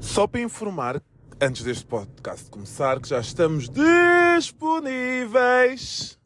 Só 0.00 0.26
para 0.26 0.40
informar, 0.40 1.02
antes 1.40 1.62
deste 1.62 1.84
podcast 1.84 2.50
começar, 2.50 2.98
que 3.00 3.08
já 3.08 3.20
estamos 3.20 3.68
disponíveis. 3.68 6.18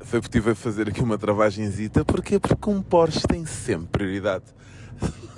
Foi 0.00 0.20
a 0.52 0.54
fazer 0.54 0.88
aqui 0.88 1.02
uma 1.02 1.16
travagenzita. 1.16 2.04
Porquê? 2.04 2.38
Porque 2.38 2.68
um 2.68 2.82
Porsche 2.82 3.26
tem 3.26 3.46
sempre 3.46 3.88
prioridade. 3.88 4.44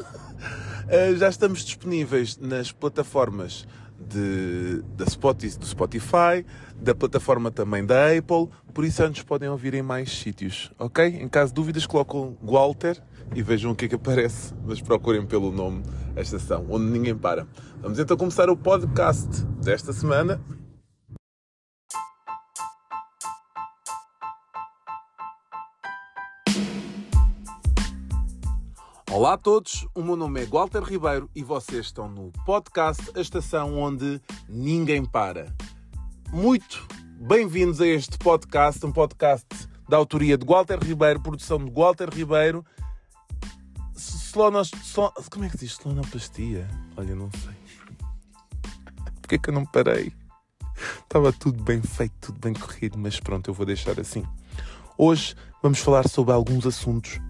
Eh, 0.86 1.14
já 1.14 1.30
estamos 1.30 1.64
disponíveis 1.64 2.36
nas 2.36 2.70
plataformas 2.70 3.66
de, 4.08 4.82
da 4.96 5.06
Spotify, 5.06 5.58
do 5.58 5.66
Spotify, 5.66 6.46
da 6.80 6.94
plataforma 6.94 7.50
também 7.50 7.84
da 7.84 8.06
Apple, 8.08 8.48
por 8.72 8.84
isso 8.84 9.02
antes 9.02 9.22
podem 9.22 9.48
ouvir 9.48 9.74
em 9.74 9.82
mais 9.82 10.10
sítios, 10.10 10.72
ok? 10.78 11.06
Em 11.06 11.28
caso 11.28 11.52
de 11.52 11.54
dúvidas, 11.54 11.86
colocam 11.86 12.36
Walter 12.42 13.00
e 13.34 13.42
vejam 13.42 13.72
o 13.72 13.74
que 13.74 13.86
é 13.86 13.88
que 13.88 13.94
aparece, 13.94 14.54
mas 14.66 14.80
procurem 14.80 15.24
pelo 15.24 15.50
nome 15.50 15.82
a 16.16 16.20
estação, 16.20 16.66
onde 16.68 16.86
ninguém 16.86 17.16
para. 17.16 17.46
Vamos 17.80 17.98
então 17.98 18.16
começar 18.16 18.48
o 18.50 18.56
podcast 18.56 19.44
desta 19.62 19.92
semana. 19.92 20.40
Olá 29.14 29.34
a 29.34 29.38
todos, 29.38 29.86
o 29.94 30.02
meu 30.02 30.16
nome 30.16 30.42
é 30.42 30.44
Walter 30.44 30.82
Ribeiro 30.82 31.30
e 31.36 31.44
vocês 31.44 31.86
estão 31.86 32.08
no 32.08 32.32
podcast 32.44 33.00
A 33.14 33.20
Estação 33.20 33.78
Onde 33.78 34.20
Ninguém 34.48 35.04
Para. 35.04 35.54
Muito 36.32 36.84
bem-vindos 37.20 37.80
a 37.80 37.86
este 37.86 38.18
podcast, 38.18 38.84
um 38.84 38.90
podcast 38.90 39.46
da 39.88 39.96
autoria 39.96 40.36
de 40.36 40.44
Walter 40.44 40.80
Ribeiro, 40.82 41.20
produção 41.20 41.64
de 41.64 41.70
Walter 41.70 42.12
Ribeiro. 42.12 42.66
Como 45.30 45.44
é 45.44 45.48
que 45.48 45.58
diz? 45.58 45.78
Slonoplastia? 45.78 46.68
Olha, 46.96 47.14
não 47.14 47.30
sei. 47.30 47.54
Porquê 49.20 49.38
que 49.38 49.48
eu 49.48 49.54
não 49.54 49.64
parei? 49.64 50.12
Estava 51.04 51.32
tudo 51.32 51.62
bem 51.62 51.80
feito, 51.80 52.14
tudo 52.20 52.40
bem 52.40 52.52
corrido, 52.52 52.98
mas 52.98 53.20
pronto, 53.20 53.48
eu 53.48 53.54
vou 53.54 53.64
deixar 53.64 54.00
assim. 54.00 54.26
Hoje 54.98 55.36
vamos 55.62 55.78
falar 55.78 56.08
sobre 56.08 56.34
alguns 56.34 56.66
assuntos. 56.66 57.20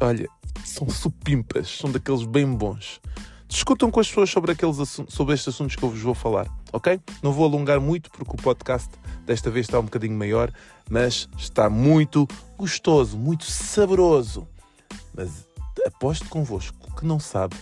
Olha, 0.00 0.28
são 0.64 0.88
supimpas, 0.88 1.68
são 1.78 1.90
daqueles 1.90 2.24
bem 2.24 2.46
bons. 2.46 3.00
Discutam 3.48 3.90
com 3.90 4.00
as 4.00 4.08
pessoas 4.08 4.30
sobre, 4.30 4.52
aqueles 4.52 4.76
sobre 5.08 5.34
estes 5.34 5.54
assuntos 5.54 5.76
que 5.76 5.82
eu 5.82 5.90
vos 5.90 6.00
vou 6.00 6.14
falar, 6.14 6.48
ok? 6.72 6.98
Não 7.22 7.32
vou 7.32 7.44
alongar 7.44 7.80
muito 7.80 8.10
porque 8.10 8.32
o 8.32 8.36
podcast 8.36 8.88
desta 9.26 9.50
vez 9.50 9.66
está 9.66 9.78
um 9.78 9.84
bocadinho 9.84 10.16
maior, 10.16 10.50
mas 10.88 11.28
está 11.36 11.68
muito 11.68 12.26
gostoso, 12.56 13.18
muito 13.18 13.44
saboroso. 13.44 14.48
Mas 15.14 15.46
aposto 15.86 16.28
convosco 16.28 16.94
que 16.96 17.04
não 17.04 17.20
sabe 17.20 17.56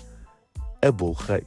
a 0.81 0.93
bolo 0.93 1.15
rei. 1.15 1.45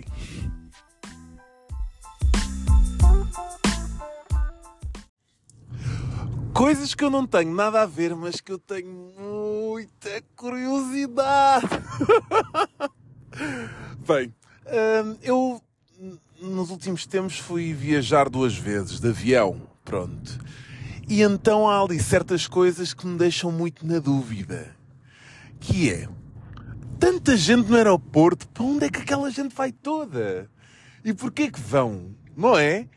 Coisas 6.54 6.94
que 6.94 7.04
eu 7.04 7.10
não 7.10 7.26
tenho 7.26 7.54
nada 7.54 7.82
a 7.82 7.86
ver, 7.86 8.16
mas 8.16 8.40
que 8.40 8.52
eu 8.52 8.60
tenho 8.60 9.12
muita 9.74 10.22
curiosidade. 10.36 11.66
Bem, 14.08 14.32
hum, 14.68 15.18
eu 15.24 15.62
nos 16.40 16.70
últimos 16.70 17.08
tempos 17.08 17.40
fui 17.40 17.74
viajar 17.74 18.30
duas 18.30 18.56
vezes 18.56 19.00
de 19.00 19.10
avião, 19.10 19.64
pronto. 19.84 20.38
E 21.10 21.24
então 21.24 21.68
há 21.68 21.82
ali 21.82 22.00
certas 22.00 22.48
coisas 22.48 22.94
que 22.94 23.08
me 23.08 23.18
deixam 23.18 23.52
muito 23.52 23.86
na 23.88 23.98
dúvida. 23.98 24.76
Que 25.60 25.90
é, 25.90 26.08
tanta 27.00 27.36
gente 27.36 27.68
no 27.68 27.76
aeroporto, 27.76 28.48
para 28.50 28.64
onde 28.64 28.86
é 28.86 28.90
que 28.92 29.00
aquela 29.00 29.32
gente 29.32 29.56
vai 29.56 29.72
toda? 29.72 30.52
E 31.04 31.14
porquê 31.16 31.50
que 31.50 31.60
vão? 31.60 32.16
Não 32.38 32.56
é? 32.56 32.88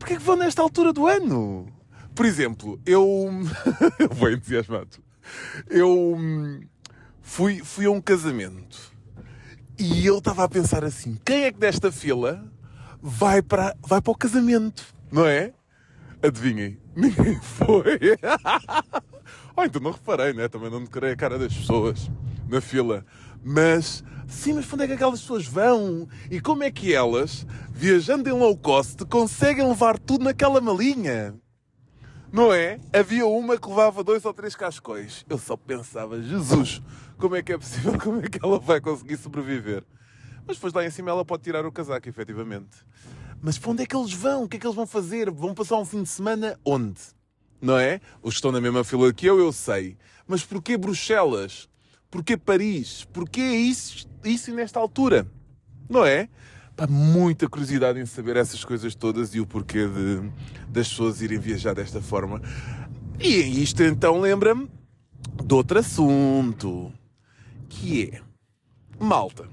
Porquê 0.00 0.16
que 0.16 0.22
vão 0.22 0.34
nesta 0.34 0.62
altura 0.62 0.92
do 0.92 1.06
ano? 1.06 1.72
Por 2.12 2.26
exemplo, 2.26 2.80
eu... 2.84 3.30
eu 4.00 4.08
vou 4.08 4.32
entusiasmado. 4.32 5.07
Eu 5.68 6.14
hum, 6.16 6.60
fui, 7.22 7.60
fui 7.64 7.86
a 7.86 7.90
um 7.90 8.00
casamento 8.00 8.92
e 9.78 10.04
eu 10.04 10.18
estava 10.18 10.44
a 10.44 10.48
pensar 10.48 10.84
assim: 10.84 11.16
quem 11.24 11.44
é 11.44 11.52
que 11.52 11.58
desta 11.58 11.92
fila 11.92 12.44
vai 13.00 13.40
para, 13.40 13.76
vai 13.80 14.00
para 14.00 14.10
o 14.10 14.16
casamento? 14.16 14.84
Não 15.10 15.24
é? 15.24 15.52
Adivinhem, 16.20 16.78
ninguém 16.96 17.40
foi. 17.40 18.18
oh, 19.56 19.64
então 19.64 19.80
não 19.80 19.92
reparei, 19.92 20.32
né? 20.32 20.48
Também 20.48 20.70
não 20.70 20.82
decorei 20.82 21.12
a 21.12 21.16
cara 21.16 21.38
das 21.38 21.54
pessoas 21.54 22.10
na 22.48 22.60
fila. 22.60 23.04
Mas, 23.44 24.02
sim, 24.26 24.54
mas 24.54 24.72
onde 24.72 24.82
é 24.82 24.86
que 24.88 24.92
aquelas 24.94 25.20
pessoas 25.20 25.46
vão? 25.46 26.08
E 26.28 26.40
como 26.40 26.64
é 26.64 26.72
que 26.72 26.92
elas, 26.92 27.46
viajando 27.70 28.28
em 28.28 28.32
low 28.32 28.56
cost, 28.56 29.04
conseguem 29.04 29.66
levar 29.68 29.96
tudo 29.96 30.24
naquela 30.24 30.60
malinha? 30.60 31.36
Não 32.30 32.52
é? 32.52 32.78
Havia 32.92 33.26
uma 33.26 33.56
que 33.56 33.68
levava 33.68 34.04
dois 34.04 34.24
ou 34.24 34.34
três 34.34 34.54
cascóis. 34.54 35.24
Eu 35.28 35.38
só 35.38 35.56
pensava, 35.56 36.20
Jesus, 36.20 36.82
como 37.16 37.34
é 37.36 37.42
que 37.42 37.52
é 37.52 37.58
possível? 37.58 37.96
Como 37.98 38.20
é 38.20 38.28
que 38.28 38.38
ela 38.44 38.58
vai 38.58 38.80
conseguir 38.80 39.16
sobreviver? 39.16 39.82
Mas 40.46 40.56
depois 40.56 40.72
lá 40.72 40.84
em 40.84 40.90
cima 40.90 41.10
ela 41.10 41.24
pode 41.24 41.42
tirar 41.42 41.64
o 41.64 41.72
casaco, 41.72 42.08
efetivamente. 42.08 42.76
Mas 43.40 43.58
para 43.58 43.70
onde 43.70 43.82
é 43.82 43.86
que 43.86 43.96
eles 43.96 44.12
vão? 44.12 44.44
O 44.44 44.48
que 44.48 44.56
é 44.56 44.60
que 44.60 44.66
eles 44.66 44.76
vão 44.76 44.86
fazer? 44.86 45.30
Vão 45.30 45.54
passar 45.54 45.76
um 45.78 45.84
fim 45.84 46.02
de 46.02 46.08
semana 46.08 46.58
onde? 46.64 47.00
Não 47.60 47.78
é? 47.78 48.00
Os 48.22 48.34
que 48.34 48.38
estão 48.38 48.52
na 48.52 48.60
mesma 48.60 48.84
fila 48.84 49.12
que 49.12 49.26
eu, 49.26 49.38
eu 49.38 49.52
sei. 49.52 49.96
Mas 50.26 50.44
porquê 50.44 50.76
Bruxelas? 50.76 51.68
Porquê 52.10 52.36
Paris? 52.36 53.04
Porquê 53.12 53.42
isso, 53.42 54.06
isso 54.24 54.52
nesta 54.52 54.78
altura? 54.78 55.26
Não 55.88 56.04
é? 56.04 56.28
Pá, 56.78 56.86
muita 56.86 57.48
curiosidade 57.48 57.98
em 57.98 58.06
saber 58.06 58.36
essas 58.36 58.64
coisas 58.64 58.94
todas 58.94 59.34
e 59.34 59.40
o 59.40 59.46
porquê 59.46 59.88
de, 59.88 60.30
das 60.68 60.88
pessoas 60.88 61.20
irem 61.20 61.36
viajar 61.36 61.74
desta 61.74 62.00
forma. 62.00 62.40
E 63.18 63.34
isto 63.60 63.82
então 63.82 64.20
lembra-me 64.20 64.70
de 65.44 65.54
outro 65.54 65.80
assunto, 65.80 66.92
que 67.68 68.12
é, 68.12 68.22
malta, 68.96 69.48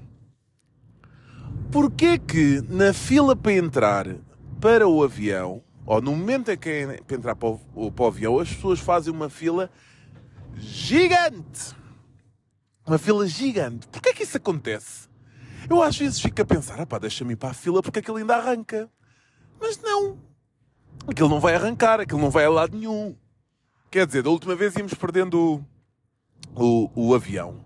porquê 1.72 2.16
que 2.16 2.62
na 2.68 2.92
fila 2.92 3.34
para 3.34 3.54
entrar 3.54 4.06
para 4.60 4.86
o 4.86 5.02
avião, 5.02 5.64
ou 5.84 6.00
no 6.00 6.12
momento 6.12 6.52
em 6.52 6.56
que 6.56 6.68
é 6.68 7.02
para 7.02 7.16
entrar 7.16 7.34
para 7.34 7.58
o, 7.74 7.90
para 7.90 8.04
o 8.04 8.06
avião, 8.06 8.38
as 8.38 8.52
pessoas 8.52 8.78
fazem 8.78 9.12
uma 9.12 9.28
fila 9.28 9.68
gigante? 10.56 11.74
Uma 12.86 12.98
fila 12.98 13.26
gigante. 13.26 13.88
Porquê 13.88 14.14
que 14.14 14.22
isso 14.22 14.36
acontece? 14.36 15.08
Eu 15.68 15.82
às 15.82 15.96
vezes 15.96 16.20
fico 16.20 16.40
a 16.40 16.44
pensar, 16.44 16.80
ah 16.80 16.86
pá, 16.86 16.98
deixa-me 16.98 17.32
ir 17.32 17.36
para 17.36 17.50
a 17.50 17.54
fila 17.54 17.82
porque 17.82 17.98
aquilo 17.98 18.16
ainda 18.16 18.36
arranca. 18.36 18.88
Mas 19.60 19.80
não. 19.80 20.18
Aquilo 21.06 21.28
não 21.28 21.40
vai 21.40 21.54
arrancar, 21.54 22.00
aquilo 22.00 22.20
não 22.20 22.30
vai 22.30 22.44
a 22.44 22.50
lado 22.50 22.76
nenhum. 22.76 23.16
Quer 23.90 24.06
dizer, 24.06 24.22
da 24.22 24.30
última 24.30 24.54
vez 24.54 24.76
íamos 24.76 24.94
perdendo 24.94 25.64
o, 26.54 26.90
o, 26.94 27.08
o 27.08 27.14
avião. 27.14 27.64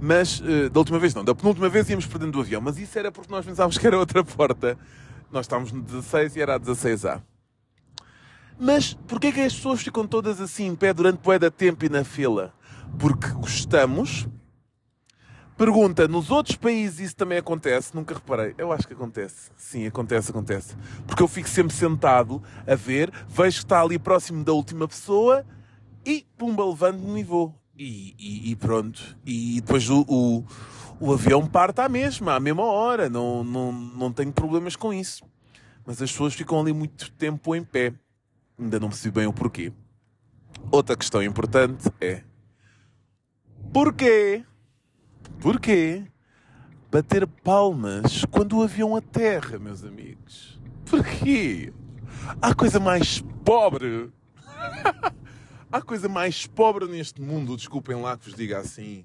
Mas, 0.00 0.40
uh, 0.40 0.70
da 0.70 0.80
última 0.80 0.98
vez 0.98 1.14
não, 1.14 1.24
da 1.24 1.34
penúltima 1.34 1.68
vez 1.68 1.88
íamos 1.90 2.06
perdendo 2.06 2.36
o 2.36 2.40
avião. 2.40 2.60
Mas 2.60 2.78
isso 2.78 2.98
era 2.98 3.12
porque 3.12 3.30
nós 3.30 3.44
pensávamos 3.44 3.76
que 3.76 3.86
era 3.86 3.98
outra 3.98 4.24
porta. 4.24 4.78
Nós 5.30 5.44
estávamos 5.44 5.72
no 5.72 5.82
16 5.82 6.36
e 6.36 6.40
era 6.40 6.54
a 6.54 6.60
16A. 6.60 7.22
Mas 8.58 8.94
porquê 9.06 9.28
é 9.28 9.32
que 9.32 9.40
as 9.40 9.54
pessoas 9.54 9.82
ficam 9.82 10.06
todas 10.06 10.40
assim 10.40 10.66
em 10.66 10.76
pé 10.76 10.92
durante 10.92 11.20
bué 11.20 11.38
da 11.38 11.50
tempo 11.50 11.84
e 11.84 11.88
na 11.88 12.04
fila? 12.04 12.52
Porque 12.98 13.28
gostamos 13.28 14.26
Pergunta, 15.60 16.08
nos 16.08 16.30
outros 16.30 16.56
países 16.56 17.00
isso 17.00 17.16
também 17.16 17.36
acontece? 17.36 17.94
Nunca 17.94 18.14
reparei. 18.14 18.54
Eu 18.56 18.72
acho 18.72 18.88
que 18.88 18.94
acontece. 18.94 19.50
Sim, 19.58 19.86
acontece, 19.86 20.30
acontece. 20.30 20.74
Porque 21.06 21.22
eu 21.22 21.28
fico 21.28 21.50
sempre 21.50 21.76
sentado 21.76 22.42
a 22.66 22.74
ver, 22.74 23.12
vejo 23.28 23.58
que 23.58 23.64
está 23.66 23.82
ali 23.82 23.98
próximo 23.98 24.42
da 24.42 24.54
última 24.54 24.88
pessoa 24.88 25.44
e 26.02 26.26
pumba, 26.38 26.64
levanto-me 26.64 27.20
e 27.20 27.22
vou. 27.22 27.54
E, 27.76 28.14
e, 28.18 28.50
e, 28.50 28.56
pronto. 28.56 29.18
E 29.22 29.60
depois 29.60 29.86
o, 29.90 30.02
o, 30.08 30.46
o, 30.98 31.12
avião 31.12 31.46
parte 31.46 31.82
à 31.82 31.90
mesma, 31.90 32.36
à 32.36 32.40
mesma 32.40 32.64
hora. 32.64 33.10
Não, 33.10 33.44
não, 33.44 33.70
não 33.70 34.10
tenho 34.10 34.32
problemas 34.32 34.76
com 34.76 34.94
isso. 34.94 35.22
Mas 35.84 36.00
as 36.00 36.10
pessoas 36.10 36.32
ficam 36.32 36.58
ali 36.58 36.72
muito 36.72 37.12
tempo 37.12 37.54
em 37.54 37.62
pé. 37.62 37.92
Ainda 38.58 38.80
não 38.80 38.88
percebi 38.88 39.14
bem 39.14 39.26
o 39.26 39.32
porquê. 39.32 39.74
Outra 40.70 40.96
questão 40.96 41.22
importante 41.22 41.92
é... 42.00 42.22
Porquê 43.74 44.46
Porquê? 45.38 46.04
Bater 46.90 47.26
palmas 47.26 48.24
quando 48.30 48.58
o 48.58 48.62
avião 48.62 48.96
aterra, 48.96 49.58
meus 49.58 49.84
amigos. 49.84 50.60
Porquê? 50.84 51.72
Há 52.42 52.54
coisa 52.54 52.80
mais 52.80 53.22
pobre. 53.44 54.10
Há 55.72 55.80
coisa 55.80 56.08
mais 56.08 56.46
pobre 56.46 56.86
neste 56.86 57.22
mundo, 57.22 57.56
desculpem 57.56 57.94
lá 57.94 58.16
que 58.16 58.24
vos 58.24 58.34
diga 58.34 58.58
assim, 58.58 59.04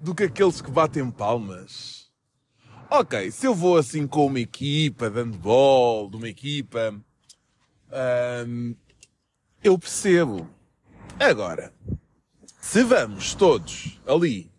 do 0.00 0.14
que 0.14 0.24
aqueles 0.24 0.62
que 0.62 0.70
batem 0.70 1.10
palmas. 1.10 2.10
Ok, 2.90 3.30
se 3.30 3.46
eu 3.46 3.54
vou 3.54 3.76
assim 3.76 4.06
com 4.06 4.26
uma 4.26 4.40
equipa 4.40 5.10
de 5.10 5.16
handball, 5.22 6.08
de 6.08 6.16
uma 6.16 6.28
equipa, 6.28 6.94
hum, 8.46 8.74
eu 9.62 9.78
percebo. 9.78 10.48
Agora, 11.20 11.72
se 12.60 12.82
vamos 12.82 13.34
todos 13.34 14.00
ali 14.06 14.50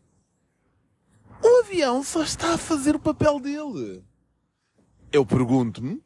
avião 1.65 2.03
só 2.03 2.21
está 2.21 2.53
a 2.53 2.57
fazer 2.59 2.95
o 2.95 3.00
papel 3.00 3.39
dele. 3.39 4.03
Eu 5.12 5.25
pergunto-me, 5.25 6.00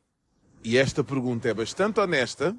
e 0.63 0.77
esta 0.77 1.03
pergunta 1.03 1.49
é 1.49 1.53
bastante 1.53 1.99
honesta, 1.99 2.55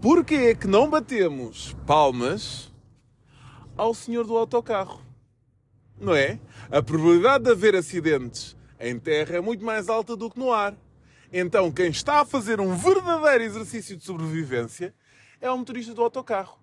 porquê 0.00 0.34
é 0.34 0.54
que 0.56 0.66
não 0.66 0.90
batemos 0.90 1.74
palmas 1.86 2.72
ao 3.76 3.94
senhor 3.94 4.26
do 4.26 4.36
autocarro? 4.36 5.00
Não 5.96 6.14
é? 6.14 6.40
A 6.68 6.82
probabilidade 6.82 7.44
de 7.44 7.52
haver 7.52 7.76
acidentes 7.76 8.56
em 8.80 8.98
terra 8.98 9.36
é 9.36 9.40
muito 9.40 9.64
mais 9.64 9.88
alta 9.88 10.16
do 10.16 10.28
que 10.28 10.38
no 10.38 10.52
ar. 10.52 10.76
Então, 11.32 11.70
quem 11.70 11.90
está 11.90 12.22
a 12.22 12.24
fazer 12.24 12.60
um 12.60 12.74
verdadeiro 12.76 13.44
exercício 13.44 13.96
de 13.96 14.04
sobrevivência 14.04 14.92
é 15.40 15.48
o 15.48 15.56
motorista 15.56 15.94
do 15.94 16.02
autocarro. 16.02 16.58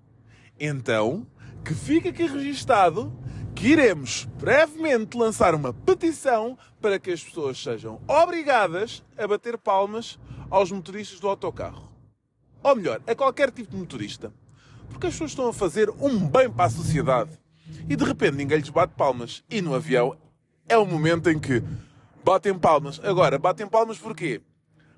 Então, 0.59 1.25
que 1.63 1.73
fica 1.73 2.09
aqui 2.09 2.25
registado 2.25 3.17
que 3.61 3.67
iremos 3.67 4.27
brevemente 4.39 5.15
lançar 5.15 5.53
uma 5.53 5.71
petição 5.71 6.57
para 6.81 6.97
que 6.97 7.11
as 7.11 7.23
pessoas 7.23 7.61
sejam 7.61 8.01
obrigadas 8.07 9.03
a 9.15 9.27
bater 9.27 9.55
palmas 9.55 10.17
aos 10.49 10.71
motoristas 10.71 11.19
do 11.19 11.27
autocarro. 11.27 11.87
Ou 12.63 12.75
melhor, 12.75 12.99
a 13.05 13.13
qualquer 13.13 13.51
tipo 13.51 13.69
de 13.69 13.77
motorista. 13.77 14.33
Porque 14.89 15.05
as 15.05 15.13
pessoas 15.13 15.29
estão 15.29 15.47
a 15.47 15.53
fazer 15.53 15.91
um 15.99 16.27
bem 16.27 16.49
para 16.49 16.65
a 16.65 16.69
sociedade. 16.71 17.29
E 17.87 17.95
de 17.95 18.03
repente 18.03 18.35
ninguém 18.35 18.57
lhes 18.57 18.69
bate 18.71 18.95
palmas. 18.95 19.43
E 19.47 19.61
no 19.61 19.75
avião 19.75 20.17
é 20.67 20.75
o 20.75 20.83
momento 20.83 21.29
em 21.29 21.37
que 21.37 21.61
batem 22.23 22.57
palmas. 22.57 22.99
Agora, 23.03 23.37
batem 23.37 23.67
palmas 23.67 23.99
porquê? 23.99 24.41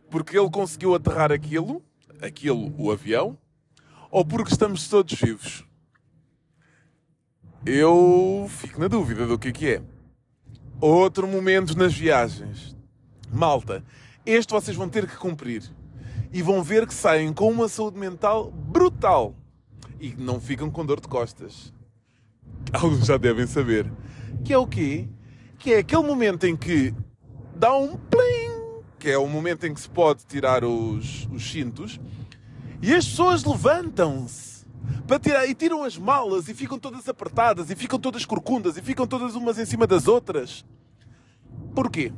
Porque 0.10 0.40
ele 0.40 0.50
conseguiu 0.50 0.96
aterrar 0.96 1.34
aquilo, 1.34 1.84
aquilo, 2.22 2.74
o 2.78 2.90
avião, 2.94 3.38
ou 4.10 4.24
porque 4.24 4.54
estamos 4.54 4.88
todos 4.88 5.20
vivos? 5.20 5.66
Eu 7.66 8.46
fico 8.50 8.80
na 8.80 8.88
dúvida 8.88 9.26
do 9.26 9.40
que 9.40 9.48
é 9.48 9.52
que 9.52 9.70
é. 9.70 9.82
Outro 10.82 11.28
momento 11.28 11.78
nas 11.78 11.94
viagens. 11.94 12.76
Malta, 13.32 13.84
este 14.26 14.52
vocês 14.52 14.76
vão 14.76 14.90
ter 14.90 15.08
que 15.08 15.16
cumprir. 15.16 15.64
E 16.32 16.42
vão 16.42 16.62
ver 16.62 16.86
que 16.86 16.94
saem 16.94 17.32
com 17.32 17.50
uma 17.50 17.70
saúde 17.70 17.98
mental 17.98 18.52
brutal. 18.52 19.36
E 20.00 20.14
não 20.18 20.42
ficam 20.42 20.70
com 20.70 20.86
dor 20.86 21.00
de 21.00 21.08
costas. 21.08 21.74
Alguns 22.74 23.06
já 23.06 23.18
devem 23.18 23.48
saber. 23.48 23.90
Que 24.44 24.52
é 24.52 24.58
o 24.58 24.68
quê? 24.68 25.08
Que 25.58 25.74
é 25.74 25.78
aquele 25.78 26.04
momento 26.04 26.46
em 26.46 26.58
que 26.58 26.94
dá 27.56 27.74
um 27.74 27.96
plim, 27.96 28.82
que 29.00 29.10
é 29.10 29.18
o 29.18 29.28
momento 29.28 29.66
em 29.66 29.74
que 29.74 29.80
se 29.80 29.90
pode 29.90 30.26
tirar 30.26 30.66
os, 30.66 31.28
os 31.32 31.50
cintos, 31.50 32.00
e 32.82 32.94
as 32.94 33.06
pessoas 33.06 33.46
levantam-se 33.46 34.53
para 35.08 35.20
tirar, 35.20 35.48
e 35.48 35.54
tiram 35.54 35.84
as 35.84 35.98
malas 35.98 36.48
e 36.48 36.54
ficam 36.54 36.80
todas 36.80 37.08
apertadas 37.08 37.70
e 37.70 37.76
ficam 37.76 38.00
todas 38.00 38.26
corcundas 38.26 38.78
e 38.78 38.82
ficam 38.82 39.06
todas 39.08 39.36
umas 39.36 39.58
em 39.60 39.66
cima 39.66 39.86
das 39.86 40.08
outras. 40.08 40.66
Porquê? 41.76 42.14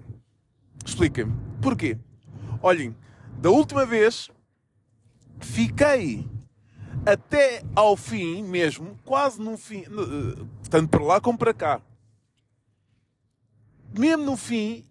Expliquem-me. 0.85 1.33
Porquê? 1.61 1.97
Olhem, 2.61 2.95
da 3.39 3.49
última 3.49 3.85
vez 3.85 4.29
fiquei 5.39 6.27
até 7.05 7.63
ao 7.75 7.95
fim 7.95 8.43
mesmo, 8.43 8.97
quase 9.05 9.39
no 9.39 9.57
fim, 9.57 9.83
eh, 9.83 10.45
tanto 10.69 10.89
para 10.89 11.03
lá 11.03 11.21
como 11.21 11.37
para 11.37 11.53
cá. 11.53 11.81
Mesmo 13.97 14.25
no 14.25 14.35
fim, 14.35 14.85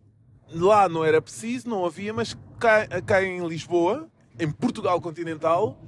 lá 0.48 0.88
não 0.88 1.04
era 1.04 1.20
preciso, 1.20 1.68
não 1.68 1.84
havia, 1.84 2.12
mas 2.12 2.36
cá, 2.58 2.86
cá 3.02 3.22
em 3.22 3.46
Lisboa, 3.46 4.08
em 4.38 4.50
Portugal 4.50 5.00
continental, 5.00 5.78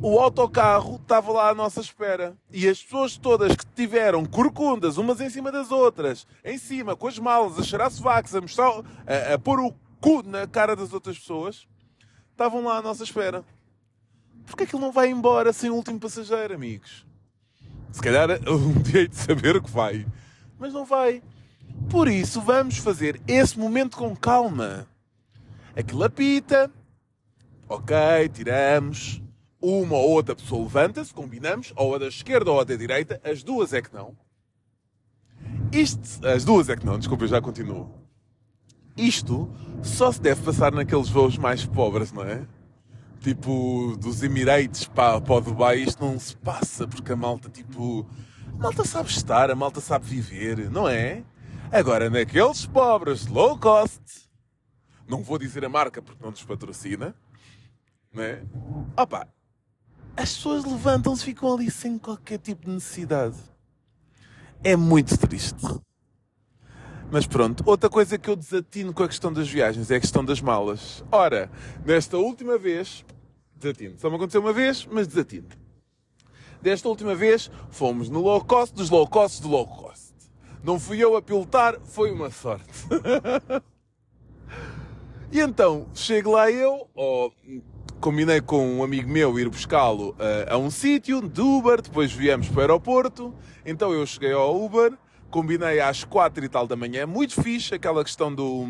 o 0.00 0.18
autocarro 0.18 0.96
estava 0.96 1.32
lá 1.32 1.50
à 1.50 1.54
nossa 1.54 1.80
espera. 1.80 2.36
E 2.50 2.68
as 2.68 2.82
pessoas 2.82 3.16
todas 3.16 3.54
que 3.54 3.64
tiveram 3.74 4.24
corcundas, 4.24 4.98
umas 4.98 5.20
em 5.20 5.30
cima 5.30 5.50
das 5.50 5.70
outras, 5.70 6.26
em 6.44 6.58
cima, 6.58 6.94
com 6.94 7.06
as 7.06 7.18
malas, 7.18 7.58
a 7.58 7.62
cheirar 7.62 7.90
sovacos, 7.90 8.34
a, 8.34 8.40
mostrar, 8.40 8.70
a, 9.06 9.34
a 9.34 9.38
pôr 9.38 9.60
o 9.60 9.74
cu 10.00 10.22
na 10.22 10.46
cara 10.46 10.76
das 10.76 10.92
outras 10.92 11.18
pessoas, 11.18 11.66
estavam 12.30 12.64
lá 12.64 12.78
à 12.78 12.82
nossa 12.82 13.04
espera. 13.04 13.44
Porquê 14.46 14.64
é 14.64 14.66
que 14.66 14.76
ele 14.76 14.84
não 14.84 14.92
vai 14.92 15.08
embora 15.08 15.52
sem 15.52 15.70
o 15.70 15.74
último 15.74 15.98
passageiro, 15.98 16.54
amigos? 16.54 17.06
Se 17.90 18.00
calhar 18.00 18.28
um 18.48 18.74
dia 18.74 19.08
de 19.08 19.16
saber 19.16 19.60
que 19.62 19.70
vai. 19.70 20.06
Mas 20.58 20.72
não 20.72 20.84
vai. 20.84 21.22
Por 21.90 22.08
isso, 22.08 22.40
vamos 22.40 22.78
fazer 22.78 23.20
esse 23.26 23.58
momento 23.58 23.96
com 23.96 24.14
calma. 24.14 24.86
Aquilo 25.74 26.04
apita. 26.04 26.70
Ok, 27.68 27.96
tiramos 28.32 29.20
uma 29.66 29.96
ou 29.96 30.10
outra 30.10 30.36
pessoa 30.36 30.62
levanta-se, 30.62 31.12
combinamos, 31.12 31.72
ou 31.74 31.94
a 31.94 31.98
da 31.98 32.06
esquerda 32.06 32.52
ou 32.52 32.60
a 32.60 32.64
da 32.64 32.76
direita, 32.76 33.20
as 33.24 33.42
duas 33.42 33.72
é 33.72 33.82
que 33.82 33.92
não. 33.92 34.16
Isto, 35.72 36.26
as 36.26 36.44
duas 36.44 36.68
é 36.68 36.76
que 36.76 36.86
não, 36.86 36.98
desculpa, 36.98 37.24
eu 37.24 37.28
já 37.28 37.40
continuo. 37.40 37.90
Isto 38.96 39.50
só 39.82 40.12
se 40.12 40.20
deve 40.20 40.42
passar 40.42 40.72
naqueles 40.72 41.08
voos 41.08 41.36
mais 41.36 41.66
pobres, 41.66 42.12
não 42.12 42.22
é? 42.22 42.46
Tipo, 43.20 43.96
dos 43.98 44.22
Emirates 44.22 44.86
para, 44.86 45.20
para 45.20 45.34
o 45.34 45.40
Dubai, 45.40 45.78
isto 45.78 46.04
não 46.04 46.18
se 46.18 46.36
passa, 46.36 46.86
porque 46.86 47.12
a 47.12 47.16
malta, 47.16 47.48
tipo, 47.50 48.08
a 48.54 48.62
malta 48.62 48.84
sabe 48.84 49.10
estar, 49.10 49.50
a 49.50 49.54
malta 49.56 49.80
sabe 49.80 50.06
viver, 50.06 50.70
não 50.70 50.88
é? 50.88 51.24
Agora, 51.72 52.08
naqueles 52.08 52.64
pobres 52.66 53.26
low 53.26 53.58
cost, 53.58 54.00
não 55.08 55.22
vou 55.22 55.38
dizer 55.38 55.64
a 55.64 55.68
marca 55.68 56.00
porque 56.00 56.22
não 56.22 56.30
nos 56.30 56.44
patrocina, 56.44 57.14
não 58.12 58.22
é? 58.22 58.42
Opa, 58.96 59.28
as 60.16 60.34
pessoas 60.34 60.64
levantam-se 60.64 61.22
e 61.22 61.26
ficam 61.26 61.52
ali 61.52 61.70
sem 61.70 61.98
qualquer 61.98 62.38
tipo 62.38 62.64
de 62.64 62.72
necessidade. 62.72 63.36
É 64.64 64.74
muito 64.74 65.16
triste. 65.18 65.62
Mas 67.10 67.26
pronto, 67.26 67.62
outra 67.66 67.88
coisa 67.88 68.18
que 68.18 68.28
eu 68.28 68.34
desatino 68.34 68.92
com 68.92 69.02
a 69.02 69.08
questão 69.08 69.32
das 69.32 69.48
viagens 69.48 69.90
é 69.90 69.96
a 69.96 70.00
questão 70.00 70.24
das 70.24 70.40
malas. 70.40 71.04
Ora, 71.12 71.50
nesta 71.84 72.16
última 72.16 72.58
vez, 72.58 73.04
desatino. 73.54 73.98
Só 73.98 74.10
me 74.10 74.16
aconteceu 74.16 74.40
uma 74.40 74.52
vez, 74.52 74.86
mas 74.90 75.06
desatino. 75.06 75.48
Desta 76.60 76.88
última 76.88 77.14
vez, 77.14 77.50
fomos 77.70 78.08
no 78.08 78.20
low 78.20 78.42
cost 78.44 78.74
dos 78.74 78.90
low 78.90 79.06
cost 79.06 79.40
do 79.42 79.48
low 79.48 79.66
cost. 79.66 80.14
Não 80.64 80.80
fui 80.80 80.98
eu 80.98 81.16
a 81.16 81.22
pilotar, 81.22 81.78
foi 81.84 82.10
uma 82.10 82.30
sorte. 82.30 82.66
e 85.30 85.38
então, 85.38 85.86
chego 85.94 86.32
lá 86.32 86.50
eu, 86.50 86.88
ou 86.92 87.32
combinei 88.00 88.40
com 88.40 88.78
um 88.78 88.82
amigo 88.82 89.08
meu 89.08 89.38
ir 89.38 89.48
buscá-lo 89.48 90.10
uh, 90.10 90.54
a 90.54 90.58
um 90.58 90.70
sítio 90.70 91.26
de 91.26 91.40
Uber, 91.40 91.80
depois 91.80 92.12
viemos 92.12 92.48
para 92.48 92.58
o 92.58 92.60
aeroporto, 92.60 93.34
então 93.64 93.92
eu 93.92 94.06
cheguei 94.06 94.32
ao 94.32 94.62
Uber, 94.62 94.92
combinei 95.30 95.80
às 95.80 96.04
quatro 96.04 96.44
e 96.44 96.48
tal 96.48 96.66
da 96.66 96.76
manhã, 96.76 97.06
muito 97.06 97.40
fixe 97.40 97.74
aquela 97.74 98.04
questão 98.04 98.34
do... 98.34 98.66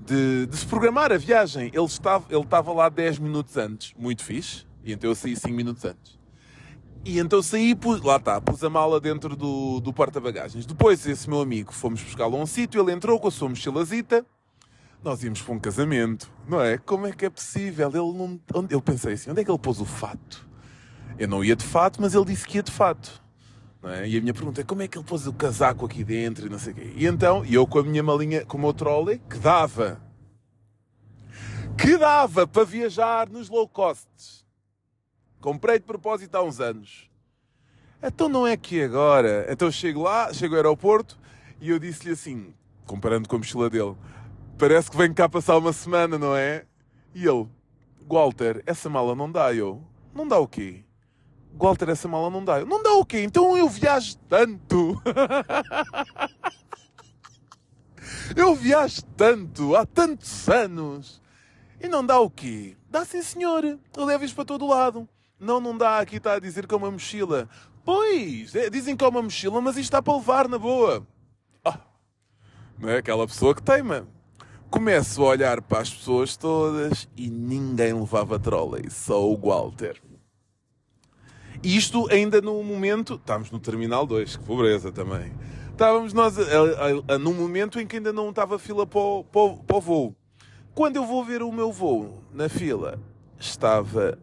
De, 0.00 0.46
de 0.46 0.56
se 0.56 0.64
programar 0.64 1.12
a 1.12 1.18
viagem. 1.18 1.70
Ele 1.74 1.84
estava, 1.84 2.24
ele 2.30 2.40
estava 2.40 2.72
lá 2.72 2.88
10 2.88 3.18
minutos 3.18 3.56
antes, 3.58 3.92
muito 3.98 4.24
fixe, 4.24 4.66
e 4.82 4.92
então 4.92 5.10
eu 5.10 5.14
saí 5.14 5.36
5 5.36 5.54
minutos 5.54 5.84
antes. 5.84 6.18
E 7.04 7.18
então 7.18 7.42
saí, 7.42 7.74
pus, 7.74 8.00
lá 8.02 8.16
está, 8.16 8.40
pus 8.40 8.64
a 8.64 8.70
mala 8.70 8.98
dentro 8.98 9.36
do, 9.36 9.78
do 9.80 9.92
porta-bagagens. 9.92 10.66
Depois 10.66 11.06
esse 11.06 11.28
meu 11.28 11.40
amigo, 11.40 11.72
fomos 11.72 12.02
buscá-lo 12.02 12.36
a 12.36 12.40
um 12.40 12.46
sítio, 12.46 12.82
ele 12.82 12.92
entrou 12.92 13.20
com 13.20 13.28
a 13.28 13.30
sua 13.30 13.48
mochilazita, 13.48 14.24
nós 15.02 15.22
íamos 15.22 15.40
para 15.40 15.54
um 15.54 15.58
casamento, 15.58 16.30
não 16.46 16.60
é? 16.60 16.76
Como 16.78 17.06
é 17.06 17.12
que 17.12 17.24
é 17.24 17.30
possível? 17.30 17.88
Ele 17.88 18.18
não. 18.18 18.40
Onde... 18.54 18.74
Eu 18.74 18.80
pensei 18.80 19.14
assim, 19.14 19.30
onde 19.30 19.40
é 19.40 19.44
que 19.44 19.50
ele 19.50 19.58
pôs 19.58 19.80
o 19.80 19.84
fato? 19.84 20.46
Eu 21.18 21.28
não 21.28 21.44
ia 21.44 21.56
de 21.56 21.64
fato, 21.64 22.00
mas 22.00 22.14
ele 22.14 22.24
disse 22.26 22.46
que 22.46 22.58
ia 22.58 22.62
de 22.62 22.72
fato. 22.72 23.22
É? 23.82 24.06
E 24.06 24.18
a 24.18 24.20
minha 24.20 24.34
pergunta 24.34 24.60
é 24.60 24.64
como 24.64 24.82
é 24.82 24.88
que 24.88 24.98
ele 24.98 25.04
pôs 25.04 25.26
o 25.26 25.32
casaco 25.32 25.86
aqui 25.86 26.04
dentro 26.04 26.46
e 26.46 26.50
não 26.50 26.58
sei 26.58 26.72
o 26.72 26.76
quê. 26.76 26.92
E 26.96 27.06
então, 27.06 27.44
eu 27.46 27.66
com 27.66 27.78
a 27.78 27.82
minha 27.82 28.02
malinha, 28.02 28.44
com 28.44 28.58
o 28.58 28.60
meu 28.60 28.74
trolley, 28.74 29.20
que 29.28 29.38
dava. 29.38 30.00
Que 31.78 31.96
dava 31.96 32.46
para 32.46 32.64
viajar 32.64 33.28
nos 33.30 33.48
low 33.48 33.66
costs. 33.66 34.44
Comprei 35.40 35.78
de 35.78 35.86
propósito 35.86 36.34
há 36.34 36.42
uns 36.42 36.60
anos. 36.60 37.10
Então 38.02 38.28
não 38.28 38.46
é 38.46 38.56
que 38.56 38.82
agora. 38.82 39.46
Então 39.48 39.70
chego 39.70 40.02
lá, 40.02 40.32
chego 40.32 40.54
ao 40.54 40.58
aeroporto 40.58 41.18
e 41.60 41.70
eu 41.70 41.78
disse-lhe 41.78 42.12
assim, 42.12 42.52
comparando 42.86 43.26
com 43.28 43.36
a 43.36 43.38
mochila 43.38 43.70
dele: 43.70 43.94
parece 44.60 44.90
que 44.90 44.96
vem 44.98 45.14
cá 45.14 45.26
passar 45.26 45.56
uma 45.56 45.72
semana, 45.72 46.18
não 46.18 46.36
é? 46.36 46.66
E 47.14 47.26
ele, 47.26 47.48
Walter, 48.06 48.62
essa 48.66 48.90
mala 48.90 49.14
não 49.14 49.32
dá, 49.32 49.54
eu. 49.54 49.82
Não 50.14 50.28
dá 50.28 50.38
o 50.38 50.46
quê? 50.46 50.84
Walter, 51.54 51.88
essa 51.88 52.06
mala 52.06 52.28
não 52.28 52.44
dá. 52.44 52.60
Eu, 52.60 52.66
não 52.66 52.82
dá 52.82 52.92
o 52.92 53.06
quê? 53.06 53.22
Então 53.22 53.56
eu 53.56 53.70
viajo 53.70 54.18
tanto. 54.28 55.02
eu 58.36 58.54
viajo 58.54 59.02
tanto, 59.16 59.74
há 59.74 59.86
tantos 59.86 60.46
anos. 60.50 61.22
E 61.80 61.88
não 61.88 62.04
dá 62.04 62.20
o 62.20 62.28
quê? 62.28 62.76
Dá 62.90 63.02
sim, 63.06 63.22
senhor. 63.22 63.64
Eu 63.64 64.04
levo 64.04 64.24
isto 64.24 64.34
para 64.34 64.44
todo 64.44 64.68
lado. 64.68 65.08
Não, 65.38 65.58
não 65.58 65.74
dá. 65.74 66.00
Aqui 66.00 66.16
está 66.16 66.34
a 66.34 66.38
dizer 66.38 66.66
que 66.66 66.74
é 66.74 66.76
uma 66.76 66.90
mochila. 66.90 67.48
Pois, 67.82 68.54
é, 68.54 68.68
dizem 68.68 68.94
que 68.94 69.02
é 69.02 69.08
uma 69.08 69.22
mochila, 69.22 69.58
mas 69.62 69.76
isto 69.76 69.84
está 69.84 70.02
para 70.02 70.16
levar 70.16 70.48
na 70.48 70.58
boa. 70.58 71.06
Ah, 71.64 71.80
não 72.78 72.90
é 72.90 72.98
aquela 72.98 73.26
pessoa 73.26 73.54
que 73.54 73.62
teima 73.62 74.06
começo 74.70 75.22
a 75.22 75.26
olhar 75.26 75.60
para 75.60 75.80
as 75.80 75.92
pessoas 75.92 76.36
todas 76.36 77.08
e 77.16 77.28
ninguém 77.28 77.92
levava 77.92 78.38
trolley, 78.38 78.88
só 78.88 79.28
o 79.28 79.36
Walter. 79.36 80.00
Isto 81.62 82.10
ainda 82.10 82.40
no 82.40 82.62
momento, 82.62 83.14
estamos 83.14 83.50
no 83.50 83.58
Terminal 83.58 84.06
2, 84.06 84.36
que 84.36 84.44
pobreza 84.44 84.92
também. 84.92 85.32
Estávamos 85.72 86.12
nós 86.12 86.38
a, 86.38 86.42
a, 86.42 87.14
a, 87.14 87.18
num 87.18 87.34
momento 87.34 87.80
em 87.80 87.86
que 87.86 87.96
ainda 87.96 88.12
não 88.12 88.30
estava 88.30 88.58
fila 88.58 88.86
para 88.86 89.00
o, 89.00 89.24
para, 89.24 89.56
para 89.56 89.76
o 89.76 89.80
voo. 89.80 90.16
Quando 90.74 90.96
eu 90.96 91.04
vou 91.04 91.24
ver 91.24 91.42
o 91.42 91.50
meu 91.50 91.72
voo 91.72 92.22
na 92.32 92.48
fila, 92.48 92.98
estava. 93.38 94.18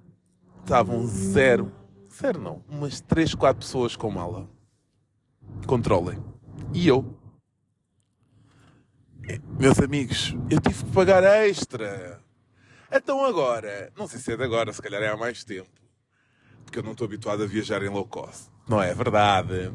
Estavam 0.64 1.06
zero. 1.06 1.72
Zero 2.12 2.42
não. 2.42 2.64
Umas 2.68 3.00
3, 3.02 3.36
4 3.36 3.60
pessoas 3.60 3.96
com 3.96 4.10
mala. 4.10 4.50
Controlem. 5.66 6.20
E 6.74 6.88
eu. 6.88 7.17
Meus 9.60 9.78
amigos, 9.80 10.34
eu 10.50 10.62
tive 10.62 10.86
que 10.86 10.92
pagar 10.92 11.22
extra. 11.24 12.22
Então 12.90 13.26
agora, 13.26 13.92
não 13.98 14.08
sei 14.08 14.20
se 14.20 14.32
é 14.32 14.38
de 14.38 14.44
agora, 14.44 14.72
se 14.72 14.82
calhar 14.82 15.04
é 15.04 15.10
há 15.10 15.18
mais 15.18 15.44
tempo, 15.44 15.70
porque 16.64 16.80
eu 16.80 16.84
não 16.84 16.94
estou 16.94 17.06
habituado 17.06 17.44
a 17.44 17.46
viajar 17.46 17.84
em 17.84 17.90
low 17.90 18.08
cost. 18.08 18.50
Não 18.68 18.82
é 18.82 18.94
verdade? 18.94 19.72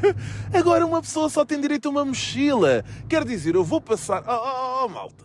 agora 0.52 0.84
uma 0.84 1.00
pessoa 1.00 1.30
só 1.30 1.44
tem 1.44 1.60
direito 1.60 1.88
a 1.88 1.90
uma 1.90 2.04
mochila. 2.04 2.84
Quer 3.08 3.24
dizer, 3.24 3.54
eu 3.54 3.64
vou 3.64 3.80
passar. 3.80 4.22
Oh, 4.26 4.32
oh, 4.32 4.84
oh 4.84 4.88
malta. 4.88 5.24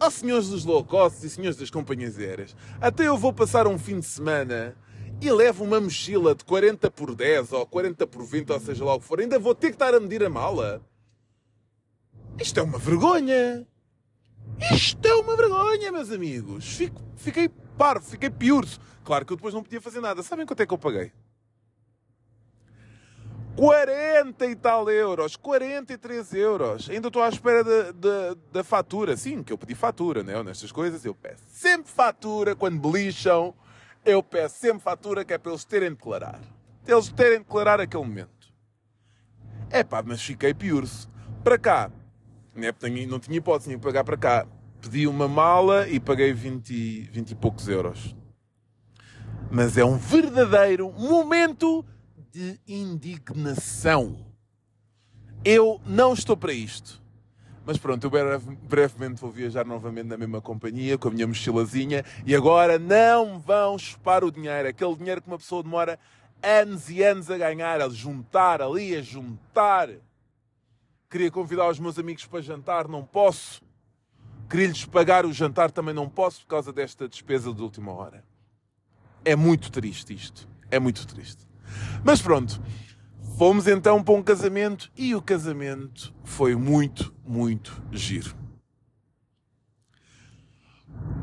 Ó 0.00 0.06
oh, 0.06 0.10
senhores 0.10 0.48
dos 0.48 0.64
low 0.64 0.82
cost 0.84 1.26
e 1.26 1.28
senhores 1.28 1.56
das 1.56 1.70
companhias 1.70 2.18
aéreas, 2.18 2.56
até 2.80 3.08
eu 3.08 3.18
vou 3.18 3.32
passar 3.32 3.66
um 3.66 3.78
fim 3.78 4.00
de 4.00 4.06
semana 4.06 4.74
e 5.20 5.30
levo 5.30 5.64
uma 5.64 5.80
mochila 5.80 6.34
de 6.34 6.44
40 6.44 6.90
por 6.90 7.14
10 7.14 7.52
ou 7.52 7.66
40 7.66 8.06
por 8.06 8.24
20, 8.24 8.52
ou 8.52 8.60
seja 8.60 8.84
lá 8.84 8.94
o 8.94 9.00
que 9.00 9.06
for, 9.06 9.20
ainda 9.20 9.38
vou 9.38 9.54
ter 9.54 9.68
que 9.68 9.74
estar 9.74 9.92
a 9.92 10.00
medir 10.00 10.22
a 10.24 10.30
mala. 10.30 10.80
Isto 12.40 12.60
é 12.60 12.62
uma 12.62 12.78
vergonha. 12.78 13.66
Isto 14.72 15.06
é 15.06 15.14
uma 15.14 15.36
vergonha, 15.36 15.90
meus 15.90 16.10
amigos. 16.10 16.76
Fico, 16.76 17.00
fiquei 17.16 17.48
parvo, 17.48 18.04
fiquei 18.04 18.30
piurso. 18.30 18.80
Claro 19.04 19.26
que 19.26 19.32
eu 19.32 19.36
depois 19.36 19.52
não 19.52 19.62
podia 19.62 19.80
fazer 19.80 20.00
nada. 20.00 20.22
Sabem 20.22 20.46
quanto 20.46 20.60
é 20.60 20.66
que 20.66 20.72
eu 20.72 20.78
paguei? 20.78 21.12
40 23.56 24.46
e 24.46 24.54
tal 24.54 24.88
euros, 24.88 25.34
43 25.34 26.32
euros. 26.34 26.88
Ainda 26.88 27.08
estou 27.08 27.22
à 27.22 27.28
espera 27.28 27.64
da, 28.52 28.62
fatura. 28.62 29.16
Sim, 29.16 29.42
que 29.42 29.52
eu 29.52 29.58
pedi 29.58 29.74
fatura, 29.74 30.22
né? 30.22 30.40
Nestas 30.44 30.70
coisas 30.70 31.04
eu 31.04 31.14
peço 31.14 31.42
sempre 31.48 31.90
fatura 31.90 32.54
quando 32.54 32.78
belicham. 32.78 33.52
Eu 34.04 34.22
peço 34.22 34.60
sempre 34.60 34.80
fatura 34.80 35.24
que 35.24 35.32
é 35.32 35.38
para 35.38 35.50
eles 35.50 35.64
terem 35.64 35.88
de 35.88 35.96
declarar. 35.96 36.40
Eles 36.86 37.08
terem 37.08 37.38
de 37.38 37.44
declarar 37.44 37.80
aquele 37.80 38.04
momento. 38.04 38.52
É 39.70 39.82
pá, 39.82 40.04
mas 40.06 40.22
fiquei 40.22 40.54
piurso. 40.54 41.10
Para 41.42 41.58
cá, 41.58 41.90
né? 42.58 42.72
não 43.06 43.18
tinha 43.18 43.38
hipótese, 43.38 43.68
tinha 43.68 43.78
que 43.78 43.84
pagar 43.84 44.04
para 44.04 44.16
cá. 44.16 44.46
Pedi 44.80 45.06
uma 45.06 45.26
mala 45.26 45.88
e 45.88 45.98
paguei 45.98 46.32
20, 46.32 47.10
20 47.10 47.30
e 47.30 47.34
poucos 47.34 47.68
euros. 47.68 48.14
Mas 49.50 49.76
é 49.76 49.84
um 49.84 49.96
verdadeiro 49.96 50.92
momento 50.92 51.84
de 52.30 52.60
indignação. 52.66 54.26
Eu 55.44 55.80
não 55.86 56.12
estou 56.12 56.36
para 56.36 56.52
isto. 56.52 57.02
Mas 57.64 57.76
pronto, 57.76 58.04
eu 58.04 58.10
breve, 58.10 58.56
brevemente 58.62 59.20
vou 59.20 59.30
viajar 59.30 59.66
novamente 59.66 60.06
na 60.06 60.16
mesma 60.16 60.40
companhia, 60.40 60.96
com 60.96 61.08
a 61.08 61.10
minha 61.10 61.26
mochilazinha, 61.26 62.02
e 62.24 62.34
agora 62.34 62.78
não 62.78 63.38
vão 63.38 63.78
chupar 63.78 64.24
o 64.24 64.30
dinheiro, 64.32 64.68
aquele 64.68 64.96
dinheiro 64.96 65.20
que 65.20 65.28
uma 65.28 65.36
pessoa 65.36 65.62
demora 65.62 65.98
anos 66.42 66.88
e 66.88 67.02
anos 67.02 67.30
a 67.30 67.36
ganhar, 67.36 67.82
a 67.82 67.88
juntar 67.90 68.62
ali, 68.62 68.96
a 68.96 69.02
juntar. 69.02 69.90
Queria 71.10 71.30
convidar 71.30 71.70
os 71.70 71.78
meus 71.78 71.98
amigos 71.98 72.26
para 72.26 72.42
jantar, 72.42 72.86
não 72.86 73.02
posso. 73.02 73.62
Queria-lhes 74.48 74.84
pagar 74.84 75.24
o 75.24 75.32
jantar, 75.32 75.70
também 75.70 75.94
não 75.94 76.06
posso 76.06 76.42
por 76.42 76.48
causa 76.48 76.70
desta 76.70 77.08
despesa 77.08 77.52
de 77.52 77.62
última 77.62 77.92
hora. 77.92 78.22
É 79.24 79.34
muito 79.34 79.72
triste 79.72 80.12
isto. 80.12 80.46
É 80.70 80.78
muito 80.78 81.06
triste. 81.06 81.46
Mas 82.04 82.20
pronto, 82.20 82.60
fomos 83.38 83.66
então 83.66 84.04
para 84.04 84.14
um 84.14 84.22
casamento 84.22 84.92
e 84.94 85.14
o 85.14 85.22
casamento 85.22 86.14
foi 86.24 86.54
muito, 86.54 87.14
muito 87.24 87.82
giro. 87.90 88.36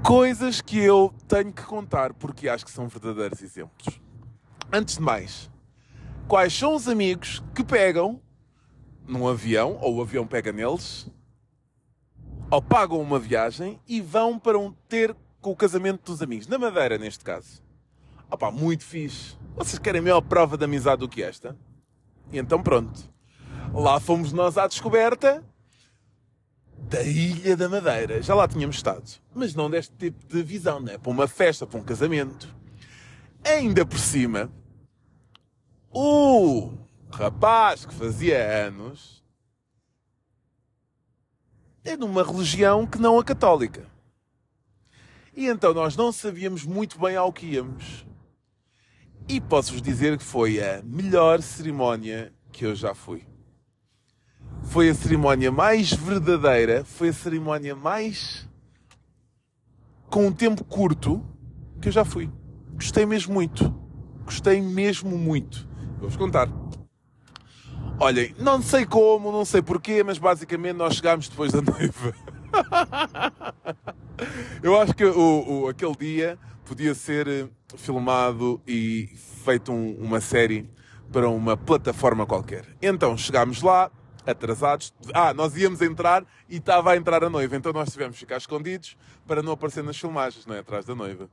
Coisas 0.04 0.62
que 0.62 0.80
eu 0.80 1.14
tenho 1.28 1.54
que 1.54 1.64
contar 1.64 2.12
porque 2.14 2.50
acho 2.50 2.66
que 2.66 2.72
são 2.72 2.88
verdadeiros 2.88 3.40
exemplos. 3.44 4.00
Antes 4.74 4.96
de 4.96 5.02
mais, 5.02 5.50
quais 6.28 6.58
são 6.58 6.74
os 6.74 6.88
amigos 6.88 7.44
que 7.54 7.64
pegam 7.64 8.20
num 9.08 9.28
avião, 9.28 9.78
ou 9.82 9.96
o 9.96 10.02
avião 10.02 10.26
pega 10.26 10.52
neles, 10.52 11.08
ou 12.50 12.62
pagam 12.62 13.02
uma 13.02 13.20
viagem 13.20 13.80
e 13.88 14.02
vão 14.02 14.38
para 14.40 14.58
um 14.58 14.72
ter 14.88 15.16
com 15.42 15.52
o 15.52 15.56
casamento 15.56 16.12
dos 16.12 16.22
amigos. 16.22 16.48
Na 16.48 16.58
Madeira, 16.58 16.98
neste 16.98 17.24
caso. 17.24 17.62
Opa, 18.30 18.52
muito 18.52 18.84
fixe. 18.84 19.36
Vocês 19.56 19.80
querem 19.80 20.02
melhor 20.02 20.22
prova 20.22 20.58
de 20.58 20.66
amizade 20.66 21.00
do 21.00 21.10
que 21.10 21.22
esta? 21.22 21.56
E 22.32 22.38
então 22.38 22.62
pronto. 22.62 23.10
Lá 23.74 24.00
fomos 24.00 24.34
nós 24.34 24.58
à 24.58 24.68
descoberta 24.68 25.44
da 26.78 27.02
Ilha 27.04 27.56
da 27.56 27.70
Madeira. 27.70 28.22
Já 28.22 28.34
lá 28.36 28.48
tínhamos 28.48 28.78
estado. 28.78 29.04
Mas 29.34 29.54
não 29.54 29.70
deste 29.70 29.96
tipo 29.96 30.26
de 30.28 30.44
visão, 30.44 30.80
né? 30.80 30.98
Para 30.98 31.12
uma 31.12 31.28
festa, 31.28 31.66
para 31.66 31.80
um 31.80 31.84
casamento. 31.84 32.54
Ainda 33.44 33.86
por 33.86 34.00
cima, 34.00 34.52
o 35.92 36.74
rapaz 37.16 37.86
que 37.86 37.94
fazia 37.94 38.68
anos 38.68 39.24
é 41.84 41.96
numa 41.96 42.24
religião 42.24 42.86
que 42.86 42.98
não 42.98 43.18
a 43.18 43.24
católica. 43.24 43.86
E 45.36 45.48
então 45.48 45.74
nós 45.74 45.96
não 45.96 46.12
sabíamos 46.12 46.66
muito 46.66 47.00
bem 47.00 47.16
ao 47.16 47.32
que 47.32 47.46
íamos. 47.46 48.06
E 49.28 49.40
posso-vos 49.40 49.82
dizer 49.82 50.18
que 50.18 50.24
foi 50.24 50.62
a 50.62 50.82
melhor 50.84 51.42
cerimónia 51.42 52.34
que 52.52 52.66
eu 52.66 52.76
já 52.76 52.94
fui. 52.94 53.26
Foi 54.64 54.90
a 54.90 54.96
cerimónia 54.96 55.52
mais 55.52 55.94
verdadeira, 55.94 56.84
foi 56.84 57.10
a 57.10 57.14
cerimónia 57.14 57.76
mais 57.76 58.50
com 60.10 60.28
um 60.28 60.34
tempo 60.34 60.64
curto 60.64 61.24
que 61.82 61.90
eu 61.90 61.92
já 61.92 62.04
fui. 62.06 62.30
Gostei 62.74 63.06
mesmo 63.06 63.34
muito. 63.34 63.74
Gostei 64.24 64.62
mesmo 64.62 65.18
muito. 65.18 65.68
Vou-vos 66.00 66.18
contar. 66.18 66.65
Olhem, 67.98 68.36
não 68.38 68.62
sei 68.62 68.86
como, 68.86 69.32
não 69.32 69.46
sei 69.46 69.62
porquê, 69.62 70.04
mas 70.04 70.18
basicamente 70.18 70.76
nós 70.76 70.96
chegámos 70.96 71.30
depois 71.30 71.54
da 71.54 71.62
noiva. 71.64 72.14
Eu 74.62 74.80
acho 74.80 74.94
que 74.94 75.06
o, 75.06 75.64
o, 75.64 75.68
aquele 75.70 75.96
dia 75.96 76.38
podia 76.66 76.94
ser 76.94 77.28
eh, 77.28 77.48
filmado 77.78 78.62
e 78.68 79.10
feito 79.46 79.72
um, 79.72 79.96
uma 79.96 80.20
série 80.20 80.70
para 81.12 81.30
uma 81.30 81.56
plataforma 81.56 82.26
qualquer. 82.26 82.66
Então 82.82 83.18
chegámos 83.18 83.62
lá, 83.62 83.90
atrasados. 84.26 84.94
Ah, 85.14 85.34
nós 85.34 85.56
íamos 85.56 85.82
entrar 85.82 86.26
e 86.50 86.58
estava 86.58 86.92
a 86.92 86.98
entrar 86.98 87.24
a 87.24 87.30
noiva. 87.30 87.56
Então 87.56 87.72
nós 87.72 87.92
tivemos 87.92 88.16
que 88.16 88.20
ficar 88.20 88.38
escondidos 88.38 88.98
para 89.26 89.42
não 89.42 89.54
aparecer 89.54 89.84
nas 89.84 89.98
filmagens, 89.98 90.46
não 90.46 90.56
é? 90.56 90.60
Atrás 90.60 90.86
da 90.86 90.96
noiva. 90.96 91.30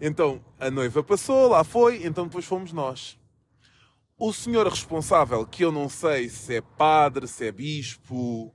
Então 0.00 0.40
a 0.58 0.70
noiva 0.70 1.02
passou, 1.02 1.48
lá 1.48 1.64
foi, 1.64 2.06
então 2.06 2.26
depois 2.26 2.44
fomos 2.44 2.72
nós 2.72 3.19
o 4.20 4.34
senhor 4.34 4.68
responsável, 4.68 5.46
que 5.46 5.64
eu 5.64 5.72
não 5.72 5.88
sei 5.88 6.28
se 6.28 6.56
é 6.56 6.60
padre, 6.60 7.26
se 7.26 7.46
é 7.46 7.50
bispo, 7.50 8.54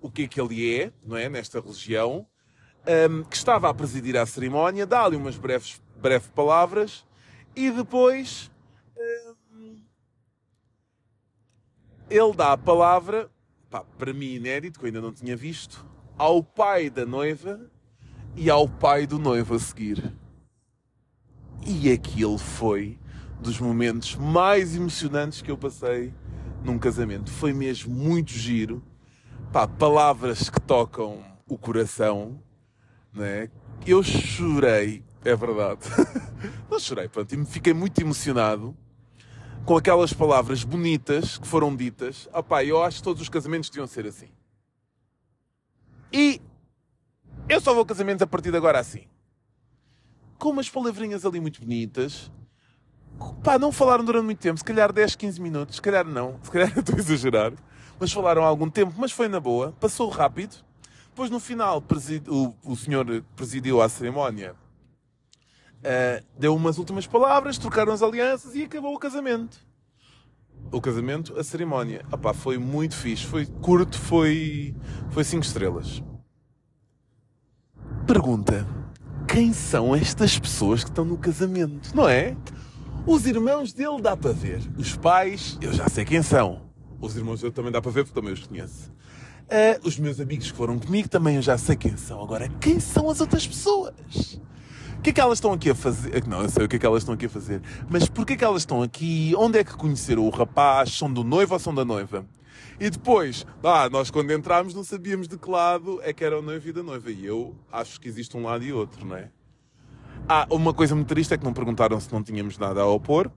o 0.00 0.08
que 0.08 0.22
é 0.22 0.28
que 0.28 0.40
ele 0.40 0.80
é, 0.80 0.92
não 1.04 1.16
é, 1.16 1.28
nesta 1.28 1.60
religião, 1.60 2.24
um, 3.10 3.24
que 3.24 3.34
estava 3.34 3.68
a 3.68 3.74
presidir 3.74 4.16
a 4.16 4.24
cerimónia, 4.24 4.86
dá-lhe 4.86 5.16
umas 5.16 5.36
breves, 5.36 5.82
breves 5.96 6.28
palavras 6.28 7.04
e 7.56 7.72
depois 7.72 8.52
um, 9.58 9.82
ele 12.08 12.32
dá 12.36 12.52
a 12.52 12.56
palavra, 12.56 13.28
pá, 13.68 13.84
para 13.98 14.12
mim 14.12 14.34
inédito, 14.34 14.78
que 14.78 14.84
eu 14.84 14.86
ainda 14.86 15.00
não 15.00 15.12
tinha 15.12 15.36
visto, 15.36 15.84
ao 16.16 16.40
pai 16.40 16.88
da 16.88 17.04
noiva 17.04 17.68
e 18.36 18.48
ao 18.48 18.68
pai 18.68 19.08
do 19.08 19.18
noivo 19.18 19.56
a 19.56 19.58
seguir. 19.58 20.16
E 21.66 21.90
aquilo 21.90 22.38
foi 22.38 22.96
dos 23.40 23.58
momentos 23.58 24.16
mais 24.16 24.76
emocionantes 24.76 25.42
que 25.42 25.50
eu 25.50 25.56
passei 25.56 26.12
num 26.62 26.78
casamento. 26.78 27.30
Foi 27.30 27.52
mesmo 27.52 27.92
muito 27.92 28.32
giro. 28.32 28.82
Pá, 29.52 29.66
palavras 29.66 30.48
que 30.48 30.60
tocam 30.60 31.24
o 31.48 31.58
coração, 31.58 32.40
né? 33.12 33.50
Eu 33.86 34.02
chorei, 34.02 35.02
é 35.24 35.34
verdade. 35.34 35.80
Não 36.70 36.78
chorei, 36.78 37.08
pronto, 37.08 37.34
e 37.34 37.44
fiquei 37.44 37.72
muito 37.72 38.00
emocionado 38.00 38.76
com 39.64 39.76
aquelas 39.76 40.12
palavras 40.12 40.62
bonitas 40.62 41.38
que 41.38 41.46
foram 41.46 41.74
ditas. 41.74 42.28
Ah, 42.32 42.42
pá, 42.42 42.64
eu 42.64 42.82
acho 42.82 42.98
que 42.98 43.02
todos 43.02 43.22
os 43.22 43.28
casamentos 43.28 43.70
deviam 43.70 43.86
ser 43.86 44.06
assim. 44.06 44.28
E 46.12 46.40
eu 47.48 47.60
só 47.60 47.72
vou 47.72 47.82
a 47.82 47.86
casamentos 47.86 48.22
a 48.22 48.26
partir 48.26 48.50
de 48.50 48.56
agora 48.56 48.78
assim. 48.78 49.04
Com 50.38 50.50
umas 50.50 50.70
palavrinhas 50.70 51.24
ali 51.24 51.40
muito 51.40 51.60
bonitas, 51.60 52.30
pá, 53.42 53.58
não 53.58 53.70
falaram 53.70 54.04
durante 54.04 54.24
muito 54.24 54.38
tempo, 54.38 54.58
se 54.58 54.64
calhar 54.64 54.92
10, 54.92 55.14
15 55.14 55.40
minutos, 55.40 55.76
se 55.76 55.82
calhar 55.82 56.04
não, 56.04 56.38
se 56.42 56.50
calhar 56.50 56.72
estou 56.78 56.96
a 56.96 56.98
exagerar, 56.98 57.52
mas 57.98 58.12
falaram 58.12 58.42
há 58.42 58.46
algum 58.46 58.68
tempo, 58.68 58.94
mas 58.96 59.12
foi 59.12 59.28
na 59.28 59.38
boa, 59.38 59.72
passou 59.78 60.08
rápido. 60.08 60.56
Depois 61.10 61.28
no 61.30 61.40
final 61.40 61.82
o, 62.28 62.54
o 62.64 62.76
senhor 62.76 63.22
presidiu 63.36 63.82
a 63.82 63.88
cerimónia, 63.88 64.54
uh, 65.80 66.24
deu 66.38 66.54
umas 66.54 66.78
últimas 66.78 67.06
palavras, 67.06 67.58
trocaram 67.58 67.92
as 67.92 68.02
alianças 68.02 68.54
e 68.54 68.62
acabou 68.64 68.94
o 68.94 68.98
casamento. 68.98 69.58
o 70.72 70.80
casamento, 70.80 71.38
a 71.38 71.44
cerimónia. 71.44 72.04
Opá, 72.12 72.32
foi 72.32 72.56
muito 72.58 72.94
fixe, 72.94 73.26
foi 73.26 73.44
curto, 73.46 73.98
foi, 73.98 74.74
foi 75.10 75.24
cinco 75.24 75.44
estrelas. 75.44 76.02
Pergunta: 78.06 78.66
quem 79.28 79.52
são 79.52 79.94
estas 79.94 80.38
pessoas 80.38 80.82
que 80.82 80.90
estão 80.90 81.04
no 81.04 81.18
casamento? 81.18 81.94
Não 81.94 82.08
é? 82.08 82.36
Os 83.06 83.26
irmãos 83.26 83.72
dele 83.72 84.00
dá 84.00 84.16
para 84.16 84.32
ver. 84.32 84.60
Os 84.76 84.94
pais, 84.94 85.58
eu 85.60 85.72
já 85.72 85.88
sei 85.88 86.04
quem 86.04 86.22
são. 86.22 86.62
Os 87.00 87.16
irmãos 87.16 87.40
dele 87.40 87.52
também 87.52 87.72
dá 87.72 87.80
para 87.80 87.90
ver 87.90 88.04
porque 88.04 88.18
também 88.18 88.34
os 88.34 88.46
conheço. 88.46 88.92
Uh, 89.46 89.88
os 89.88 89.98
meus 89.98 90.20
amigos 90.20 90.50
que 90.50 90.56
foram 90.56 90.78
comigo 90.78 91.08
também 91.08 91.36
eu 91.36 91.42
já 91.42 91.56
sei 91.56 91.76
quem 91.76 91.96
são. 91.96 92.22
Agora, 92.22 92.48
quem 92.60 92.78
são 92.78 93.08
as 93.08 93.20
outras 93.20 93.46
pessoas? 93.46 94.38
O 94.98 95.02
que 95.02 95.10
é 95.10 95.12
que 95.14 95.20
elas 95.20 95.38
estão 95.38 95.52
aqui 95.52 95.70
a 95.70 95.74
fazer? 95.74 96.26
Não, 96.26 96.42
eu 96.42 96.48
sei 96.50 96.64
o 96.66 96.68
que 96.68 96.76
é 96.76 96.78
que 96.78 96.84
elas 96.84 97.02
estão 97.02 97.14
aqui 97.14 97.24
a 97.24 97.30
fazer. 97.30 97.62
Mas 97.88 98.06
porquê 98.06 98.36
que 98.36 98.44
elas 98.44 98.62
estão 98.62 98.82
aqui? 98.82 99.32
Onde 99.36 99.58
é 99.58 99.64
que 99.64 99.74
conheceram 99.74 100.26
o 100.26 100.30
rapaz? 100.30 100.92
São 100.92 101.10
do 101.10 101.24
noivo 101.24 101.54
ou 101.54 101.58
são 101.58 101.74
da 101.74 101.86
noiva? 101.86 102.26
E 102.78 102.90
depois, 102.90 103.46
ah, 103.64 103.88
nós 103.88 104.10
quando 104.10 104.30
entrámos 104.30 104.74
não 104.74 104.84
sabíamos 104.84 105.26
de 105.26 105.38
que 105.38 105.50
lado 105.50 106.00
é 106.02 106.12
que 106.12 106.22
era 106.22 106.38
o 106.38 106.42
noivo 106.42 106.68
e 106.68 106.72
da 106.72 106.82
noiva. 106.82 107.10
E 107.10 107.24
eu 107.24 107.56
acho 107.72 107.98
que 107.98 108.08
existe 108.08 108.36
um 108.36 108.42
lado 108.42 108.62
e 108.62 108.72
outro, 108.74 109.06
não 109.06 109.16
é? 109.16 109.30
Ah, 110.32 110.46
uma 110.48 110.72
coisa 110.72 110.94
muito 110.94 111.08
triste 111.08 111.34
é 111.34 111.36
que 111.36 111.42
não 111.42 111.52
perguntaram 111.52 111.98
se 111.98 112.12
não 112.12 112.22
tínhamos 112.22 112.56
nada 112.56 112.82
a 112.82 112.86
opor. 112.86 113.28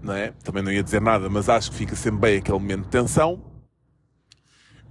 Não 0.00 0.14
é? 0.14 0.30
Também 0.44 0.62
não 0.62 0.70
ia 0.70 0.84
dizer 0.84 1.00
nada, 1.00 1.28
mas 1.28 1.48
acho 1.48 1.72
que 1.72 1.76
fica 1.76 1.96
sempre 1.96 2.20
bem 2.20 2.38
aquele 2.38 2.60
momento 2.60 2.84
de 2.84 2.90
tensão. 2.90 3.42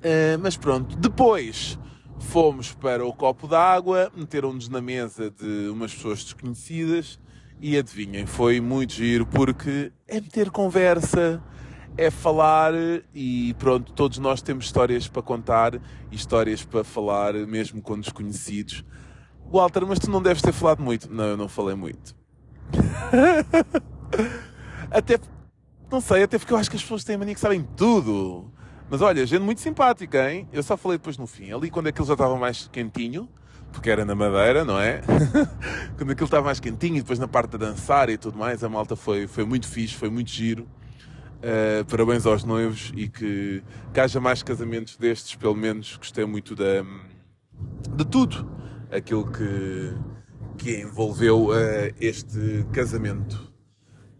Uh, 0.04 0.38
mas 0.42 0.58
pronto, 0.58 0.98
depois 0.98 1.80
fomos 2.20 2.74
para 2.74 3.06
o 3.06 3.14
copo 3.14 3.48
d'água, 3.48 4.12
meteram-nos 4.14 4.68
na 4.68 4.82
mesa 4.82 5.32
de 5.32 5.70
umas 5.70 5.94
pessoas 5.94 6.22
desconhecidas 6.22 7.18
e 7.62 7.78
adivinhem, 7.78 8.26
foi 8.26 8.60
muito 8.60 8.92
giro 8.92 9.26
porque 9.26 9.90
é 10.06 10.16
meter 10.16 10.52
conversa, 10.52 11.42
é 11.96 12.12
falar 12.12 12.74
e 13.16 13.54
pronto, 13.58 13.94
todos 13.94 14.18
nós 14.18 14.42
temos 14.42 14.66
histórias 14.66 15.08
para 15.08 15.22
contar 15.22 15.76
e 16.12 16.16
histórias 16.16 16.62
para 16.66 16.84
falar 16.84 17.34
mesmo 17.34 17.82
com 17.82 17.98
desconhecidos. 17.98 18.84
Walter, 19.54 19.86
mas 19.86 20.00
tu 20.00 20.10
não 20.10 20.20
deves 20.20 20.42
ter 20.42 20.52
falado 20.52 20.82
muito. 20.82 21.14
Não, 21.14 21.26
eu 21.26 21.38
não 21.38 21.48
falei 21.48 21.76
muito. 21.76 22.16
até, 24.90 25.20
não 25.92 26.02
sei, 26.02 26.24
até 26.24 26.40
porque 26.40 26.52
eu 26.52 26.58
acho 26.58 26.72
que 26.72 26.76
as 26.76 26.82
pessoas 26.82 27.04
têm 27.04 27.16
a 27.16 27.20
mania 27.20 27.36
que 27.36 27.40
sabem 27.40 27.62
tudo. 27.78 28.52
Mas 28.90 29.02
olha, 29.02 29.24
gente 29.28 29.44
muito 29.44 29.62
simpática, 29.62 30.32
hein? 30.32 30.48
Eu 30.52 30.64
só 30.64 30.76
falei 30.76 30.98
depois 30.98 31.20
no 31.20 31.28
fim. 31.28 31.52
Ali 31.52 31.70
quando 31.70 31.88
aquilo 31.88 32.08
já 32.08 32.14
estava 32.14 32.36
mais 32.36 32.68
quentinho, 32.68 33.30
porque 33.72 33.92
era 33.92 34.04
na 34.04 34.16
madeira, 34.16 34.66
não 34.66 34.80
é? 34.80 35.02
quando 35.98 36.12
aquilo 36.12 36.26
estava 36.26 36.46
mais 36.46 36.60
quentinho 36.60 36.98
e 36.98 37.02
depois 37.02 37.20
na 37.20 37.28
parte 37.28 37.52
da 37.52 37.70
dançar 37.70 38.10
e 38.10 38.18
tudo 38.18 38.38
mais, 38.38 38.64
a 38.64 38.70
malta 38.70 38.96
foi, 38.96 39.28
foi 39.28 39.46
muito 39.46 39.68
fixe, 39.68 39.94
foi 39.94 40.10
muito 40.10 40.32
giro. 40.32 40.68
Uh, 41.44 41.86
parabéns 41.86 42.26
aos 42.26 42.44
noivos 42.44 42.92
e 42.96 43.08
que, 43.08 43.62
que 43.94 44.00
haja 44.00 44.20
mais 44.20 44.42
casamentos 44.42 44.98
destes, 44.98 45.36
pelo 45.36 45.56
menos 45.56 45.98
gostei 45.98 46.26
muito 46.26 46.56
da, 46.56 46.84
de 47.96 48.06
tudo 48.06 48.64
aquilo 48.94 49.30
que, 49.32 49.94
que 50.58 50.82
envolveu 50.82 51.48
uh, 51.48 51.94
este 52.00 52.66
casamento. 52.72 53.52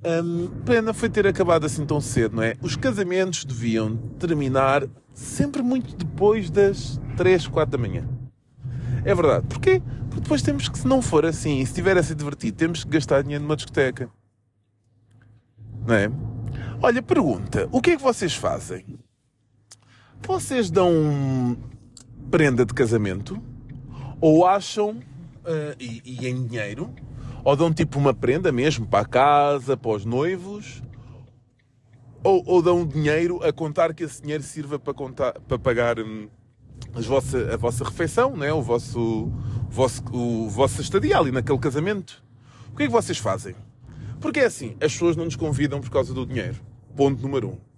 Um, 0.06 0.48
pena 0.66 0.94
foi 0.94 1.10
ter 1.10 1.26
acabado 1.26 1.66
assim 1.66 1.86
tão 1.86 2.02
cedo, 2.02 2.36
não 2.36 2.44
é? 2.44 2.56
Os 2.62 2.76
casamentos 2.76 3.46
deviam 3.46 3.96
terminar 4.20 4.86
sempre 5.14 5.62
muito 5.62 5.96
depois 5.96 6.50
das 6.50 7.00
3, 7.16 7.48
4 7.48 7.78
da 7.78 7.78
manhã. 7.78 8.08
É 9.06 9.16
verdade. 9.16 9.48
Porquê? 9.48 9.82
Porque 10.10 10.22
depois 10.22 10.42
temos 10.42 10.68
que, 10.68 10.78
se 10.78 10.88
não 10.88 11.02
for 11.02 11.26
assim, 11.26 11.60
e 11.60 11.66
se 11.66 11.72
estiver 11.72 11.98
a 11.98 12.04
ser 12.04 12.16
divertido, 12.16 12.58
temos 12.58 12.84
que 12.84 12.90
gastar 12.90 13.22
dinheiro 13.22 13.44
numa 13.44 13.56
discoteca. 13.56 14.10
Não 15.88 15.96
é? 15.96 16.12
Olha, 16.82 17.02
pergunta: 17.02 17.70
o 17.72 17.82
que 17.82 17.92
é 17.92 17.96
que 17.96 18.02
vocês 18.04 18.36
fazem? 18.36 19.00
Vocês 20.26 20.70
dão 20.70 21.58
prenda 22.30 22.66
de 22.66 22.74
casamento? 22.74 23.42
Ou 24.24 24.46
acham, 24.46 24.92
uh, 24.92 25.76
e, 25.78 26.02
e, 26.06 26.30
em 26.30 26.46
dinheiro, 26.48 26.90
ou 27.44 27.58
dão 27.58 27.74
tipo 27.74 28.00
uma 28.00 28.14
prenda 28.14 28.54
mesmo 28.54 28.88
para 28.88 29.02
a 29.02 29.06
casa, 29.06 29.76
para 29.76 29.92
os 29.92 30.06
noivos, 30.06 30.82
ou, 32.24 32.42
ou 32.46 32.62
dão 32.62 32.88
dinheiro 32.88 33.44
a 33.44 33.52
contar 33.52 33.94
que 33.94 34.06
esse 34.06 34.22
dinheiro 34.22 34.42
sirva 34.42 34.80
para, 34.80 34.94
contar, 34.94 35.34
para 35.42 35.60
pagar 35.60 36.00
hum, 36.00 36.30
as 36.96 37.06
vossa, 37.06 37.54
a 37.54 37.58
vossa 37.58 37.84
refeição, 37.84 38.38
né? 38.38 38.54
o, 38.54 38.62
vosso, 38.62 38.98
o, 38.98 39.70
vosso, 39.70 40.02
o 40.14 40.50
vossa 40.50 40.80
estadia 40.80 41.18
ali 41.18 41.30
naquele 41.30 41.60
casamento. 41.60 42.24
O 42.72 42.78
que 42.78 42.84
é 42.84 42.86
que 42.86 42.92
vocês 42.94 43.18
fazem? 43.18 43.54
Porque 44.22 44.40
é 44.40 44.46
assim, 44.46 44.78
as 44.80 44.94
pessoas 44.94 45.18
não 45.18 45.26
nos 45.26 45.36
convidam 45.36 45.82
por 45.82 45.90
causa 45.90 46.14
do 46.14 46.26
dinheiro. 46.26 46.62
Ponto 46.96 47.22
número 47.22 47.50
um 47.50 47.73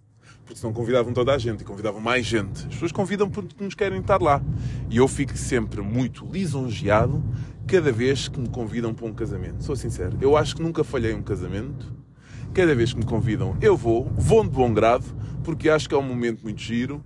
porque 0.46 0.60
senão 0.60 0.72
convidavam 0.72 1.12
toda 1.12 1.34
a 1.34 1.38
gente 1.38 1.62
e 1.62 1.64
convidavam 1.64 2.00
mais 2.00 2.26
gente. 2.26 2.60
As 2.68 2.74
pessoas 2.74 2.92
convidam 2.92 3.30
porque 3.30 3.64
nos 3.64 3.74
querem 3.74 4.00
estar 4.00 4.22
lá. 4.22 4.42
E 4.90 4.98
eu 4.98 5.08
fico 5.08 5.36
sempre 5.36 5.82
muito 5.82 6.26
lisonjeado 6.32 7.24
cada 7.66 7.92
vez 7.92 8.28
que 8.28 8.40
me 8.40 8.48
convidam 8.48 8.94
para 8.94 9.08
um 9.08 9.14
casamento. 9.14 9.64
Sou 9.64 9.76
sincero, 9.76 10.18
eu 10.22 10.38
acho 10.38 10.56
que 10.56 10.62
nunca 10.62 10.84
falhei 10.84 11.14
um 11.14 11.24
casamento. 11.24 11.92
Cada 12.54 12.76
vez 12.76 12.94
que 12.94 13.00
me 13.00 13.06
convidam, 13.06 13.58
eu 13.60 13.76
vou, 13.76 14.06
vou 14.16 14.44
de 14.44 14.50
bom 14.50 14.72
grado, 14.72 15.04
porque 15.44 15.68
acho 15.68 15.90
que 15.90 15.96
é 15.96 15.98
um 15.98 16.04
momento 16.04 16.44
muito 16.44 16.62
giro 16.62 17.04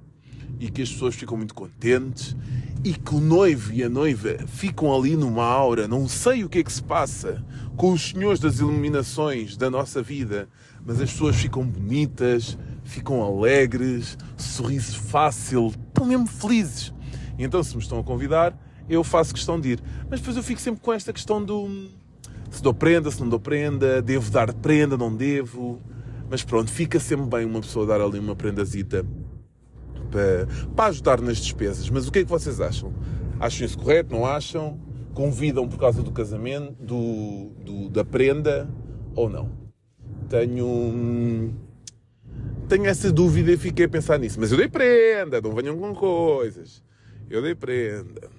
e 0.60 0.70
que 0.70 0.82
as 0.82 0.92
pessoas 0.92 1.16
ficam 1.16 1.38
muito 1.38 1.56
contentes 1.56 2.36
e 2.84 2.94
que 2.94 3.16
o 3.16 3.20
noivo 3.20 3.74
e 3.74 3.84
a 3.84 3.90
noiva 3.90 4.38
ficam 4.48 4.94
ali 4.94 5.16
numa 5.16 5.44
aura, 5.44 5.88
não 5.88 6.08
sei 6.08 6.44
o 6.44 6.50
que 6.50 6.60
é 6.60 6.64
que 6.64 6.72
se 6.72 6.84
passa 6.84 7.44
com 7.76 7.94
os 7.94 8.10
senhores 8.10 8.40
das 8.40 8.60
iluminações 8.60 9.58
da 9.58 9.70
nossa 9.70 10.02
vida, 10.02 10.48
mas 10.86 11.02
as 11.02 11.12
pessoas 11.12 11.36
ficam 11.36 11.66
bonitas, 11.66 12.58
ficam 12.90 13.22
alegres, 13.22 14.18
sorriso 14.36 15.00
fácil, 15.00 15.68
estão 15.68 16.06
mesmo 16.06 16.28
felizes. 16.28 16.94
E 17.38 17.44
então, 17.44 17.64
se 17.64 17.76
me 17.76 17.82
estão 17.82 18.00
a 18.00 18.04
convidar, 18.04 18.58
eu 18.90 19.04
faço 19.04 19.34
questão 19.34 19.60
de 19.60 19.74
ir. 19.74 19.84
Mas 20.10 20.20
depois 20.20 20.36
eu 20.36 20.44
fico 20.44 20.60
sempre 20.60 20.82
com 20.82 20.92
esta 20.92 21.14
questão 21.14 21.44
do 21.44 21.90
se 22.50 22.64
dou 22.64 22.74
prenda, 22.74 23.12
se 23.12 23.22
não 23.22 23.30
dou 23.30 23.40
prenda, 23.40 24.02
devo 24.02 24.32
dar 24.32 24.52
prenda, 24.54 24.98
não 24.98 25.16
devo. 25.16 25.80
Mas 26.30 26.44
pronto, 26.44 26.72
fica 26.72 27.00
sempre 27.00 27.28
bem 27.28 27.46
uma 27.46 27.62
pessoa 27.62 27.86
dar 27.86 28.02
ali 28.02 28.20
uma 28.20 28.36
prendazita 28.36 29.06
para, 30.10 30.48
para 30.76 30.86
ajudar 30.86 31.22
nas 31.22 31.38
despesas. 31.38 31.90
Mas 31.90 32.08
o 32.08 32.12
que 32.12 32.20
é 32.20 32.24
que 32.24 32.30
vocês 32.30 32.60
acham? 32.60 32.94
Acham 33.40 33.66
isso 33.66 33.78
correto? 33.78 34.14
Não 34.14 34.26
acham? 34.26 34.80
Convidam 35.14 35.68
por 35.68 35.78
causa 35.78 36.02
do 36.02 36.12
casamento, 36.12 36.74
do, 36.84 37.52
do 37.64 37.90
da 37.90 38.04
prenda 38.04 38.70
ou 39.16 39.30
não? 39.30 39.52
Tenho. 40.28 41.54
Tenho 42.70 42.86
essa 42.86 43.12
dúvida 43.12 43.52
e 43.52 43.58
fiquei 43.58 43.86
a 43.86 43.90
pensar 43.90 44.20
nisso. 44.20 44.40
Mas 44.40 44.52
eu 44.52 44.58
dei 44.58 44.70
prenda, 44.70 45.42
não 45.42 45.56
venham 45.56 45.76
com 45.76 45.96
coisas. 45.96 46.84
Eu 47.28 47.42
dei 47.42 47.56
prenda. 47.56 48.30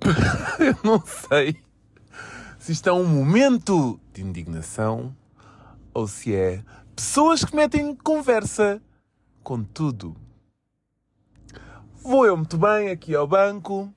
eu 0.58 0.78
não 0.82 1.04
sei 1.04 1.58
se 2.58 2.72
isto 2.72 2.88
é 2.88 2.92
um 2.94 3.04
momento 3.04 4.00
de 4.10 4.22
indignação 4.22 5.14
ou 5.92 6.08
se 6.08 6.34
é 6.34 6.64
pessoas 6.96 7.44
que 7.44 7.54
metem 7.54 7.94
conversa 7.94 8.80
com 9.42 9.62
tudo. 9.62 10.16
Vou 12.02 12.24
eu 12.24 12.38
muito 12.38 12.56
bem 12.56 12.88
aqui 12.88 13.14
ao 13.14 13.26
banco. 13.26 13.92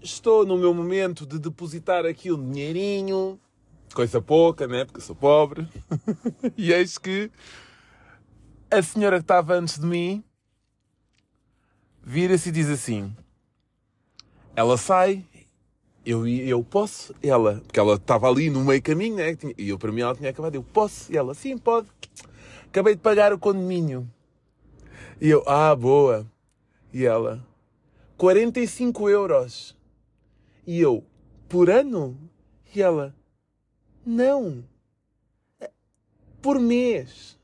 Estou 0.00 0.46
no 0.46 0.56
meu 0.56 0.72
momento 0.72 1.26
de 1.26 1.40
depositar 1.40 2.06
aqui 2.06 2.30
um 2.30 2.50
dinheirinho 2.52 3.40
coisa 3.94 4.20
pouca, 4.20 4.66
né? 4.66 4.84
Porque 4.84 4.98
eu 4.98 5.04
sou 5.04 5.16
pobre. 5.16 5.66
e 6.56 6.72
eis 6.72 6.98
que 6.98 7.30
a 8.70 8.82
senhora 8.82 9.16
que 9.16 9.24
estava 9.24 9.54
antes 9.54 9.78
de 9.78 9.86
mim 9.86 10.24
vira-se 12.02 12.48
e 12.48 12.52
diz 12.52 12.68
assim: 12.68 13.14
ela 14.54 14.76
sai, 14.76 15.24
eu, 16.04 16.26
eu 16.26 16.62
posso, 16.64 17.14
ela, 17.22 17.60
porque 17.66 17.80
ela 17.80 17.96
estava 17.96 18.28
ali 18.28 18.48
no 18.48 18.64
meio 18.64 18.80
caminho, 18.80 19.16
né? 19.16 19.36
E 19.58 19.68
eu, 19.68 19.78
para 19.78 19.90
mim, 19.90 20.00
ela 20.00 20.14
tinha 20.14 20.30
acabado, 20.30 20.54
eu 20.54 20.62
posso, 20.62 21.12
e 21.12 21.16
ela, 21.16 21.34
sim, 21.34 21.58
pode. 21.58 21.88
Acabei 22.68 22.94
de 22.94 23.00
pagar 23.00 23.32
o 23.32 23.38
condomínio. 23.38 24.08
E 25.20 25.28
eu, 25.28 25.42
ah, 25.46 25.74
boa. 25.74 26.26
E 26.92 27.04
ela, 27.04 27.44
45 28.16 29.10
euros. 29.10 29.76
E 30.66 30.80
eu, 30.80 31.04
por 31.48 31.68
ano? 31.68 32.16
E 32.74 32.80
ela, 32.80 33.14
não. 34.06 34.64
Por 36.40 36.60
mês. 36.60 37.36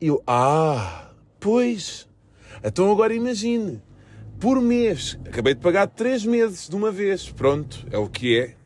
Eu, 0.00 0.22
ah, 0.26 1.10
pois. 1.40 2.06
Então 2.62 2.92
agora 2.92 3.14
imagine. 3.14 3.82
Por 4.38 4.60
mês. 4.60 5.18
Acabei 5.26 5.54
de 5.54 5.60
pagar 5.60 5.86
três 5.86 6.24
meses 6.24 6.68
de 6.68 6.76
uma 6.76 6.92
vez. 6.92 7.30
Pronto, 7.30 7.86
é 7.90 7.98
o 7.98 8.08
que 8.08 8.38
é. 8.38 8.56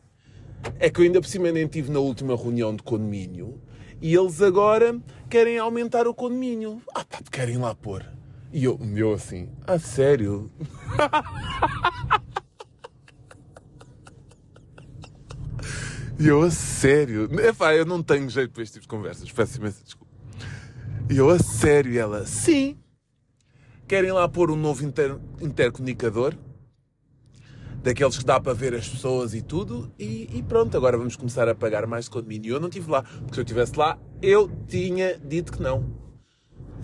É 0.79 0.91
que 0.91 1.01
eu 1.01 1.05
ainda 1.05 1.21
por 1.21 1.29
cima 1.29 1.53
nem 1.53 1.65
estive 1.65 1.93
na 1.93 2.01
última 2.01 2.37
reunião 2.37 2.75
de 2.75 2.83
condomínio 2.83 3.61
e 4.01 4.15
eles 4.15 4.43
agora 4.43 4.99
querem 5.31 5.59
aumentar 5.59 6.07
o 6.07 6.15
condomínio. 6.15 6.83
Ah, 6.95 7.05
pá, 7.05 7.19
querem 7.31 7.59
lá 7.59 7.75
pôr. 7.75 8.05
E 8.53 8.65
eu, 8.65 8.79
meu 8.79 9.13
assim, 9.13 9.49
a 9.67 9.79
sério? 9.79 10.51
E 16.19 16.29
eu, 16.29 16.43
a 16.43 16.51
sério? 16.51 17.29
Epá, 17.41 17.75
eu 17.75 17.85
não 17.85 18.01
tenho 18.03 18.29
jeito 18.31 18.53
para 18.53 18.63
este 18.63 18.75
tipo 18.75 18.83
de 18.83 18.89
conversas. 18.89 19.31
Peço 19.33 19.59
imensa 19.59 19.83
desculpa. 19.83 20.13
E 21.11 21.17
eu, 21.17 21.29
a 21.29 21.39
sério? 21.39 21.93
E 21.93 21.99
ela, 21.99 22.25
sim. 22.25 22.79
Querem 23.89 24.13
lá 24.13 24.29
pôr 24.29 24.51
um 24.51 24.57
novo 24.57 24.85
inter 24.85 25.19
intercomunicador? 25.41 26.35
Daqueles 27.83 28.17
que 28.17 28.25
dá 28.25 28.41
para 28.41 28.55
ver 28.55 28.75
as 28.75 28.89
pessoas 28.89 29.35
e 29.35 29.43
tudo. 29.43 29.93
E, 29.99 30.31
e, 30.33 30.43
pronto, 30.43 30.77
agora 30.77 30.97
vamos 30.97 31.17
começar 31.17 31.49
a 31.49 31.55
pagar 31.55 31.87
mais 31.87 32.09
condomínio. 32.09 32.55
Eu 32.55 32.61
não 32.61 32.69
estive 32.69 32.91
lá. 32.91 33.03
Porque 33.03 33.35
se 33.35 33.41
eu 33.41 33.45
estivesse 33.45 33.77
lá, 33.77 33.99
eu 34.23 34.49
tinha 34.69 35.19
dito 35.19 35.53
que 35.53 35.61
não. 35.61 35.93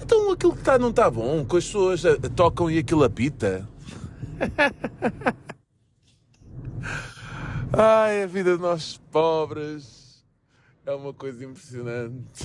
Então 0.03 0.31
aquilo 0.33 0.53
que 0.53 0.59
está 0.59 0.77
não 0.77 0.91
está 0.91 1.09
bom. 1.09 1.45
Que 1.45 1.57
as 1.57 1.65
pessoas 1.65 2.03
tocam 2.35 2.69
e 2.69 2.79
aquilo 2.79 3.05
apita. 3.05 3.67
Ai, 7.73 8.25
a 8.25 8.27
vida 8.27 8.57
de 8.57 8.63
nós 8.63 9.01
pobres 9.13 10.25
é 10.85 10.93
uma 10.93 11.15
coisa 11.15 11.45
impressionante. 11.45 12.45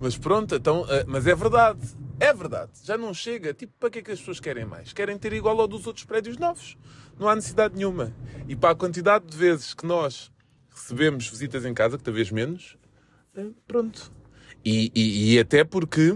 Mas 0.00 0.18
pronto, 0.18 0.56
então, 0.56 0.84
eh, 0.88 1.04
mas 1.06 1.28
é 1.28 1.34
verdade. 1.34 1.78
É 2.18 2.32
verdade. 2.34 2.72
Já 2.82 2.98
não 2.98 3.14
chega. 3.14 3.54
Tipo, 3.54 3.72
para 3.78 3.88
que 3.88 4.00
é 4.00 4.02
que 4.02 4.10
as 4.10 4.18
pessoas 4.18 4.40
querem 4.40 4.64
mais? 4.64 4.92
Querem 4.92 5.16
ter 5.16 5.32
igual 5.32 5.60
ao 5.60 5.68
dos 5.68 5.86
outros 5.86 6.04
prédios 6.04 6.36
novos. 6.38 6.76
Não 7.18 7.28
há 7.28 7.36
necessidade 7.36 7.76
nenhuma. 7.76 8.12
E 8.48 8.56
para 8.56 8.70
a 8.70 8.74
quantidade 8.74 9.26
de 9.26 9.36
vezes 9.36 9.74
que 9.74 9.86
nós 9.86 10.32
recebemos 10.68 11.28
visitas 11.28 11.64
em 11.64 11.72
casa, 11.72 11.96
que 11.96 12.04
talvez 12.04 12.32
menos, 12.32 12.76
eh, 13.36 13.50
pronto. 13.66 14.12
E, 14.64 14.90
e, 14.92 15.34
e 15.34 15.38
até 15.38 15.62
porque. 15.62 16.10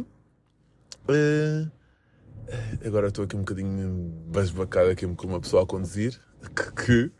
Uh, 1.09 1.71
agora 2.85 3.09
estou 3.09 3.25
aqui 3.25 3.37
um 3.37 3.41
bocadinho 3.41 4.13
basbacado 4.27 4.91
aqui 4.91 5.07
com 5.07 5.27
uma 5.29 5.41
pessoa 5.41 5.63
a 5.63 5.67
conduzir. 5.67 6.21
Que, 6.57 6.73
que 6.73 7.20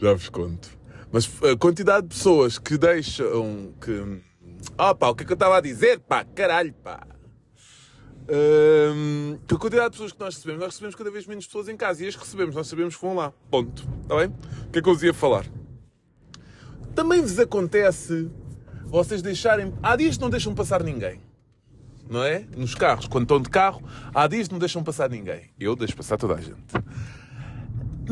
já 0.00 0.12
vos 0.14 0.28
conto. 0.28 0.68
Mas 1.12 1.28
a 1.42 1.56
quantidade 1.56 2.06
de 2.06 2.14
pessoas 2.14 2.58
que 2.58 2.78
deixam 2.78 3.74
que. 3.80 4.22
Oh 4.78 4.94
pá, 4.94 5.08
o 5.08 5.14
que 5.14 5.24
é 5.24 5.26
que 5.26 5.32
eu 5.32 5.34
estava 5.34 5.58
a 5.58 5.60
dizer? 5.60 6.00
Pá, 6.00 6.24
caralho, 6.24 6.72
pá. 6.74 7.06
Um, 8.32 9.38
que 9.46 9.54
a 9.54 9.58
quantidade 9.58 9.86
de 9.86 9.92
pessoas 9.92 10.12
que 10.12 10.20
nós 10.20 10.34
recebemos, 10.36 10.60
nós 10.60 10.72
recebemos 10.72 10.94
cada 10.94 11.10
vez 11.10 11.26
menos 11.26 11.46
pessoas 11.46 11.68
em 11.68 11.76
casa 11.76 12.04
e 12.04 12.08
as 12.08 12.14
que 12.14 12.22
recebemos, 12.22 12.54
nós 12.54 12.68
sabemos 12.68 12.94
que 12.94 13.02
vão 13.02 13.14
lá. 13.14 13.32
Ponto. 13.50 13.86
Está 14.02 14.16
bem? 14.16 14.28
O 14.28 14.70
que 14.70 14.78
é 14.78 14.82
que 14.82 14.88
eu 14.88 14.94
vos 14.94 15.02
ia 15.02 15.12
falar? 15.12 15.44
Também 16.94 17.20
vos 17.20 17.38
acontece 17.38 18.30
vocês 18.84 19.20
deixarem. 19.22 19.72
Há 19.82 19.96
dias 19.96 20.16
que 20.16 20.22
não 20.22 20.30
deixam 20.30 20.54
passar 20.54 20.82
ninguém. 20.82 21.20
Não 22.08 22.24
é? 22.24 22.44
Nos 22.56 22.74
carros, 22.74 23.06
quando 23.06 23.22
estão 23.22 23.40
de 23.40 23.48
carro, 23.48 23.82
há 24.12 24.26
dias 24.26 24.48
que 24.48 24.52
não 24.52 24.58
deixam 24.58 24.82
passar 24.82 25.08
ninguém. 25.08 25.50
Eu 25.58 25.76
deixo 25.76 25.96
passar 25.96 26.16
toda 26.16 26.34
a 26.34 26.40
gente. 26.40 26.56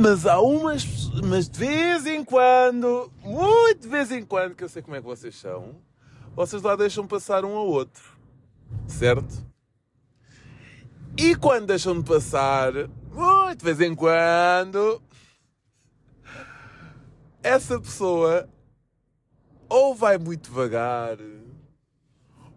Mas 0.01 0.27
há 0.27 0.41
umas, 0.41 1.11
mas 1.25 1.49
de 1.49 1.59
vez 1.59 2.07
em 2.07 2.23
quando, 2.23 3.11
muito 3.21 3.81
de 3.81 3.89
vez 3.89 4.13
em 4.13 4.25
quando, 4.25 4.55
que 4.55 4.63
eu 4.63 4.69
sei 4.69 4.81
como 4.81 4.95
é 4.95 5.01
que 5.01 5.07
vocês 5.07 5.35
são, 5.35 5.75
vocês 6.37 6.63
lá 6.63 6.77
deixam 6.77 7.05
passar 7.05 7.45
um 7.45 7.57
ao 7.57 7.67
outro. 7.67 8.17
Certo? 8.87 9.45
E 11.17 11.35
quando 11.35 11.67
deixam 11.67 12.01
de 12.01 12.09
passar, 12.09 12.73
muito 13.13 13.59
de 13.59 13.65
vez 13.65 13.81
em 13.81 13.93
quando, 13.93 15.03
essa 17.43 17.81
pessoa 17.81 18.49
ou 19.69 19.97
vai 19.97 20.17
muito 20.17 20.49
devagar, 20.49 21.19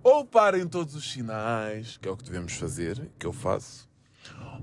ou 0.04 0.24
para 0.24 0.60
em 0.60 0.68
todos 0.68 0.94
os 0.94 1.12
sinais, 1.12 1.98
que 1.98 2.08
é 2.08 2.12
o 2.12 2.16
que 2.16 2.24
devemos 2.24 2.54
fazer, 2.54 3.10
que 3.18 3.26
eu 3.26 3.34
faço, 3.34 3.90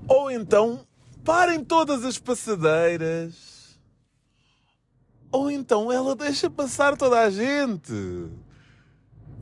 ou 0.07 0.31
então 0.31 0.87
parem 1.29 1.63
todas 1.63 2.03
as 2.03 2.17
passadeiras. 2.17 3.79
Ou 5.31 5.51
então 5.51 5.91
ela 5.91 6.15
deixa 6.15 6.49
passar 6.49 6.97
toda 6.97 7.19
a 7.19 7.29
gente. 7.29 7.93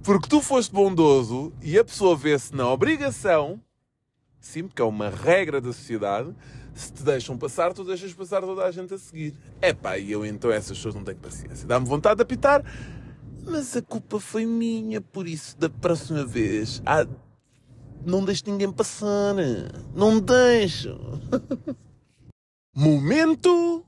Porque 0.04 0.28
tu 0.28 0.42
foste 0.42 0.74
bondoso 0.74 1.54
e 1.62 1.80
a 1.80 1.86
pessoa 1.86 2.14
vê-se 2.14 2.54
na 2.54 2.70
obrigação, 2.70 3.62
sim, 4.38 4.68
porque 4.68 4.82
é 4.82 4.86
uma 4.86 5.10
regra 5.10 5.62
da 5.62 5.72
sociedade, 5.72 6.36
se 6.76 6.92
te 6.92 7.04
deixam 7.04 7.38
passar, 7.38 7.72
tu 7.72 7.86
deixas 7.86 8.14
passar 8.14 8.42
toda 8.42 8.66
a 8.66 8.72
gente 8.72 8.94
a 8.94 8.98
seguir. 8.98 9.34
É 9.62 9.74
e 9.98 10.12
eu 10.12 10.26
então 10.26 10.52
essas 10.52 10.76
pessoas 10.76 10.94
não 10.94 11.06
tenho 11.06 11.20
paciência. 11.20 11.66
Dá-me 11.66 11.88
vontade 11.88 12.18
de 12.18 12.24
apitar, 12.24 12.66
mas 13.46 13.78
a 13.78 13.82
culpa 13.82 14.20
foi 14.20 14.46
minha, 14.46 15.00
por 15.00 15.26
isso 15.26 15.58
da 15.58 15.70
próxima 15.70 16.26
vez 16.26 16.82
há 16.86 17.08
não 18.06 18.24
deixo 18.24 18.44
ninguém 18.48 18.72
passar. 18.72 19.36
Não 19.94 20.20
deixo. 20.20 20.98
Momento 22.76 23.86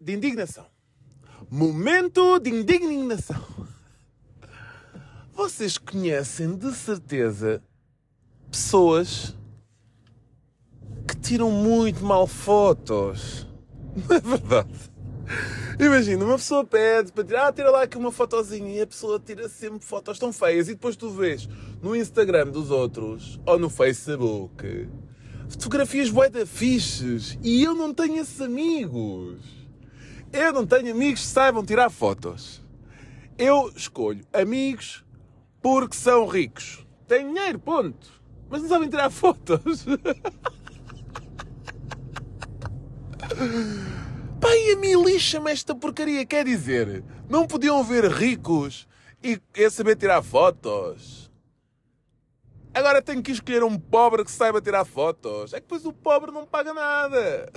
de 0.00 0.14
indignação. 0.14 0.66
Momento 1.50 2.38
de 2.38 2.50
indignação. 2.50 3.42
Vocês 5.32 5.78
conhecem 5.78 6.56
de 6.56 6.72
certeza 6.72 7.62
pessoas 8.50 9.34
que 11.06 11.16
tiram 11.16 11.50
muito 11.50 12.04
mal 12.04 12.26
fotos. 12.26 13.46
Não 14.08 14.16
é 14.16 14.20
verdade? 14.20 14.90
Imagina, 15.78 16.24
uma 16.24 16.36
pessoa 16.36 16.64
pede 16.64 17.12
para 17.12 17.24
tirar, 17.24 17.48
ah, 17.48 17.52
tira 17.52 17.70
lá 17.70 17.82
aqui 17.82 17.98
uma 17.98 18.10
fotozinha 18.10 18.72
e 18.72 18.80
a 18.80 18.86
pessoa 18.86 19.20
tira 19.20 19.48
sempre 19.48 19.84
fotos 19.84 20.18
tão 20.18 20.32
feias 20.32 20.68
e 20.68 20.74
depois 20.74 20.96
tu 20.96 21.10
vês 21.10 21.48
no 21.82 21.94
Instagram 21.94 22.48
dos 22.48 22.70
outros 22.70 23.40
ou 23.46 23.58
no 23.58 23.68
Facebook 23.68 24.88
fotografias 25.48 26.10
bué 26.10 26.28
da 26.28 26.44
fixes 26.44 27.38
e 27.42 27.62
eu 27.62 27.74
não 27.74 27.94
tenho 27.94 28.16
esses 28.16 28.40
amigos. 28.40 29.38
Eu 30.32 30.52
não 30.52 30.66
tenho 30.66 30.92
amigos 30.92 31.20
que 31.20 31.26
saibam 31.26 31.64
tirar 31.64 31.88
fotos. 31.88 32.60
Eu 33.38 33.72
escolho 33.74 34.24
amigos 34.32 35.04
porque 35.62 35.96
são 35.96 36.26
ricos. 36.26 36.84
Têm 37.06 37.28
dinheiro, 37.28 37.58
ponto. 37.58 38.16
Mas 38.50 38.62
não 38.62 38.68
sabem 38.68 38.88
tirar 38.88 39.10
fotos. 39.10 39.84
Pai, 44.40 44.72
a 44.72 44.76
mim 44.76 45.02
lixa-me 45.04 45.50
esta 45.50 45.74
porcaria. 45.74 46.24
Quer 46.26 46.44
dizer, 46.44 47.02
não 47.28 47.46
podiam 47.46 47.82
ver 47.82 48.10
ricos 48.10 48.86
e 49.22 49.40
saber 49.70 49.96
tirar 49.96 50.22
fotos. 50.22 51.25
Agora 52.76 53.00
tenho 53.00 53.22
que 53.22 53.32
escolher 53.32 53.64
um 53.64 53.78
pobre 53.78 54.22
que 54.22 54.30
saiba 54.30 54.60
tirar 54.60 54.84
fotos. 54.84 55.54
É 55.54 55.56
que 55.56 55.62
depois 55.62 55.86
o 55.86 55.94
pobre 55.94 56.30
não 56.30 56.44
paga 56.44 56.74
nada. 56.74 57.50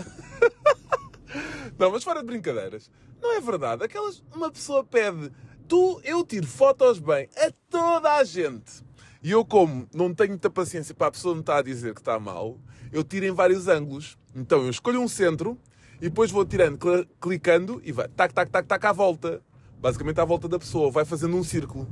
não, 1.77 1.91
mas 1.91 2.05
fora 2.05 2.21
de 2.21 2.25
brincadeiras. 2.25 2.89
Não 3.21 3.35
é 3.35 3.41
verdade. 3.41 3.83
Aquelas, 3.83 4.23
uma 4.33 4.49
pessoa 4.49 4.81
pede, 4.81 5.29
tu, 5.67 5.99
eu 6.05 6.23
tiro 6.23 6.47
fotos 6.47 6.99
bem 6.99 7.27
a 7.35 7.51
toda 7.69 8.15
a 8.15 8.23
gente. 8.23 8.81
E 9.21 9.31
eu, 9.31 9.43
como 9.43 9.89
não 9.93 10.13
tenho 10.13 10.29
muita 10.29 10.49
paciência 10.49 10.95
para 10.95 11.07
a 11.07 11.11
pessoa 11.11 11.33
não 11.33 11.41
estar 11.41 11.57
a 11.57 11.61
dizer 11.61 11.93
que 11.93 11.99
está 11.99 12.17
mal, 12.17 12.57
eu 12.89 13.03
tiro 13.03 13.25
em 13.25 13.31
vários 13.31 13.67
ângulos. 13.67 14.17
Então 14.33 14.63
eu 14.63 14.69
escolho 14.69 15.01
um 15.01 15.07
centro 15.09 15.59
e 15.97 16.07
depois 16.07 16.31
vou 16.31 16.45
tirando, 16.45 16.79
clicando 17.19 17.81
e 17.83 17.91
vai 17.91 18.07
tac, 18.07 18.33
tac, 18.33 18.49
tac, 18.49 18.65
tac 18.65 18.85
à 18.85 18.93
volta. 18.93 19.41
Basicamente 19.81 20.21
à 20.21 20.25
volta 20.25 20.47
da 20.47 20.57
pessoa, 20.57 20.89
vai 20.89 21.03
fazendo 21.03 21.35
um 21.35 21.43
círculo. 21.43 21.85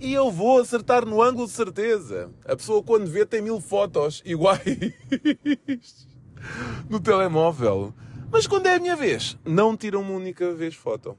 E 0.00 0.14
eu 0.14 0.30
vou 0.30 0.58
acertar 0.58 1.04
no 1.04 1.20
ângulo 1.20 1.46
de 1.46 1.52
certeza. 1.52 2.32
A 2.46 2.56
pessoa 2.56 2.82
quando 2.82 3.06
vê 3.06 3.26
tem 3.26 3.42
mil 3.42 3.60
fotos 3.60 4.22
iguais 4.24 4.64
no 6.88 6.98
telemóvel. 6.98 7.92
Mas 8.32 8.46
quando 8.46 8.66
é 8.66 8.76
a 8.76 8.80
minha 8.80 8.96
vez, 8.96 9.36
não 9.44 9.76
tiram 9.76 10.00
uma 10.00 10.12
única 10.12 10.54
vez 10.54 10.74
foto. 10.74 11.18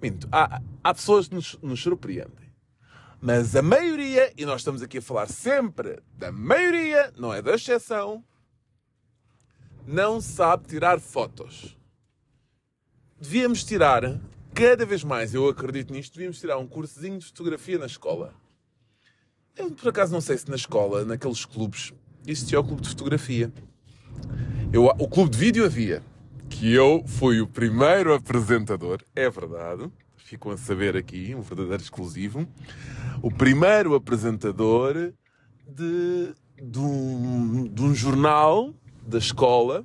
Minto, 0.00 0.26
há, 0.32 0.62
há 0.82 0.94
pessoas 0.94 1.28
que 1.28 1.34
nos, 1.34 1.58
nos 1.60 1.82
surpreendem. 1.82 2.52
Mas 3.20 3.54
a 3.54 3.62
maioria, 3.62 4.32
e 4.36 4.46
nós 4.46 4.60
estamos 4.60 4.80
aqui 4.80 4.98
a 4.98 5.02
falar 5.02 5.28
sempre 5.28 6.02
da 6.14 6.32
maioria, 6.32 7.12
não 7.18 7.34
é 7.34 7.42
da 7.42 7.54
exceção, 7.54 8.24
não 9.86 10.20
sabe 10.20 10.68
tirar 10.68 11.00
fotos. 11.00 11.76
Devíamos 13.20 13.64
tirar, 13.64 14.20
cada 14.54 14.86
vez 14.86 15.02
mais, 15.02 15.34
eu 15.34 15.48
acredito 15.48 15.92
nisto, 15.92 16.14
devíamos 16.14 16.38
tirar 16.38 16.58
um 16.58 16.66
cursozinho 16.66 17.18
de 17.18 17.26
fotografia 17.26 17.76
na 17.76 17.86
escola. 17.86 18.32
Eu, 19.56 19.70
por 19.72 19.88
acaso, 19.88 20.12
não 20.12 20.20
sei 20.20 20.38
se 20.38 20.48
na 20.48 20.54
escola, 20.54 21.04
naqueles 21.04 21.44
clubes, 21.44 21.92
existia 22.24 22.60
o 22.60 22.64
clube 22.64 22.82
de 22.82 22.88
fotografia. 22.88 23.52
Eu, 24.72 24.84
o 24.86 25.08
clube 25.08 25.30
de 25.30 25.38
vídeo 25.38 25.64
havia, 25.64 26.02
que 26.48 26.72
eu 26.72 27.02
fui 27.04 27.40
o 27.40 27.48
primeiro 27.48 28.14
apresentador, 28.14 29.00
é 29.14 29.28
verdade, 29.28 29.90
ficam 30.16 30.52
a 30.52 30.56
saber 30.56 30.96
aqui, 30.96 31.34
um 31.34 31.42
verdadeiro 31.42 31.82
exclusivo, 31.82 32.46
o 33.22 33.30
primeiro 33.30 33.94
apresentador 33.94 35.12
de, 35.66 36.34
de, 36.62 36.78
um, 36.78 37.64
de 37.64 37.82
um 37.82 37.92
jornal 37.92 38.72
da 39.04 39.18
escola. 39.18 39.84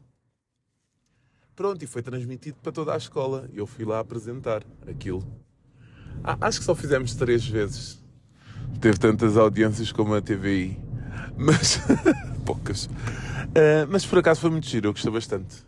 Pronto, 1.60 1.84
e 1.84 1.86
foi 1.86 2.02
transmitido 2.02 2.58
para 2.64 2.72
toda 2.72 2.94
a 2.94 2.98
escola. 2.98 3.50
Eu 3.54 3.68
fui 3.68 3.84
lá 3.84 4.00
apresentar 4.00 4.64
aquilo. 4.88 5.22
Ah, 6.24 6.38
acho 6.40 6.60
que 6.60 6.66
só 6.66 6.74
fizemos 6.74 7.16
três 7.16 7.46
vezes. 7.46 8.02
Teve 8.80 8.98
tantas 8.98 9.36
audiências 9.36 9.92
como 9.92 10.16
a 10.16 10.22
TVI. 10.22 10.80
Mas. 11.36 11.82
poucas. 12.46 12.86
Uh, 12.86 13.86
mas 13.90 14.06
por 14.06 14.20
acaso 14.20 14.40
foi 14.40 14.50
muito 14.50 14.68
giro, 14.68 14.88
eu 14.88 14.94
gostei 14.94 15.12
bastante. 15.12 15.66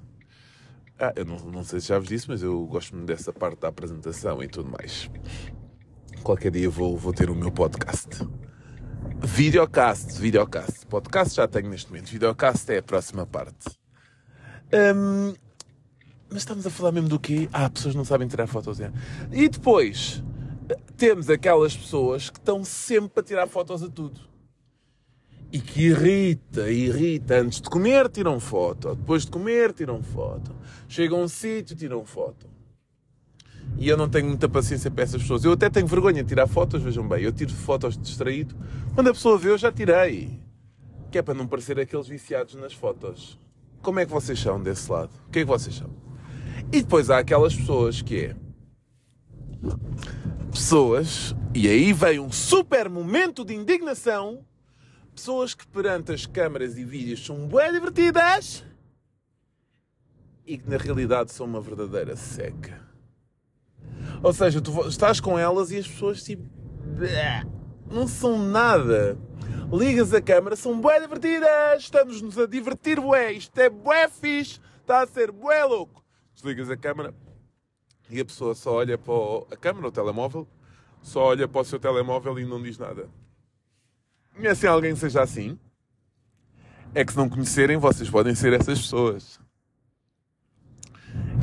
Ah, 0.97 1.11
eu 1.13 1.25
não, 1.25 1.37
não 1.39 1.63
sei 1.65 1.81
se 1.81 1.89
já 1.89 1.99
vos 1.99 2.07
disse, 2.07 2.29
mas 2.29 2.41
eu 2.41 2.65
gosto 2.67 2.95
muito 2.95 3.07
dessa 3.07 3.33
parte 3.33 3.59
da 3.59 3.67
apresentação 3.67 4.41
e 4.41 4.47
tudo 4.47 4.69
mais. 4.69 5.09
Qualquer 6.23 6.51
dia 6.51 6.69
vou, 6.69 6.97
vou 6.97 7.11
ter 7.11 7.29
o 7.29 7.35
meu 7.35 7.51
podcast. 7.51 8.07
Videocast, 9.21 10.17
videocast. 10.21 10.85
Podcast 10.87 11.35
já 11.35 11.49
tenho 11.49 11.69
neste 11.69 11.89
momento. 11.89 12.09
Videocast 12.09 12.69
é 12.69 12.77
a 12.77 12.83
próxima 12.83 13.25
parte. 13.25 13.81
Hum, 14.73 15.33
mas 16.31 16.43
estamos 16.43 16.65
a 16.65 16.69
falar 16.69 16.93
mesmo 16.93 17.09
do 17.09 17.19
quê? 17.19 17.49
Ah, 17.51 17.69
pessoas 17.69 17.93
não 17.93 18.05
sabem 18.05 18.27
tirar 18.27 18.47
fotos. 18.47 18.79
É. 18.79 18.91
E 19.31 19.49
depois 19.49 20.23
temos 20.95 21.29
aquelas 21.29 21.75
pessoas 21.75 22.29
que 22.29 22.39
estão 22.39 22.63
sempre 22.63 23.19
a 23.19 23.23
tirar 23.23 23.47
fotos 23.47 23.83
a 23.83 23.89
tudo. 23.89 24.21
E 25.51 25.59
que 25.59 25.87
irrita, 25.87 26.71
irrita. 26.71 27.41
Antes 27.41 27.59
de 27.59 27.69
comer, 27.69 28.07
tiram 28.09 28.39
foto. 28.39 28.95
Depois 28.95 29.25
de 29.25 29.31
comer, 29.31 29.73
tiram 29.73 30.01
foto. 30.01 30.55
Chegam 30.87 31.19
a 31.19 31.23
um 31.23 31.27
sítio, 31.27 31.75
tiram 31.75 32.05
foto. 32.05 32.47
E 33.77 33.89
eu 33.89 33.97
não 33.97 34.07
tenho 34.07 34.27
muita 34.27 34.47
paciência 34.47 34.89
para 34.89 35.03
essas 35.03 35.21
pessoas. 35.21 35.43
Eu 35.43 35.51
até 35.51 35.69
tenho 35.69 35.87
vergonha 35.87 36.23
de 36.23 36.29
tirar 36.29 36.47
fotos, 36.47 36.81
vejam 36.81 37.05
bem. 37.05 37.23
Eu 37.23 37.33
tiro 37.33 37.51
fotos 37.51 37.97
distraído. 37.97 38.55
Quando 38.95 39.09
a 39.09 39.13
pessoa 39.13 39.37
vê, 39.37 39.49
eu 39.49 39.57
já 39.57 39.71
tirei. 39.71 40.39
Que 41.11 41.17
é 41.17 41.21
para 41.21 41.33
não 41.33 41.45
parecer 41.45 41.77
aqueles 41.77 42.07
viciados 42.07 42.55
nas 42.55 42.73
fotos. 42.73 43.37
Como 43.81 43.99
é 43.99 44.05
que 44.05 44.11
vocês 44.11 44.39
são 44.39 44.61
desse 44.61 44.89
lado? 44.89 45.11
O 45.27 45.31
que 45.31 45.39
é 45.39 45.41
que 45.41 45.47
vocês 45.47 45.75
são? 45.75 45.89
E 46.71 46.81
depois 46.81 47.09
há 47.09 47.19
aquelas 47.19 47.55
pessoas 47.55 48.01
que 48.01 48.25
é. 48.25 48.35
Pessoas, 50.51 51.35
e 51.53 51.67
aí 51.67 51.93
vem 51.93 52.19
um 52.19 52.31
super 52.31 52.89
momento 52.89 53.45
de 53.45 53.53
indignação. 53.53 54.45
Pessoas 55.15 55.53
que 55.53 55.67
perante 55.67 56.11
as 56.11 56.25
câmaras 56.25 56.77
e 56.77 56.85
vídeos 56.85 57.25
são 57.25 57.47
bem 57.47 57.71
divertidas 57.71 58.63
e 60.45 60.57
que 60.57 60.69
na 60.69 60.77
realidade 60.77 61.31
são 61.31 61.45
uma 61.45 61.61
verdadeira 61.61 62.15
seca. 62.15 62.81
Ou 64.23 64.33
seja, 64.33 64.59
tu 64.59 64.87
estás 64.87 65.19
com 65.19 65.37
elas 65.37 65.71
e 65.71 65.77
as 65.77 65.87
pessoas 65.87 66.23
tipo. 66.23 66.43
Não 67.89 68.07
são 68.07 68.37
nada. 68.37 69.17
Ligas 69.71 70.13
a 70.13 70.21
câmera, 70.21 70.55
são 70.55 70.79
bué 70.79 70.99
divertidas, 70.99 71.81
estamos-nos 71.83 72.37
a 72.37 72.45
divertir 72.45 72.99
bué, 72.99 73.31
isto 73.31 73.57
é 73.57 73.69
bué 73.69 74.07
fixe, 74.09 74.59
está 74.81 75.01
a 75.01 75.07
ser 75.07 75.31
bué 75.31 75.63
louco 75.63 76.00
desligas 76.41 76.69
a 76.69 76.75
câmera 76.75 77.13
e 78.09 78.19
a 78.19 78.25
pessoa 78.25 78.55
só 78.55 78.73
olha 78.73 78.97
para 78.97 79.13
o, 79.13 79.47
a 79.51 79.55
câmera, 79.55 79.87
o 79.87 79.91
telemóvel, 79.91 80.47
só 81.01 81.25
olha 81.25 81.47
para 81.47 81.61
o 81.61 81.63
seu 81.63 81.79
telemóvel 81.79 82.37
e 82.39 82.45
não 82.45 82.61
diz 82.61 82.77
nada. 82.77 83.07
Conhecem 84.35 84.69
alguém 84.69 84.93
que 84.93 84.99
seja 84.99 85.21
assim? 85.21 85.57
É 86.93 87.05
que 87.05 87.11
se 87.11 87.17
não 87.17 87.29
conhecerem, 87.29 87.77
vocês 87.77 88.09
podem 88.09 88.35
ser 88.35 88.53
essas 88.53 88.81
pessoas. 88.81 89.39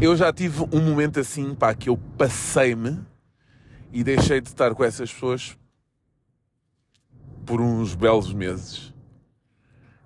Eu 0.00 0.16
já 0.16 0.32
tive 0.32 0.62
um 0.72 0.80
momento 0.80 1.20
assim, 1.20 1.54
pá, 1.54 1.74
que 1.74 1.88
eu 1.88 1.96
passei-me 2.18 3.00
e 3.92 4.04
deixei 4.04 4.40
de 4.40 4.48
estar 4.48 4.74
com 4.74 4.84
essas 4.84 5.12
pessoas 5.12 5.56
por 7.46 7.60
uns 7.60 7.94
belos 7.94 8.32
meses. 8.32 8.92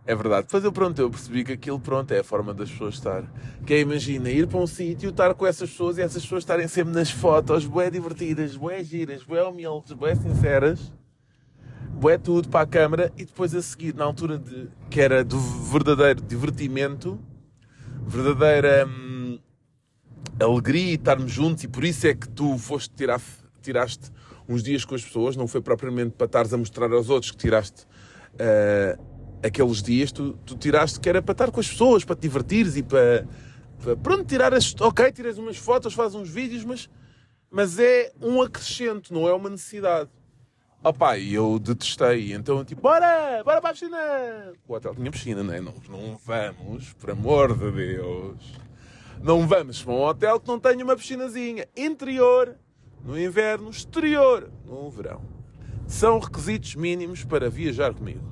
É 0.05 0.15
verdade. 0.17 0.47
Depois 0.47 0.65
eu, 0.65 0.73
pronto, 0.73 1.01
eu 1.01 1.09
percebi 1.09 1.45
que 1.45 1.53
aquilo, 1.53 1.79
pronto, 1.79 2.11
é 2.13 2.19
a 2.19 2.25
forma 2.25 2.53
das 2.53 2.71
pessoas 2.71 2.95
estar. 2.95 3.23
Que 3.65 3.75
é, 3.75 3.81
imagina, 3.81 4.29
ir 4.31 4.49
para 4.49 4.59
um 4.59 4.67
sítio, 4.67 5.11
estar 5.11 5.33
com 5.35 5.47
essas 5.47 5.71
pessoas 5.71 5.97
e 5.97 6.03
essas 6.03 6.23
pessoas 6.23 6.43
estarem 6.43 6.67
sempre 6.67 6.93
nas 6.93 7.11
fotos, 7.11 7.67
bué 7.67 7.89
divertidas, 7.89 8.57
bué 8.57 8.83
giras, 8.83 9.23
bué 9.23 9.43
humildes, 9.45 9.93
bué 9.93 10.15
sinceras, 10.17 10.93
bué 11.93 12.19
tudo 12.19 12.49
para 12.49 12.63
a 12.63 12.67
câmara 12.67 13.13
e 13.17 13.25
depois 13.25 13.55
a 13.55 13.63
seguir, 13.63 13.95
na 13.95 14.05
altura 14.05 14.39
de, 14.39 14.69
que 14.91 15.01
era 15.01 15.25
do 15.25 15.39
verdadeiro 15.39 16.21
divertimento, 16.21 17.21
verdadeira 18.05 18.85
hum, 18.89 19.39
alegria 20.41 20.91
e 20.91 20.95
estarmos 20.95 21.31
juntos 21.31 21.63
e 21.63 21.69
por 21.69 21.85
isso 21.85 22.09
é 22.09 22.15
que 22.15 22.29
tu 22.29 22.59
foste 22.59 22.93
tirar, 22.93 23.21
tiraste 23.63 24.11
uns 24.49 24.65
dias 24.65 24.85
com 24.85 24.97
as 24.97 25.05
pessoas, 25.05 25.37
não 25.37 25.47
foi 25.47 25.61
propriamente 25.61 26.11
para 26.11 26.27
estares 26.27 26.53
a 26.53 26.59
mostrar 26.59 26.93
aos 26.93 27.09
outros 27.09 27.31
que 27.31 27.37
tiraste... 27.37 27.87
Uh, 28.35 29.12
aqueles 29.43 29.83
dias 29.83 30.13
tu, 30.13 30.35
tu 30.47 30.57
tiraste 30.57 31.01
que 31.01 31.09
era 31.09 31.21
para 31.21 31.33
estar 31.33 31.51
com 31.51 31.61
as 31.61 31.69
pessoas, 31.69 32.05
para 32.05 32.17
te 32.17 32.23
divertires 32.23 32.77
e 32.77 32.83
para, 32.83 33.27
para 33.83 33.97
pronto, 33.97 34.25
tirar 34.25 34.55
as. 34.55 34.75
Ok, 34.81 35.11
tiras 35.13 35.39
umas 35.39 35.57
fotos, 35.57 35.95
fazes 35.95 36.15
uns 36.15 36.29
vídeos, 36.29 36.65
mas, 36.65 36.89
mas 37.51 37.79
é 37.79 38.13
um 38.21 38.41
acrescento, 38.41 39.13
não 39.13 39.29
é 39.29 39.35
uma 39.35 39.51
necessidade. 39.51 40.09
Opá, 40.85 41.17
e 41.17 41.35
eu 41.35 41.61
detestei, 41.61 42.33
então 42.33 42.65
tipo, 42.65 42.81
bora, 42.81 43.43
bora 43.45 43.61
para 43.61 43.71
a 43.71 43.73
piscina! 43.73 44.53
O 44.67 44.75
hotel 44.75 44.95
tinha 44.97 45.11
piscina, 45.13 45.43
não 45.43 45.55
é? 45.55 45.61
Não, 45.61 45.75
não 45.89 46.17
vamos, 46.25 46.93
por 46.95 47.11
amor 47.11 47.57
de 47.57 47.71
Deus. 47.71 48.61
Não 49.23 49.47
vamos 49.47 49.81
para 49.81 49.93
um 49.93 50.03
hotel 50.03 50.41
que 50.41 50.49
não 50.49 50.59
tenha 50.59 50.83
uma 50.83 50.97
piscinazinha 50.97 51.69
interior, 51.77 52.57
no 53.05 53.17
inverno, 53.17 53.71
exterior, 53.71 54.51
no 54.67 54.91
verão. 54.91 55.23
São 55.87 56.19
requisitos 56.19 56.75
mínimos 56.75 57.23
para 57.23 57.49
viajar 57.49 57.95
comigo. 57.95 58.32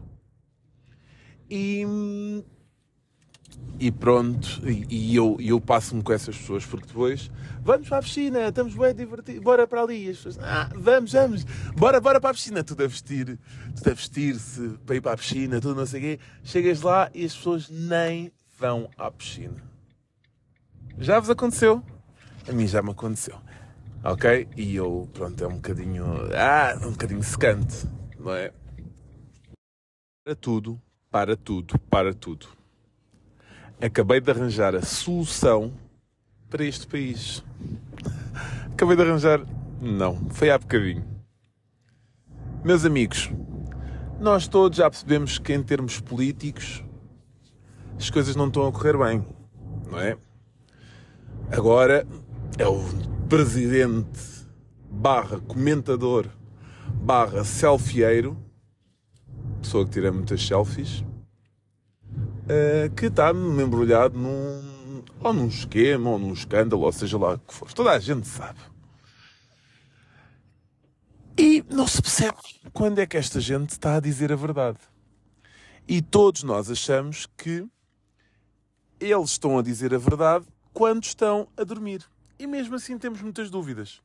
E, 1.50 1.84
e 3.80 3.90
pronto, 3.90 4.62
e, 4.68 4.86
e 4.88 5.16
eu, 5.16 5.36
eu 5.40 5.60
passo-me 5.60 6.02
com 6.02 6.12
essas 6.12 6.36
pessoas 6.36 6.64
porque 6.64 6.86
depois 6.86 7.30
vamos 7.60 7.88
para 7.88 7.98
a 7.98 8.02
piscina, 8.02 8.48
estamos 8.48 8.74
bem 8.74 8.94
divertidos, 8.94 9.42
bora 9.42 9.66
para 9.66 9.82
ali. 9.82 10.06
E 10.06 10.10
as 10.10 10.16
pessoas, 10.18 10.38
ah, 10.38 10.70
vamos, 10.76 11.12
vamos, 11.12 11.44
bora, 11.74 12.00
bora 12.00 12.20
para 12.20 12.30
a 12.30 12.34
piscina. 12.34 12.62
Tudo 12.62 12.84
a 12.84 12.86
vestir, 12.86 13.38
tudo 13.74 13.90
a 13.90 13.94
vestir-se 13.94 14.78
para 14.86 14.96
ir 14.96 15.00
para 15.00 15.12
a 15.12 15.16
piscina, 15.16 15.60
tudo 15.60 15.74
não 15.74 15.86
sei 15.86 16.00
o 16.00 16.02
quê. 16.02 16.20
Chegas 16.44 16.82
lá 16.82 17.10
e 17.12 17.24
as 17.24 17.34
pessoas 17.34 17.68
nem 17.68 18.32
vão 18.58 18.88
à 18.96 19.10
piscina. 19.10 19.56
Já 20.98 21.18
vos 21.18 21.30
aconteceu? 21.30 21.82
A 22.48 22.52
mim 22.52 22.66
já 22.66 22.82
me 22.82 22.90
aconteceu. 22.90 23.38
Ok? 24.04 24.48
E 24.56 24.76
eu, 24.76 25.08
pronto, 25.12 25.42
é 25.42 25.46
um 25.46 25.56
bocadinho. 25.56 26.04
Ah, 26.34 26.78
um 26.82 26.92
bocadinho 26.92 27.22
secante, 27.22 27.86
não 28.18 28.34
é? 28.34 28.52
Para 30.24 30.34
tudo, 30.34 30.80
para 31.10 31.36
tudo, 31.36 31.78
para 31.90 32.14
tudo. 32.14 32.46
Acabei 33.80 34.20
de 34.20 34.30
arranjar 34.30 34.76
a 34.76 34.82
solução 34.82 35.72
para 36.48 36.64
este 36.64 36.86
país. 36.86 37.42
Acabei 38.72 38.96
de 38.96 39.02
arranjar. 39.02 39.40
Não, 39.80 40.30
foi 40.30 40.50
há 40.50 40.58
bocadinho. 40.58 41.04
Meus 42.62 42.84
amigos, 42.84 43.30
nós 44.20 44.46
todos 44.46 44.78
já 44.78 44.88
percebemos 44.88 45.38
que 45.38 45.52
em 45.52 45.62
termos 45.62 45.98
políticos 45.98 46.84
as 47.98 48.08
coisas 48.10 48.36
não 48.36 48.46
estão 48.48 48.66
a 48.66 48.72
correr 48.72 48.96
bem, 48.96 49.24
não 49.90 49.98
é? 49.98 50.16
Agora 51.50 52.06
é 52.58 52.66
o 52.66 52.80
presidente 53.28 54.46
barra 54.90 55.40
comentador 55.40 56.26
barra 56.94 57.44
selfieiro 57.44 58.36
pessoa 59.60 59.84
que 59.84 59.90
tira 59.90 60.10
muitas 60.10 60.44
selfies, 60.46 61.00
uh, 61.00 62.90
que 62.96 63.06
está 63.06 63.30
embrulhado 63.30 64.18
num, 64.18 65.02
ou 65.20 65.32
num 65.32 65.46
esquema, 65.46 66.10
ou 66.10 66.18
num 66.18 66.32
escândalo, 66.32 66.82
ou 66.82 66.92
seja 66.92 67.18
lá 67.18 67.34
o 67.34 67.38
que 67.38 67.54
for. 67.54 67.72
Toda 67.72 67.90
a 67.92 67.98
gente 67.98 68.26
sabe. 68.26 68.58
E 71.38 71.64
não 71.70 71.86
se 71.86 72.02
percebe 72.02 72.36
quando 72.72 72.98
é 72.98 73.06
que 73.06 73.16
esta 73.16 73.40
gente 73.40 73.70
está 73.70 73.96
a 73.96 74.00
dizer 74.00 74.32
a 74.32 74.36
verdade. 74.36 74.78
E 75.88 76.02
todos 76.02 76.42
nós 76.42 76.70
achamos 76.70 77.26
que 77.36 77.66
eles 79.00 79.30
estão 79.30 79.58
a 79.58 79.62
dizer 79.62 79.94
a 79.94 79.98
verdade 79.98 80.46
quando 80.72 81.04
estão 81.04 81.48
a 81.56 81.64
dormir. 81.64 82.04
E 82.38 82.46
mesmo 82.46 82.76
assim 82.76 82.98
temos 82.98 83.22
muitas 83.22 83.50
dúvidas. 83.50 84.00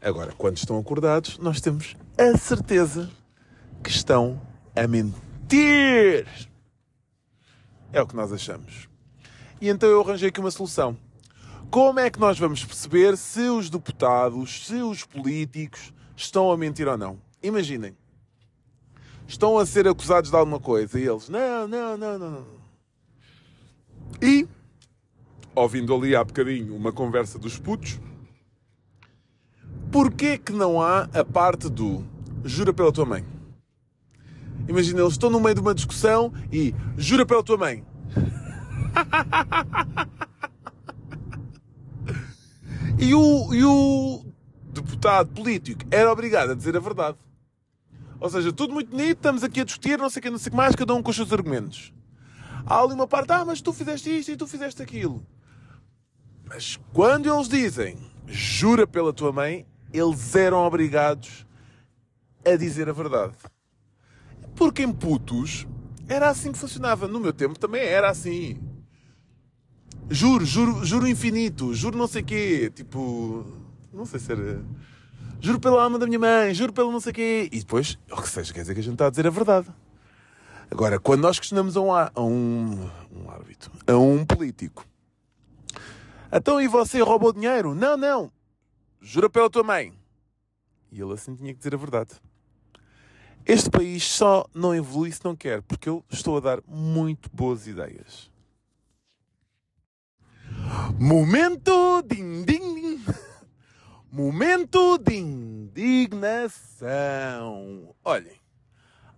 Agora, 0.00 0.32
quando 0.32 0.56
estão 0.56 0.78
acordados, 0.78 1.36
nós 1.38 1.60
temos 1.60 1.94
a 2.16 2.36
certeza 2.38 3.10
que 3.82 3.90
estão 3.90 4.40
a 4.74 4.86
mentir. 4.86 6.26
É 7.92 8.00
o 8.00 8.06
que 8.06 8.14
nós 8.14 8.32
achamos. 8.32 8.88
E 9.60 9.68
então 9.68 9.88
eu 9.88 10.00
arranjei 10.00 10.28
aqui 10.28 10.40
uma 10.40 10.50
solução. 10.50 10.96
Como 11.70 12.00
é 12.00 12.10
que 12.10 12.18
nós 12.18 12.38
vamos 12.38 12.64
perceber 12.64 13.16
se 13.16 13.48
os 13.48 13.70
deputados, 13.70 14.66
se 14.66 14.74
os 14.76 15.04
políticos 15.04 15.92
estão 16.16 16.50
a 16.50 16.56
mentir 16.56 16.88
ou 16.88 16.98
não? 16.98 17.18
Imaginem. 17.42 17.96
Estão 19.26 19.56
a 19.58 19.64
ser 19.64 19.86
acusados 19.86 20.30
de 20.30 20.36
alguma 20.36 20.58
coisa 20.58 20.98
e 20.98 21.06
eles, 21.06 21.28
não, 21.28 21.68
não, 21.68 21.96
não, 21.96 22.18
não, 22.18 22.30
não. 22.30 22.46
E, 24.20 24.48
ouvindo 25.54 25.94
ali 25.94 26.16
há 26.16 26.24
bocadinho 26.24 26.74
uma 26.74 26.92
conversa 26.92 27.38
dos 27.38 27.56
putos, 27.56 28.00
porquê 29.92 30.36
que 30.36 30.52
não 30.52 30.82
há 30.82 31.02
a 31.14 31.24
parte 31.24 31.68
do 31.68 32.04
jura 32.44 32.72
pela 32.72 32.90
tua 32.90 33.04
mãe? 33.04 33.39
Imagina, 34.68 35.00
eles 35.00 35.12
estão 35.12 35.30
no 35.30 35.40
meio 35.40 35.54
de 35.54 35.60
uma 35.60 35.74
discussão 35.74 36.32
e 36.52 36.74
jura 36.96 37.26
pela 37.26 37.42
tua 37.42 37.56
mãe. 37.56 37.84
e, 42.98 43.14
o, 43.14 43.54
e 43.54 43.64
o 43.64 44.24
deputado 44.72 45.30
político 45.32 45.84
era 45.90 46.10
obrigado 46.12 46.50
a 46.52 46.54
dizer 46.54 46.76
a 46.76 46.80
verdade. 46.80 47.18
Ou 48.20 48.28
seja, 48.28 48.52
tudo 48.52 48.74
muito 48.74 48.90
bonito, 48.90 49.16
estamos 49.16 49.42
aqui 49.42 49.60
a 49.60 49.64
discutir, 49.64 49.98
não 49.98 50.10
sei 50.10 50.20
o 50.20 50.22
que, 50.22 50.30
não 50.30 50.38
sei 50.38 50.48
o 50.48 50.50
que 50.50 50.56
mais, 50.56 50.74
cada 50.74 50.94
um 50.94 51.02
com 51.02 51.10
os 51.10 51.16
seus 51.16 51.32
argumentos. 51.32 51.92
Há 52.66 52.80
ali 52.80 52.92
uma 52.92 53.06
parte, 53.06 53.32
ah, 53.32 53.44
mas 53.44 53.62
tu 53.62 53.72
fizeste 53.72 54.10
isto 54.10 54.30
e 54.30 54.36
tu 54.36 54.46
fizeste 54.46 54.82
aquilo. 54.82 55.26
Mas 56.44 56.78
quando 56.92 57.32
eles 57.32 57.48
dizem 57.48 57.96
jura 58.26 58.86
pela 58.86 59.12
tua 59.12 59.32
mãe, 59.32 59.66
eles 59.92 60.34
eram 60.36 60.58
obrigados 60.58 61.46
a 62.44 62.56
dizer 62.56 62.88
a 62.88 62.92
verdade. 62.92 63.34
Porque 64.60 64.82
em 64.82 64.92
putos 64.92 65.66
era 66.06 66.28
assim 66.28 66.52
que 66.52 66.58
funcionava. 66.58 67.08
No 67.08 67.18
meu 67.18 67.32
tempo 67.32 67.58
também 67.58 67.82
era 67.82 68.10
assim. 68.10 68.60
Juro, 70.10 70.44
juro, 70.44 70.84
juro 70.84 71.08
infinito, 71.08 71.72
juro 71.72 71.96
não 71.96 72.06
sei 72.06 72.22
quê. 72.22 72.70
Tipo, 72.74 73.46
não 73.90 74.04
sei 74.04 74.20
se 74.20 74.30
era. 74.30 74.62
Juro 75.40 75.58
pela 75.58 75.82
alma 75.82 75.98
da 75.98 76.06
minha 76.06 76.18
mãe, 76.18 76.52
juro 76.52 76.74
pelo 76.74 76.92
não 76.92 77.00
sei 77.00 77.10
quê. 77.10 77.48
E 77.50 77.58
depois, 77.58 77.98
o 78.12 78.20
que 78.20 78.28
seja, 78.28 78.52
quer 78.52 78.60
dizer 78.60 78.74
que 78.74 78.80
a 78.80 78.82
gente 78.82 78.92
está 78.92 79.06
a 79.06 79.10
dizer 79.10 79.26
a 79.26 79.30
verdade. 79.30 79.68
Agora, 80.70 81.00
quando 81.00 81.22
nós 81.22 81.38
questionamos 81.38 81.74
a 81.74 81.80
um, 81.80 81.90
a 81.94 82.12
um, 82.18 82.90
um 83.16 83.30
árbitro, 83.30 83.72
a 83.86 83.96
um 83.96 84.26
político, 84.26 84.84
então 86.30 86.60
e 86.60 86.68
você 86.68 87.00
roubou 87.00 87.32
dinheiro? 87.32 87.74
Não, 87.74 87.96
não. 87.96 88.30
Jura 89.00 89.30
pela 89.30 89.48
tua 89.48 89.62
mãe. 89.62 89.94
E 90.92 91.00
ele 91.00 91.14
assim 91.14 91.34
tinha 91.34 91.54
que 91.54 91.58
dizer 91.60 91.74
a 91.74 91.78
verdade. 91.78 92.10
Este 93.50 93.68
país 93.68 94.04
só 94.04 94.46
não 94.54 94.72
evolui 94.72 95.10
se 95.10 95.24
não 95.24 95.34
quer, 95.34 95.60
porque 95.62 95.88
eu 95.88 96.04
estou 96.08 96.36
a 96.36 96.40
dar 96.40 96.62
muito 96.68 97.28
boas 97.32 97.66
ideias. 97.66 98.30
Momento 100.96 102.00
din 102.02 102.44
din. 102.44 103.04
Momento 104.08 104.98
de 104.98 105.16
indignação. 105.16 106.32
Olhem, 108.04 108.40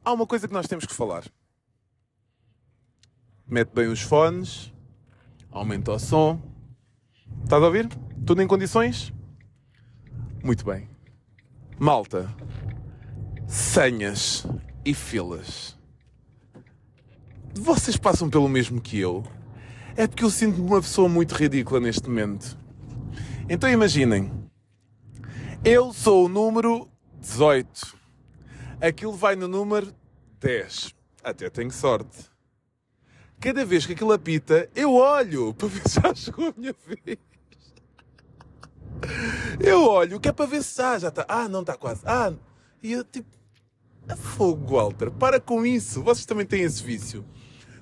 há 0.02 0.14
uma 0.14 0.26
coisa 0.26 0.48
que 0.48 0.54
nós 0.54 0.66
temos 0.66 0.86
que 0.86 0.94
falar. 0.94 1.30
Mete 3.46 3.74
bem 3.74 3.88
os 3.88 4.00
fones, 4.00 4.72
aumenta 5.50 5.92
o 5.92 5.98
som. 5.98 6.40
Estás 7.44 7.62
a 7.62 7.66
ouvir? 7.66 7.86
Tudo 8.24 8.40
em 8.40 8.46
condições? 8.46 9.12
Muito 10.42 10.64
bem. 10.64 10.88
Malta, 11.78 12.34
senhas 13.52 14.46
e 14.82 14.94
filas. 14.94 15.76
Vocês 17.54 17.98
passam 17.98 18.30
pelo 18.30 18.48
mesmo 18.48 18.80
que 18.80 18.98
eu? 18.98 19.22
É 19.94 20.06
porque 20.06 20.24
eu 20.24 20.30
sinto-me 20.30 20.66
uma 20.66 20.80
pessoa 20.80 21.06
muito 21.06 21.34
ridícula 21.34 21.78
neste 21.78 22.08
momento. 22.08 22.56
Então 23.50 23.68
imaginem, 23.68 24.32
eu 25.62 25.92
sou 25.92 26.24
o 26.24 26.28
número 26.30 26.88
18. 27.20 27.94
Aquilo 28.80 29.12
vai 29.12 29.36
no 29.36 29.46
número 29.46 29.94
10. 30.40 30.94
Até 31.22 31.50
tenho 31.50 31.70
sorte. 31.70 32.30
Cada 33.38 33.66
vez 33.66 33.84
que 33.84 33.92
aquilo 33.92 34.12
apita, 34.12 34.70
eu 34.74 34.94
olho 34.94 35.52
para 35.52 35.68
ver 35.68 35.86
se 35.86 36.00
já 36.00 36.14
chegou 36.14 36.48
a 36.48 36.54
minha 36.56 36.74
vez. 36.86 37.18
Eu 39.60 39.84
olho, 39.84 40.18
que 40.18 40.28
é 40.30 40.32
para 40.32 40.46
ver 40.46 40.62
se 40.62 40.78
já, 40.78 40.98
já 40.98 41.08
está. 41.08 41.26
Ah, 41.28 41.48
não 41.48 41.60
está 41.60 41.76
quase. 41.76 42.00
Ah, 42.06 42.32
e 42.82 42.92
eu 42.92 43.04
tipo. 43.04 43.41
É 44.08 44.16
fogo, 44.16 44.76
Walter. 44.76 45.10
Para 45.10 45.40
com 45.40 45.64
isso. 45.64 46.02
Vocês 46.02 46.26
também 46.26 46.46
têm 46.46 46.62
esse 46.62 46.82
vício 46.82 47.24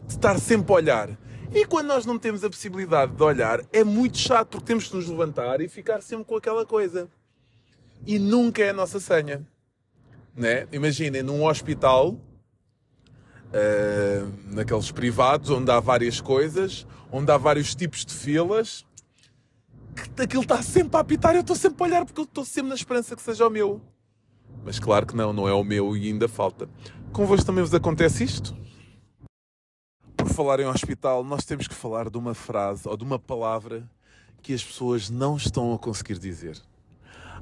de 0.07 0.15
estar 0.15 0.39
sempre 0.39 0.73
a 0.73 0.77
olhar. 0.77 1.19
E 1.53 1.65
quando 1.67 1.89
nós 1.89 2.07
não 2.07 2.19
temos 2.19 2.45
a 2.45 2.51
possibilidade 2.51 3.13
de 3.13 3.23
olhar, 3.23 3.61
é 3.73 3.83
muito 3.83 4.19
chato 4.19 4.51
porque 4.51 4.67
temos 4.67 4.89
que 4.89 4.97
nos 4.97 5.09
levantar 5.09 5.61
e 5.61 5.69
ficar 5.69 6.01
sempre 6.01 6.25
com 6.25 6.37
aquela 6.37 6.65
coisa. 6.65 7.09
E 8.07 8.19
nunca 8.19 8.63
é 8.63 8.71
a 8.71 8.73
nossa 8.73 9.01
senha. 9.01 9.47
Né? 10.37 10.67
Imaginem, 10.71 11.23
num 11.23 11.45
hospital, 11.45 12.17
uh, 13.51 14.33
naqueles 14.55 14.93
privados, 14.93 15.51
onde 15.51 15.71
há 15.71 15.81
várias 15.81 16.21
coisas, 16.21 16.87
onde 17.11 17.31
há 17.33 17.37
vários 17.37 17.75
tipos 17.75 18.05
de 18.05 18.15
filas, 18.15 18.87
que 20.17 20.23
aquilo 20.23 20.43
está 20.43 20.63
sempre 20.63 20.97
a 20.97 21.01
apitar, 21.01 21.35
eu 21.35 21.41
estou 21.41 21.57
sempre 21.57 21.83
a 21.83 21.87
olhar 21.87 22.05
porque 22.05 22.21
eu 22.21 22.25
estou 22.25 22.45
sempre 22.45 22.69
na 22.69 22.75
esperança 22.75 23.17
que 23.17 23.23
seja 23.23 23.47
o 23.47 23.51
meu. 23.51 23.81
Mas 24.65 24.79
claro 24.79 25.07
que 25.07 25.17
não, 25.17 25.33
não 25.33 25.49
é 25.49 25.53
o 25.53 25.65
meu 25.65 25.97
e 25.97 26.09
ainda 26.09 26.29
falta. 26.29 26.69
Convosco 27.13 27.47
também 27.47 27.65
vos 27.65 27.75
acontece 27.75 28.25
isto? 28.25 28.57
Por 30.17 30.29
falar 30.29 30.61
em 30.61 30.67
hospital, 30.67 31.25
nós 31.25 31.45
temos 31.45 31.67
que 31.67 31.75
falar 31.75 32.11
de 32.11 32.19
uma 32.19 32.35
frase 32.35 32.87
ou 32.87 32.97
de 32.97 33.05
uma 33.05 33.19
palavra 33.19 33.89
que 34.43 34.55
as 34.55 34.63
pessoas 34.63 35.11
não 35.11 35.37
estão 35.37 35.73
a 35.75 35.79
conseguir 35.79 36.19
dizer. 36.19 36.61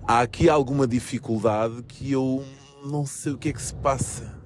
Há 0.07 0.21
aqui 0.21 0.49
alguma 0.49 0.87
dificuldade 0.87 1.83
que 1.83 2.13
eu 2.13 2.45
não 2.85 3.05
sei 3.05 3.33
o 3.33 3.39
que 3.39 3.51
é 3.51 3.53
que 3.53 3.61
se 3.61 3.75
passa. 3.75 4.39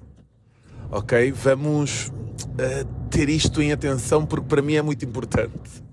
Ok? 0.91 1.31
Vamos 1.31 2.07
uh, 2.07 3.09
ter 3.09 3.29
isto 3.29 3.61
em 3.61 3.71
atenção 3.71 4.25
porque 4.25 4.47
para 4.47 4.61
mim 4.61 4.75
é 4.75 4.81
muito 4.81 5.05
importante. 5.05 5.83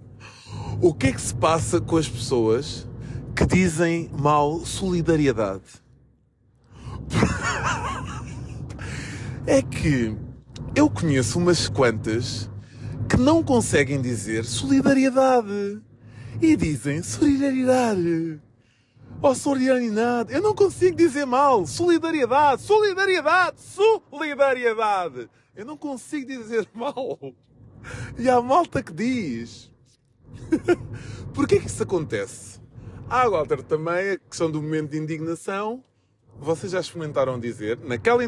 O 0.82 0.94
que 0.94 1.08
é 1.08 1.12
que 1.12 1.20
se 1.20 1.34
passa 1.34 1.80
com 1.80 1.96
as 1.96 2.08
pessoas 2.08 2.88
que 3.36 3.46
dizem 3.46 4.10
mal 4.18 4.60
solidariedade? 4.64 5.62
é 9.46 9.62
que 9.62 10.16
eu 10.74 10.88
conheço 10.88 11.38
umas 11.38 11.68
quantas 11.68 12.50
que 13.08 13.16
não 13.16 13.42
conseguem 13.42 14.00
dizer 14.00 14.44
solidariedade 14.44 15.82
e 16.40 16.56
dizem 16.56 17.02
solidariedade. 17.02 18.40
Oh, 19.22 19.34
solidariedade. 19.34 20.32
Eu 20.32 20.40
não 20.40 20.54
consigo 20.54 20.96
dizer 20.96 21.26
mal. 21.26 21.66
Solidariedade, 21.66 22.62
solidariedade, 22.62 23.60
solidariedade. 23.60 25.28
Eu 25.54 25.66
não 25.66 25.76
consigo 25.76 26.26
dizer 26.26 26.66
mal. 26.72 27.18
E 28.18 28.28
há 28.28 28.40
malta 28.40 28.82
que 28.82 28.92
diz. 28.92 29.70
Porquê 31.34 31.60
que 31.60 31.66
isso 31.66 31.82
acontece? 31.82 32.60
Há, 33.08 33.28
Walter, 33.28 33.62
também 33.62 34.10
a 34.10 34.18
questão 34.18 34.50
do 34.50 34.62
momento 34.62 34.92
de 34.92 34.98
indignação 34.98 35.84
vocês 36.40 36.72
já 36.72 36.80
experimentaram 36.80 37.38
dizer, 37.38 37.78
naquela, 37.84 38.22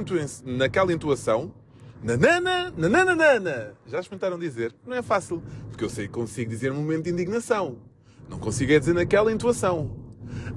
naquela 0.45 0.93
intuação, 0.93 1.53
nanana, 2.03 2.71
nananana, 2.77 3.75
já 3.87 4.01
experimentaram 4.01 4.39
dizer? 4.39 4.75
Não 4.87 4.95
é 4.95 5.03
fácil, 5.03 5.43
porque 5.71 5.83
eu 5.83 5.89
sei 5.89 6.07
que 6.07 6.13
consigo 6.13 6.51
dizer 6.51 6.71
um 6.71 6.77
momento 6.77 7.05
de 7.05 7.11
indignação. 7.11 7.79
Não 8.29 8.39
consigo 8.39 8.71
é 8.73 8.79
dizer 8.79 8.93
naquela 8.93 9.33
intuação. 9.33 9.97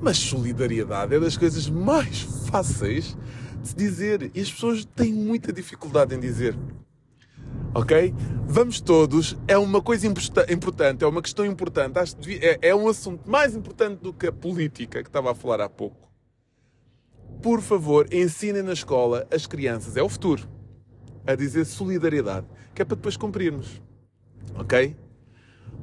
Mas 0.01 0.17
solidariedade 0.17 1.15
é 1.15 1.19
das 1.19 1.37
coisas 1.37 1.69
mais 1.69 2.21
fáceis 2.49 3.17
de 3.61 3.69
se 3.69 3.75
dizer 3.75 4.31
e 4.33 4.41
as 4.41 4.51
pessoas 4.51 4.85
têm 4.85 5.13
muita 5.13 5.53
dificuldade 5.53 6.13
em 6.13 6.19
dizer. 6.19 6.57
Ok? 7.73 8.13
Vamos 8.47 8.81
todos, 8.81 9.37
é 9.47 9.57
uma 9.57 9.81
coisa 9.81 10.07
importante, 10.07 11.03
é 11.03 11.07
uma 11.07 11.21
questão 11.21 11.45
importante, 11.45 11.97
é, 12.41 12.69
é 12.69 12.75
um 12.75 12.87
assunto 12.87 13.29
mais 13.29 13.55
importante 13.55 14.01
do 14.01 14.13
que 14.13 14.27
a 14.27 14.31
política 14.31 15.01
que 15.01 15.09
estava 15.09 15.31
a 15.31 15.35
falar 15.35 15.61
há 15.61 15.69
pouco 15.69 16.05
por 17.45 17.61
favor, 17.61 18.07
ensinem 18.11 18.63
na 18.63 18.73
escola 18.73 19.27
as 19.31 19.45
crianças, 19.45 19.95
é 19.95 20.01
o 20.01 20.09
futuro, 20.09 20.49
a 21.27 21.35
dizer 21.35 21.63
solidariedade, 21.63 22.47
que 22.73 22.81
é 22.81 22.85
para 22.85 22.95
depois 22.95 23.15
cumprirmos. 23.15 23.83
Ok? 24.55 24.95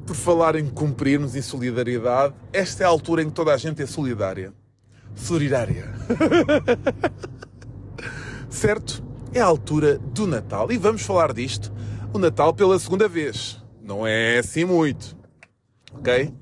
Por 0.04 0.16
falar 0.16 0.56
em 0.56 0.68
cumprirmos 0.68 1.36
em 1.36 1.40
solidariedade, 1.40 2.34
esta 2.52 2.82
é 2.82 2.84
a 2.84 2.88
altura 2.88 3.22
em 3.22 3.26
que 3.26 3.34
toda 3.34 3.54
a 3.54 3.56
gente 3.56 3.80
é 3.80 3.86
solidária. 3.86 4.52
Solidária. 5.14 5.88
certo? 8.50 9.00
É 9.32 9.40
a 9.40 9.46
altura 9.46 9.98
do 9.98 10.26
Natal 10.26 10.72
e 10.72 10.76
vamos 10.76 11.02
falar 11.02 11.32
disto. 11.32 11.72
O 12.12 12.18
Natal 12.18 12.52
pela 12.52 12.76
segunda 12.76 13.06
vez. 13.06 13.62
Não 13.80 14.04
é 14.04 14.38
assim 14.38 14.64
muito. 14.64 15.16
Ok? 15.92 16.34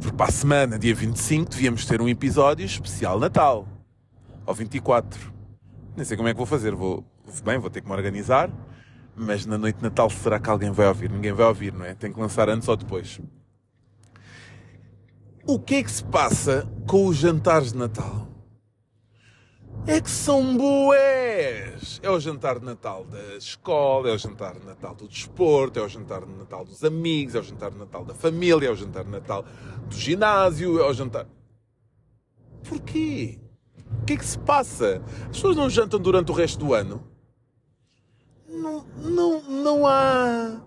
Porque 0.00 0.16
para 0.16 0.26
a 0.26 0.32
semana, 0.32 0.78
dia 0.78 0.94
25, 0.94 1.50
devíamos 1.50 1.84
ter 1.84 2.00
um 2.00 2.08
episódio 2.08 2.64
especial 2.64 3.18
Natal 3.18 3.66
ao 4.46 4.54
24. 4.54 5.32
Nem 5.96 6.04
sei 6.04 6.16
como 6.16 6.28
é 6.28 6.32
que 6.32 6.38
vou 6.38 6.46
fazer. 6.46 6.74
Vou, 6.74 7.04
bem, 7.44 7.58
vou 7.58 7.70
ter 7.70 7.80
que 7.80 7.88
me 7.88 7.94
organizar, 7.94 8.50
mas 9.14 9.46
na 9.46 9.58
noite 9.58 9.76
de 9.76 9.82
Natal 9.82 10.08
será 10.10 10.38
que 10.38 10.48
alguém 10.48 10.70
vai 10.70 10.86
ouvir? 10.86 11.10
Ninguém 11.10 11.32
vai 11.32 11.46
ouvir, 11.46 11.72
não 11.72 11.84
é? 11.84 11.94
Tem 11.94 12.12
que 12.12 12.20
lançar 12.20 12.48
antes 12.48 12.68
ou 12.68 12.76
depois. 12.76 13.20
O 15.46 15.58
que 15.58 15.76
é 15.76 15.82
que 15.82 15.90
se 15.90 16.04
passa 16.04 16.70
com 16.86 17.06
os 17.06 17.16
jantares 17.16 17.72
de 17.72 17.78
Natal? 17.78 18.28
É 19.86 20.00
que 20.00 20.10
são 20.10 20.56
boés! 20.56 22.00
É 22.02 22.10
o 22.10 22.20
jantar 22.20 22.58
de 22.58 22.66
Natal 22.66 23.04
da 23.04 23.36
escola, 23.36 24.10
é 24.10 24.12
o 24.12 24.18
jantar 24.18 24.58
de 24.58 24.66
Natal 24.66 24.94
do 24.94 25.08
desporto, 25.08 25.78
é 25.78 25.82
o 25.82 25.88
jantar 25.88 26.24
de 26.24 26.32
Natal 26.32 26.64
dos 26.64 26.84
amigos, 26.84 27.34
é 27.34 27.40
o 27.40 27.42
jantar 27.42 27.70
de 27.70 27.78
Natal 27.78 28.04
da 28.04 28.14
família, 28.14 28.68
é 28.68 28.70
o 28.70 28.76
jantar 28.76 29.04
de 29.04 29.10
Natal 29.10 29.44
do 29.88 29.94
ginásio, 29.96 30.78
é 30.78 30.86
o 30.86 30.92
jantar. 30.92 31.26
Porquê? 32.68 33.40
O 34.00 34.04
que 34.06 34.14
é 34.14 34.16
que 34.16 34.24
se 34.24 34.38
passa? 34.38 35.02
As 35.22 35.36
pessoas 35.36 35.56
não 35.56 35.68
jantam 35.68 36.00
durante 36.00 36.30
o 36.30 36.34
resto 36.34 36.58
do 36.58 36.74
ano? 36.74 37.06
Não, 38.48 38.84
não, 38.96 39.42
não 39.42 39.86
há. 39.86 40.60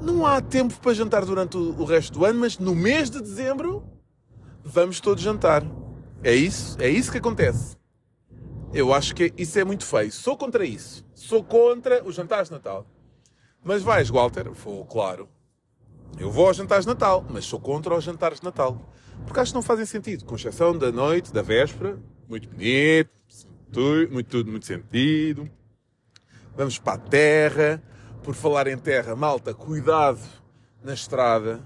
Não 0.00 0.24
há 0.24 0.40
tempo 0.40 0.78
para 0.80 0.94
jantar 0.94 1.24
durante 1.24 1.56
o, 1.56 1.84
resto 1.84 2.12
do 2.12 2.24
ano, 2.24 2.40
mas 2.40 2.56
no 2.56 2.74
mês 2.74 3.10
de 3.10 3.20
dezembro 3.20 3.84
vamos 4.62 5.00
todos 5.00 5.24
jantar. 5.24 5.64
É 6.22 6.32
isso? 6.32 6.76
É 6.80 6.88
isso 6.88 7.10
que 7.10 7.18
acontece. 7.18 7.76
Eu 8.72 8.92
acho 8.94 9.14
que 9.14 9.32
isso 9.36 9.58
é 9.58 9.64
muito 9.64 9.84
feio. 9.84 10.12
Sou 10.12 10.36
contra 10.36 10.64
isso. 10.64 11.04
Sou 11.14 11.42
contra 11.42 12.04
os 12.04 12.14
jantares 12.14 12.48
de 12.48 12.54
Natal. 12.54 12.86
Mas 13.64 13.82
vais, 13.82 14.08
Walter? 14.08 14.50
Vou, 14.50 14.84
claro. 14.84 15.28
Eu 16.16 16.30
vou 16.30 16.46
aos 16.46 16.56
jantares 16.56 16.84
de 16.84 16.92
Natal, 16.92 17.24
mas 17.28 17.44
sou 17.44 17.58
contra 17.58 17.96
os 17.96 18.04
jantares 18.04 18.38
de 18.38 18.44
Natal. 18.44 18.80
Porque 19.26 19.40
acho 19.40 19.50
que 19.52 19.56
não 19.56 19.62
fazem 19.62 19.84
sentido, 19.84 20.24
com 20.24 20.36
exceção 20.36 20.76
da 20.76 20.92
noite, 20.92 21.32
da 21.32 21.42
véspera, 21.42 21.98
muito 22.28 22.48
bonito, 22.48 23.10
muito, 24.10 24.28
tudo 24.28 24.50
muito 24.50 24.66
sentido. 24.66 25.48
Vamos 26.56 26.78
para 26.78 26.94
a 26.94 26.98
terra. 26.98 27.82
Por 28.22 28.34
falar 28.34 28.66
em 28.66 28.76
terra, 28.76 29.16
malta, 29.16 29.54
cuidado 29.54 30.20
na 30.84 30.92
estrada. 30.92 31.60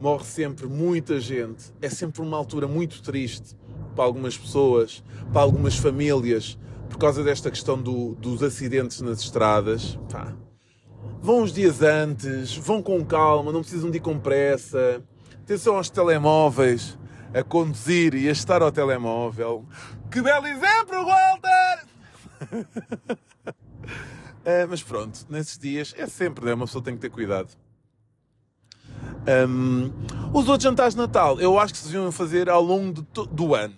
Morre 0.00 0.24
sempre 0.24 0.66
muita 0.66 1.20
gente. 1.20 1.72
É 1.82 1.90
sempre 1.90 2.22
uma 2.22 2.36
altura 2.36 2.66
muito 2.66 3.02
triste 3.02 3.56
para 3.94 4.04
algumas 4.04 4.38
pessoas, 4.38 5.02
para 5.32 5.42
algumas 5.42 5.76
famílias, 5.76 6.56
por 6.88 6.98
causa 6.98 7.22
desta 7.22 7.50
questão 7.50 7.76
do, 7.76 8.14
dos 8.14 8.42
acidentes 8.42 9.00
nas 9.00 9.20
estradas. 9.20 9.98
Pá. 10.10 10.34
Vão 11.20 11.42
uns 11.42 11.52
dias 11.52 11.82
antes, 11.82 12.56
vão 12.56 12.80
com 12.80 13.04
calma, 13.04 13.52
não 13.52 13.60
precisam 13.60 13.90
de 13.90 13.98
ir 13.98 14.00
com 14.00 14.18
pressa. 14.18 15.02
Atenção 15.42 15.76
aos 15.76 15.90
telemóveis, 15.90 16.96
a 17.34 17.42
conduzir 17.42 18.14
e 18.14 18.28
a 18.28 18.32
estar 18.32 18.62
ao 18.62 18.72
telemóvel. 18.72 19.64
Que 20.10 20.22
belo 20.22 20.46
exemplo, 20.46 21.04
Walter! 21.04 21.86
é, 24.44 24.64
mas 24.66 24.82
pronto, 24.82 25.26
nesses 25.28 25.58
dias 25.58 25.94
é 25.96 26.06
sempre, 26.06 26.44
né? 26.44 26.54
uma 26.54 26.66
pessoa 26.66 26.82
tem 26.82 26.94
que 26.94 27.00
ter 27.00 27.10
cuidado. 27.10 27.50
Um, 29.48 29.92
os 30.32 30.48
outros 30.48 30.62
jantares 30.62 30.94
de 30.94 31.00
Natal, 31.00 31.38
eu 31.40 31.58
acho 31.58 31.74
que 31.74 31.78
se 31.78 31.86
deviam 31.86 32.10
fazer 32.10 32.48
ao 32.48 32.62
longo 32.62 33.02
do 33.02 33.54
ano. 33.54 33.76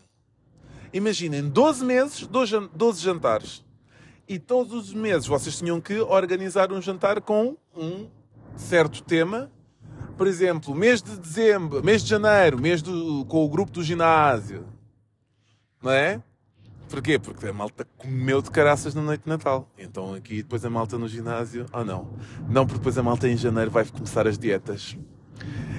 Imaginem, 0.92 1.48
12 1.48 1.84
meses, 1.84 2.26
12 2.26 3.00
jantares. 3.00 3.64
E 4.28 4.38
todos 4.38 4.72
os 4.72 4.94
meses 4.94 5.26
vocês 5.26 5.58
tinham 5.58 5.80
que 5.80 5.98
organizar 6.00 6.72
um 6.72 6.80
jantar 6.80 7.20
com 7.20 7.56
um 7.76 8.08
certo 8.56 9.02
tema. 9.02 9.50
Por 10.20 10.26
exemplo, 10.26 10.74
mês 10.74 11.02
de 11.02 11.16
dezembro, 11.16 11.82
mês 11.82 12.02
de 12.02 12.10
janeiro, 12.10 12.60
mês 12.60 12.82
do, 12.82 13.24
com 13.24 13.42
o 13.42 13.48
grupo 13.48 13.72
do 13.72 13.82
ginásio. 13.82 14.66
Não 15.82 15.90
é? 15.90 16.22
Porquê? 16.90 17.18
Porque 17.18 17.46
a 17.46 17.54
malta 17.54 17.88
comeu 17.96 18.42
de 18.42 18.50
caraças 18.50 18.94
na 18.94 19.00
noite 19.00 19.22
de 19.22 19.30
Natal. 19.30 19.66
Então 19.78 20.12
aqui 20.12 20.42
depois 20.42 20.62
a 20.62 20.68
malta 20.68 20.98
no 20.98 21.08
ginásio. 21.08 21.64
Oh 21.72 21.82
não. 21.84 22.10
Não, 22.50 22.66
porque 22.66 22.80
depois 22.80 22.98
a 22.98 23.02
malta 23.02 23.26
em 23.30 23.34
janeiro 23.34 23.70
vai 23.70 23.82
começar 23.86 24.26
as 24.26 24.38
dietas. 24.38 24.94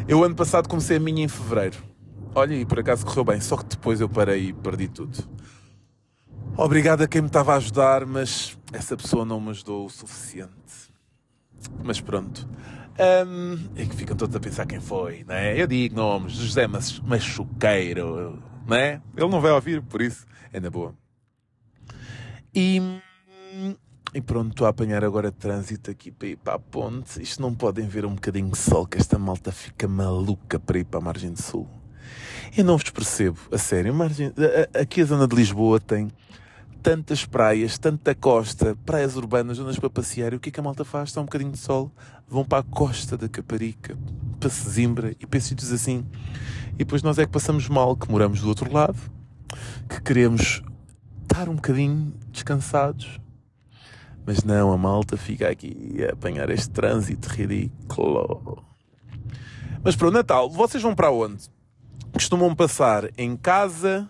Eu 0.07 0.23
ano 0.23 0.33
passado 0.33 0.67
comecei 0.67 0.97
a 0.97 0.99
minha 0.99 1.23
em 1.23 1.27
fevereiro. 1.27 1.77
Olha, 2.33 2.55
e 2.55 2.65
por 2.65 2.79
acaso 2.79 3.05
correu 3.05 3.23
bem, 3.23 3.39
só 3.39 3.57
que 3.57 3.65
depois 3.65 4.01
eu 4.01 4.09
parei 4.09 4.47
e 4.47 4.53
perdi 4.53 4.87
tudo. 4.87 5.19
Obrigado 6.57 7.03
a 7.03 7.07
quem 7.07 7.21
me 7.21 7.27
estava 7.27 7.53
a 7.53 7.57
ajudar, 7.57 8.07
mas 8.07 8.57
essa 8.73 8.97
pessoa 8.97 9.23
não 9.23 9.39
me 9.39 9.51
ajudou 9.51 9.85
o 9.85 9.89
suficiente. 9.91 10.90
Mas 11.83 11.99
pronto. 11.99 12.47
Um, 12.99 13.57
é 13.75 13.85
que 13.85 13.95
ficam 13.95 14.15
todos 14.15 14.35
a 14.35 14.39
pensar 14.39 14.65
quem 14.65 14.79
foi, 14.79 15.23
não 15.27 15.33
é? 15.33 15.59
Eu 15.59 15.65
digo 15.65 15.95
nomes, 15.95 16.33
José 16.33 16.67
Machuqueiro, 16.67 18.43
não 18.67 18.77
é? 18.77 19.01
Ele 19.15 19.29
não 19.29 19.41
vai 19.41 19.51
ouvir, 19.51 19.81
por 19.81 20.01
isso 20.01 20.25
é 20.51 20.59
na 20.59 20.69
boa. 20.69 20.93
E, 22.53 22.81
e 24.13 24.21
pronto, 24.21 24.51
estou 24.51 24.67
a 24.67 24.69
apanhar 24.69 25.03
agora 25.05 25.31
trânsito 25.31 25.89
aqui 25.89 26.11
para 26.11 26.27
ir 26.27 26.35
para 26.37 26.55
a 26.55 26.59
ponte. 26.59 27.21
Isto 27.21 27.41
não 27.41 27.55
podem 27.55 27.87
ver 27.87 28.05
um 28.05 28.13
bocadinho 28.13 28.51
de 28.51 28.57
sol, 28.57 28.85
que 28.85 28.97
esta 28.97 29.17
malta 29.17 29.51
fica 29.51 29.87
maluca 29.87 30.59
para 30.59 30.79
ir 30.79 30.85
para 30.85 30.99
a 30.99 31.03
margem 31.03 31.31
do 31.31 31.41
sul. 31.41 31.67
Eu 32.55 32.65
não 32.65 32.77
vos 32.77 32.89
percebo, 32.89 33.39
a 33.51 33.57
sério. 33.57 33.93
Margem, 33.93 34.33
aqui 34.79 35.01
a 35.01 35.05
zona 35.05 35.27
de 35.27 35.35
Lisboa 35.35 35.79
tem 35.79 36.11
tantas 36.81 37.25
praias, 37.25 37.77
tanta 37.77 38.15
costa, 38.15 38.75
praias 38.85 39.15
urbanas, 39.15 39.57
zonas 39.57 39.77
para 39.77 39.89
passear. 39.89 40.33
E 40.33 40.35
o 40.35 40.39
que 40.39 40.49
é 40.49 40.51
que 40.51 40.59
a 40.59 40.63
malta 40.63 40.83
faz? 40.83 41.09
Está 41.09 41.21
um 41.21 41.25
bocadinho 41.25 41.51
de 41.51 41.57
sol, 41.57 41.91
vão 42.27 42.43
para 42.43 42.59
a 42.59 42.63
costa 42.63 43.17
da 43.17 43.29
Caparica, 43.29 43.97
para 44.39 44.49
Sesimbra 44.49 45.15
e 45.19 45.25
para 45.25 45.39
sítios 45.39 45.71
assim. 45.71 46.05
E 46.73 46.79
depois 46.79 47.03
nós 47.03 47.17
é 47.19 47.25
que 47.25 47.31
passamos 47.31 47.69
mal, 47.69 47.95
que 47.95 48.09
moramos 48.09 48.41
do 48.41 48.47
outro 48.47 48.71
lado, 48.71 48.97
que 49.87 50.01
queremos 50.01 50.61
estar 51.21 51.47
um 51.47 51.55
bocadinho 51.55 52.13
descansados. 52.31 53.19
Mas 54.25 54.43
não, 54.43 54.71
a 54.71 54.77
malta 54.77 55.17
fica 55.17 55.49
aqui 55.49 55.97
a 56.07 56.13
apanhar 56.13 56.49
este 56.49 56.69
trânsito 56.69 57.27
ridículo. 57.29 58.63
Mas 59.83 59.95
para 59.95 60.07
o 60.07 60.11
Natal, 60.11 60.49
vocês 60.49 60.81
vão 60.81 60.93
para 60.93 61.11
onde? 61.11 61.49
costumam 62.11 62.53
passar 62.53 63.09
em 63.17 63.35
casa, 63.35 64.09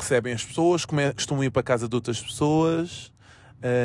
recebem 0.00 0.32
as 0.32 0.44
pessoas, 0.44 0.84
costumam 0.84 1.44
ir 1.44 1.50
para 1.50 1.60
a 1.60 1.64
casa 1.64 1.88
de 1.88 1.94
outras 1.94 2.20
pessoas, 2.20 3.12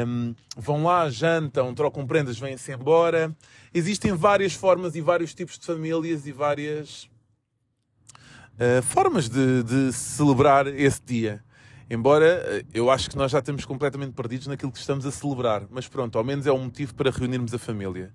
um, 0.07 0.33
vão 0.55 0.83
lá, 0.83 1.09
jantam, 1.09 1.73
trocam 1.73 2.07
prendas, 2.07 2.39
vêm-se 2.39 2.71
embora. 2.71 3.35
Existem 3.73 4.13
várias 4.13 4.53
formas 4.53 4.95
e 4.95 5.01
vários 5.01 5.33
tipos 5.33 5.59
de 5.59 5.65
famílias 5.65 6.25
e 6.25 6.31
várias 6.31 7.09
uh, 8.53 8.81
formas 8.83 9.27
de, 9.27 9.63
de, 9.63 9.91
celebrar 9.91 10.67
esse 10.67 11.01
dia. 11.03 11.43
Embora 11.87 12.25
eh, 12.25 12.65
eu 12.73 12.89
acho 12.89 13.07
que 13.11 13.15
nós 13.15 13.29
já 13.29 13.37
estamos 13.37 13.63
completamente 13.63 14.13
perdidos 14.13 14.47
naquilo 14.47 14.71
que 14.71 14.79
estamos 14.79 15.05
a 15.05 15.11
celebrar, 15.11 15.67
mas 15.69 15.87
pronto, 15.87 16.17
ao 16.17 16.23
menos 16.23 16.47
é 16.47 16.51
um 16.51 16.63
motivo 16.63 16.95
para 16.95 17.11
reunirmos 17.11 17.53
a 17.53 17.59
família. 17.59 18.11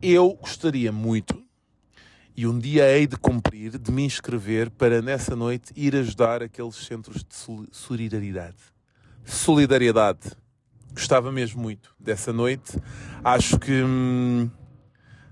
Eu 0.00 0.32
gostaria 0.40 0.92
muito 0.92 1.42
e 2.36 2.46
um 2.46 2.58
dia 2.58 2.90
hei 2.90 3.06
de 3.06 3.16
cumprir 3.16 3.78
de 3.78 3.92
me 3.92 4.04
inscrever 4.04 4.70
para 4.70 5.02
nessa 5.02 5.36
noite 5.36 5.72
ir 5.76 5.94
ajudar 5.96 6.42
aqueles 6.42 6.76
centros 6.76 7.24
de 7.24 7.68
solidariedade. 7.72 8.56
Solidariedade. 9.24 10.32
Gostava 10.92 11.30
mesmo 11.30 11.62
muito 11.62 11.94
dessa 11.98 12.32
noite. 12.32 12.78
Acho 13.22 13.58
que 13.58 13.82
hum, 13.82 14.50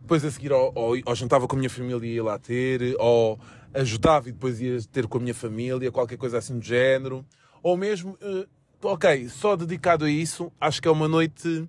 depois 0.01 0.25
a 0.25 0.31
seguir 0.31 0.53
ou, 0.53 0.73
ou, 0.75 0.97
ou 1.05 1.15
jantava 1.15 1.47
com 1.47 1.57
a 1.57 1.59
minha 1.59 1.71
família 1.71 2.07
e 2.07 2.15
ia 2.15 2.25
lá 2.25 2.39
ter, 2.39 2.97
ou 2.99 3.39
ajudava 3.75 4.29
e 4.29 4.33
depois 4.33 4.61
ia 4.61 4.81
ter 4.91 5.07
com 5.07 5.19
a 5.19 5.21
minha 5.21 5.35
família, 5.35 5.93
qualquer 5.93 6.17
coisa 6.17 6.39
assim 6.39 6.59
do 6.59 6.65
género. 6.65 7.25
Ou 7.63 7.77
mesmo, 7.77 8.17
uh, 8.23 8.49
ok, 8.83 9.29
só 9.29 9.57
dedicado 9.57 10.05
a 10.05 10.11
isso, 10.11 10.53
acho 10.61 10.81
que 10.81 10.89
é 10.89 10.91
uma 10.91 11.09
noite 11.09 11.69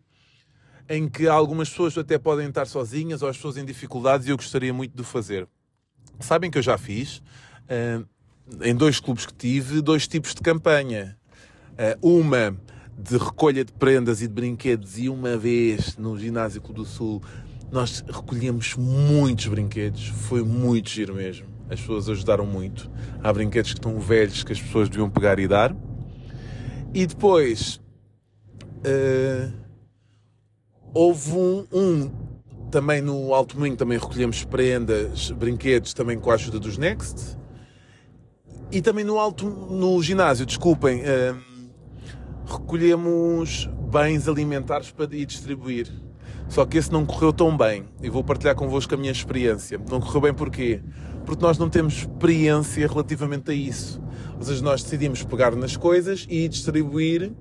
em 0.90 1.08
que 1.08 1.28
algumas 1.28 1.70
pessoas 1.70 1.96
até 1.98 2.18
podem 2.18 2.48
estar 2.48 2.66
sozinhas 2.66 3.22
ou 3.22 3.30
as 3.30 3.38
pessoas 3.38 3.58
em 3.58 3.64
dificuldades 3.64 4.26
e 4.28 4.32
eu 4.32 4.36
gostaria 4.36 4.74
muito 4.74 4.98
de 4.98 5.04
fazer. 5.04 5.48
Sabem 6.20 6.50
que 6.50 6.58
eu 6.58 6.64
já 6.64 6.78
fiz, 6.78 7.20
uh, 7.70 8.06
em 8.62 8.76
dois 8.76 9.00
clubes 9.00 9.26
que 9.28 9.34
tive, 9.34 9.82
dois 9.82 10.08
tipos 10.08 10.34
de 10.34 10.42
campanha. 10.42 11.16
Uh, 12.02 12.18
uma 12.18 12.58
de 12.98 13.18
recolha 13.18 13.64
de 13.64 13.72
prendas 13.72 14.22
e 14.22 14.28
de 14.28 14.34
brinquedos 14.34 14.98
e 14.98 15.08
uma 15.08 15.38
vez 15.38 15.96
no 15.96 16.18
Ginásio 16.18 16.60
Clube 16.60 16.82
do 16.82 16.86
Sul 16.86 17.22
nós 17.72 18.04
recolhemos 18.06 18.76
muitos 18.76 19.46
brinquedos, 19.46 20.08
foi 20.08 20.44
muito 20.44 20.90
giro 20.90 21.14
mesmo. 21.14 21.46
As 21.70 21.80
pessoas 21.80 22.10
ajudaram 22.10 22.48
muito. 22.48 22.90
Há 23.24 23.32
brinquedos 23.32 23.72
que 23.72 23.78
estão 23.78 24.00
velhos 24.00 24.44
que 24.44 24.52
as 24.52 24.60
pessoas 24.60 24.90
deviam 24.90 25.08
pegar 25.08 25.38
e 25.38 25.48
dar. 25.48 25.76
E 26.92 27.06
depois... 27.06 27.80
Uh, 28.80 29.69
Houve 30.94 31.32
um, 31.32 31.66
um, 31.72 32.12
também 32.72 33.02
no 33.02 33.34
Alto 33.34 33.58
Moinho, 33.60 33.76
também 33.76 33.98
recolhemos 33.98 34.44
prendas, 34.44 35.32
brinquedos, 35.32 35.94
também 35.94 36.20
com 36.20 36.32
a 36.32 36.36
ajuda 36.36 36.60
dos 36.60 36.78
Next. 36.78 37.38
E 38.72 38.82
também 38.82 39.04
no 39.04 39.18
alto, 39.18 39.50
no 39.50 40.02
ginásio, 40.02 40.46
desculpem, 40.46 41.02
hum, 41.02 41.70
recolhemos 42.46 43.68
bens 43.92 44.28
alimentares 44.28 44.92
para 44.92 45.16
ir 45.16 45.26
distribuir. 45.26 45.92
Só 46.48 46.66
que 46.66 46.78
esse 46.78 46.92
não 46.92 47.06
correu 47.06 47.34
tão 47.34 47.56
bem. 47.56 47.86
E 48.02 48.10
vou 48.10 48.24
partilhar 48.24 48.56
convosco 48.56 48.94
a 48.94 48.98
minha 48.98 49.12
experiência. 49.12 49.80
Não 49.90 50.00
correu 50.00 50.22
bem 50.22 50.34
porquê? 50.34 50.82
Porque 51.26 51.44
nós 51.44 51.58
não 51.58 51.70
temos 51.70 52.00
experiência 52.00 52.88
relativamente 52.88 53.50
a 53.50 53.54
isso. 53.54 54.02
Ou 54.38 54.44
seja, 54.44 54.64
nós 54.64 54.84
decidimos 54.84 55.24
pegar 55.24 55.56
nas 55.56 55.76
coisas 55.76 56.28
e 56.30 56.48
distribuir 56.48 57.32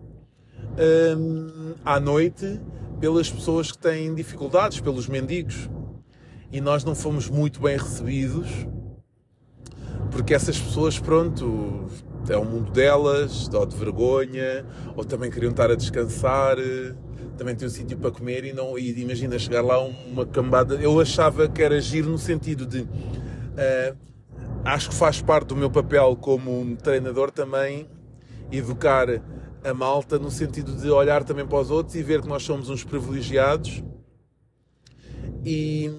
hum, 1.18 1.74
à 1.84 2.00
noite 2.00 2.58
pelas 3.00 3.30
pessoas 3.30 3.72
que 3.72 3.78
têm 3.78 4.14
dificuldades, 4.14 4.80
pelos 4.80 5.08
mendigos. 5.08 5.68
E 6.50 6.60
nós 6.60 6.84
não 6.84 6.94
fomos 6.94 7.28
muito 7.28 7.60
bem 7.60 7.76
recebidos, 7.76 8.48
porque 10.10 10.32
essas 10.32 10.58
pessoas, 10.58 10.98
pronto, 10.98 11.86
é 12.28 12.36
o 12.36 12.44
mundo 12.44 12.72
delas, 12.72 13.48
ou 13.52 13.66
de 13.66 13.76
vergonha, 13.76 14.64
ou 14.96 15.04
também 15.04 15.30
queriam 15.30 15.50
estar 15.50 15.70
a 15.70 15.74
descansar, 15.74 16.56
também 17.36 17.54
tem 17.54 17.68
um 17.68 17.70
sítio 17.70 17.96
para 17.98 18.10
comer 18.10 18.44
e 18.44 18.52
não 18.52 18.78
e 18.78 18.98
imagina 19.00 19.38
chegar 19.38 19.62
lá 19.62 19.78
uma 19.78 20.26
cambada. 20.26 20.74
Eu 20.76 20.98
achava 21.00 21.48
que 21.48 21.62
era 21.62 21.80
giro 21.80 22.08
no 22.08 22.18
sentido 22.18 22.66
de 22.66 22.80
uh, 22.80 23.96
acho 24.64 24.88
que 24.88 24.94
faz 24.94 25.22
parte 25.22 25.48
do 25.48 25.56
meu 25.56 25.70
papel 25.70 26.16
como 26.16 26.76
treinador 26.76 27.30
também 27.30 27.86
educar 28.50 29.08
a 29.64 29.74
malta 29.74 30.18
no 30.18 30.30
sentido 30.30 30.74
de 30.74 30.90
olhar 30.90 31.24
também 31.24 31.46
para 31.46 31.58
os 31.58 31.70
outros 31.70 31.94
e 31.96 32.02
ver 32.02 32.22
que 32.22 32.28
nós 32.28 32.42
somos 32.42 32.70
uns 32.70 32.84
privilegiados. 32.84 33.82
E, 35.44 35.90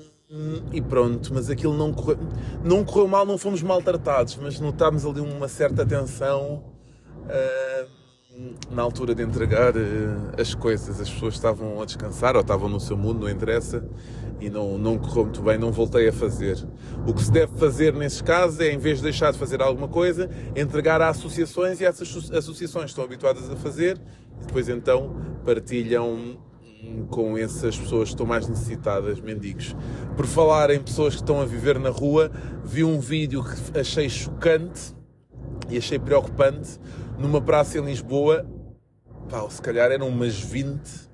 e 0.71 0.81
pronto, 0.81 1.33
mas 1.33 1.49
aquilo 1.49 1.75
não 1.75 1.93
correu, 1.93 2.17
não 2.63 2.83
correu 2.83 3.07
mal, 3.07 3.25
não 3.25 3.37
fomos 3.37 3.61
maltratados, 3.61 4.37
mas 4.41 4.59
notámos 4.59 5.05
ali 5.05 5.19
uma 5.19 5.47
certa 5.47 5.85
tensão 5.85 6.63
uh, 7.25 7.99
na 8.71 8.81
altura 8.81 9.15
de 9.15 9.23
entregar 9.23 9.75
uh, 9.75 10.39
as 10.39 10.53
coisas, 10.53 10.99
as 10.99 11.09
pessoas 11.09 11.33
estavam 11.33 11.81
a 11.81 11.85
descansar 11.85 12.35
ou 12.35 12.41
estavam 12.41 12.69
no 12.69 12.79
seu 12.79 12.97
mundo, 12.97 13.21
não 13.21 13.29
interessa, 13.29 13.83
e 14.39 14.49
não, 14.49 14.77
não 14.77 14.97
correu 14.97 15.23
muito 15.25 15.41
bem, 15.41 15.57
não 15.57 15.71
voltei 15.71 16.07
a 16.07 16.13
fazer. 16.13 16.57
O 17.05 17.13
que 17.13 17.23
se 17.23 17.31
deve 17.31 17.57
fazer 17.57 17.93
nesses 17.93 18.21
casos 18.21 18.59
é, 18.59 18.71
em 18.71 18.77
vez 18.77 18.97
de 18.97 19.03
deixar 19.03 19.31
de 19.31 19.37
fazer 19.37 19.61
alguma 19.61 19.87
coisa, 19.87 20.29
entregar 20.55 21.01
a 21.01 21.09
associações 21.09 21.81
e 21.81 21.85
essas 21.85 22.31
associações 22.31 22.91
estão 22.91 23.03
habituadas 23.03 23.49
a 23.49 23.55
fazer, 23.55 23.99
e 24.41 24.45
depois 24.45 24.69
então 24.69 25.15
partilham 25.45 26.37
com 27.09 27.37
essas 27.37 27.77
pessoas 27.77 28.09
que 28.09 28.15
estão 28.15 28.25
mais 28.25 28.47
necessitadas, 28.47 29.19
mendigos. 29.19 29.75
Por 30.15 30.25
falar 30.25 30.69
em 30.69 30.79
pessoas 30.79 31.15
que 31.15 31.21
estão 31.21 31.41
a 31.41 31.45
viver 31.45 31.77
na 31.77 31.89
rua, 31.89 32.31
vi 32.63 32.83
um 32.83 32.99
vídeo 32.99 33.43
que 33.43 33.77
achei 33.77 34.09
chocante 34.09 34.95
e 35.69 35.77
achei 35.77 35.99
preocupante 35.99 36.79
numa 37.17 37.41
praça 37.41 37.77
em 37.77 37.85
Lisboa. 37.85 38.45
Pá, 39.29 39.47
se 39.49 39.61
calhar 39.61 39.91
eram 39.91 40.07
umas 40.07 40.39
20 40.39 41.09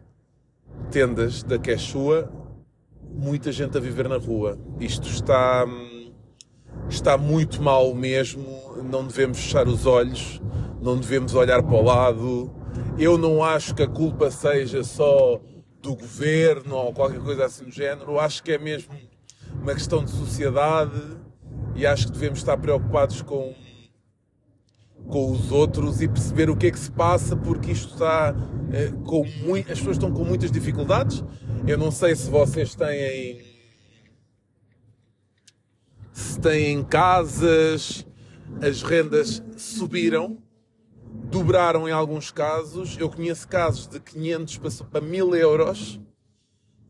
tendas 0.91 1.41
da 1.41 1.57
Quechua, 1.57 2.31
muita 3.15 3.51
gente 3.51 3.77
a 3.77 3.79
viver 3.81 4.07
na 4.07 4.17
rua. 4.17 4.57
Isto 4.79 5.07
está, 5.07 5.65
está 6.89 7.17
muito 7.17 7.61
mal 7.61 7.93
mesmo, 7.95 8.45
não 8.83 9.07
devemos 9.07 9.39
fechar 9.39 9.67
os 9.67 9.85
olhos, 9.85 10.41
não 10.81 10.97
devemos 10.97 11.33
olhar 11.33 11.63
para 11.63 11.75
o 11.75 11.81
lado. 11.81 12.53
Eu 12.97 13.17
não 13.17 13.43
acho 13.43 13.73
que 13.73 13.83
a 13.83 13.87
culpa 13.87 14.29
seja 14.29 14.83
só 14.83 15.39
do 15.81 15.95
governo 15.95 16.75
ou 16.75 16.93
qualquer 16.93 17.19
coisa 17.19 17.45
assim 17.45 17.65
do 17.65 17.71
género. 17.71 18.19
Acho 18.19 18.43
que 18.43 18.51
é 18.51 18.57
mesmo 18.57 18.93
uma 19.61 19.73
questão 19.73 20.03
de 20.03 20.11
sociedade 20.11 21.01
e 21.75 21.85
acho 21.85 22.07
que 22.07 22.13
devemos 22.13 22.39
estar 22.39 22.57
preocupados 22.57 23.21
com, 23.21 23.53
com 25.07 25.31
os 25.31 25.51
outros 25.51 26.01
e 26.01 26.07
perceber 26.07 26.49
o 26.49 26.55
que 26.55 26.67
é 26.67 26.71
que 26.71 26.79
se 26.79 26.91
passa, 26.91 27.35
porque 27.35 27.71
isto 27.71 27.93
está 27.93 28.35
eh, 28.71 28.91
com 29.05 29.25
muito, 29.43 29.71
as 29.71 29.79
pessoas 29.79 29.97
estão 29.97 30.11
com 30.11 30.23
muitas 30.23 30.51
dificuldades. 30.51 31.23
Eu 31.67 31.77
não 31.77 31.91
sei 31.91 32.15
se 32.15 32.29
vocês 32.29 32.75
têm 32.75 33.41
se 36.11 36.39
têm 36.39 36.83
casas, 36.83 38.05
as 38.61 38.81
rendas 38.81 39.43
subiram 39.57 40.37
dobraram 41.25 41.87
em 41.87 41.91
alguns 41.91 42.31
casos. 42.31 42.97
Eu 42.97 43.09
conheço 43.09 43.47
casos 43.47 43.87
de 43.87 43.99
500 43.99 44.57
passou 44.57 44.87
para 44.87 45.01
1000 45.01 45.35
euros, 45.35 45.99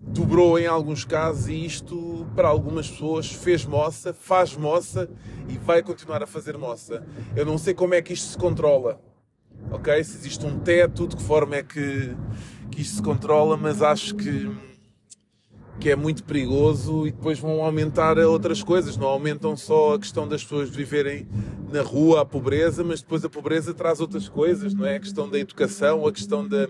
dobrou 0.07 0.59
em 0.59 0.67
alguns 0.67 1.03
casos 1.03 1.47
e 1.47 1.65
isto 1.65 2.27
para 2.35 2.47
algumas 2.47 2.89
pessoas 2.89 3.31
fez 3.31 3.65
moça, 3.65 4.13
faz 4.13 4.55
moça 4.55 5.09
e 5.49 5.57
vai 5.57 5.81
continuar 5.81 6.21
a 6.21 6.27
fazer 6.27 6.57
moça. 6.57 7.05
Eu 7.35 7.45
não 7.45 7.57
sei 7.57 7.73
como 7.73 7.93
é 7.93 8.01
que 8.01 8.13
isto 8.13 8.29
se 8.29 8.37
controla, 8.37 9.01
ok? 9.71 10.03
Se 10.03 10.17
existe 10.17 10.45
um 10.45 10.59
teto, 10.59 11.07
de 11.07 11.15
que 11.15 11.23
forma 11.23 11.55
é 11.55 11.63
que, 11.63 12.15
que 12.71 12.81
isto 12.81 12.97
se 12.97 13.01
controla, 13.01 13.57
mas 13.57 13.81
acho 13.81 14.15
que 14.15 14.49
que 15.79 15.89
é 15.89 15.95
muito 15.95 16.23
perigoso 16.23 17.05
e 17.05 17.11
depois 17.11 17.39
vão 17.39 17.61
aumentar 17.63 18.17
outras 18.19 18.63
coisas. 18.63 18.95
Não 18.97 19.07
aumentam 19.07 19.57
só 19.57 19.95
a 19.95 19.99
questão 19.99 20.27
das 20.27 20.43
pessoas 20.43 20.69
viverem 20.69 21.27
na 21.71 21.81
rua, 21.81 22.21
a 22.21 22.25
pobreza, 22.25 22.83
mas 22.83 23.01
depois 23.01 23.25
a 23.25 23.29
pobreza 23.29 23.73
traz 23.73 23.99
outras 23.99 24.29
coisas, 24.29 24.73
não 24.73 24.85
é? 24.85 24.95
A 24.95 24.99
questão 24.99 25.29
da 25.29 25.37
educação, 25.37 26.07
a 26.07 26.11
questão 26.11 26.47
da, 26.47 26.67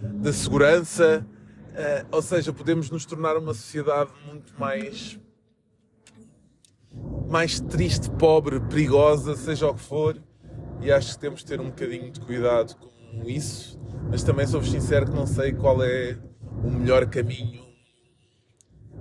da 0.00 0.32
segurança. 0.32 1.26
Uh, 1.80 2.06
ou 2.10 2.20
seja, 2.20 2.52
podemos 2.52 2.90
nos 2.90 3.06
tornar 3.06 3.38
uma 3.38 3.54
sociedade 3.54 4.10
muito 4.26 4.52
mais 4.60 5.18
mais 7.26 7.58
triste, 7.58 8.10
pobre, 8.10 8.60
perigosa, 8.60 9.34
seja 9.34 9.68
o 9.68 9.74
que 9.74 9.80
for, 9.80 10.20
e 10.82 10.92
acho 10.92 11.14
que 11.14 11.20
temos 11.20 11.40
de 11.40 11.46
ter 11.46 11.60
um 11.60 11.66
bocadinho 11.66 12.10
de 12.10 12.20
cuidado 12.20 12.74
com 12.74 13.22
isso, 13.24 13.80
mas 14.10 14.22
também 14.22 14.46
sou 14.46 14.62
sincero 14.62 15.06
que 15.06 15.12
não 15.12 15.26
sei 15.26 15.52
qual 15.52 15.82
é 15.82 16.18
o 16.62 16.70
melhor 16.70 17.06
caminho 17.06 17.62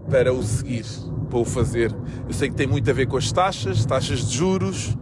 para 0.09 0.32
o 0.32 0.41
seguir, 0.41 0.86
para 1.30 1.39
o 1.39 1.43
fazer. 1.43 1.91
Eu 2.27 2.34
sei 2.34 2.49
que 2.49 2.55
tem 2.55 2.67
muito 2.67 2.89
a 2.89 2.93
ver 2.93 3.07
com 3.07 3.17
as 3.17 3.30
taxas, 3.32 3.86
taxas 3.86 4.30
de 4.30 4.38
juros, 4.38 4.95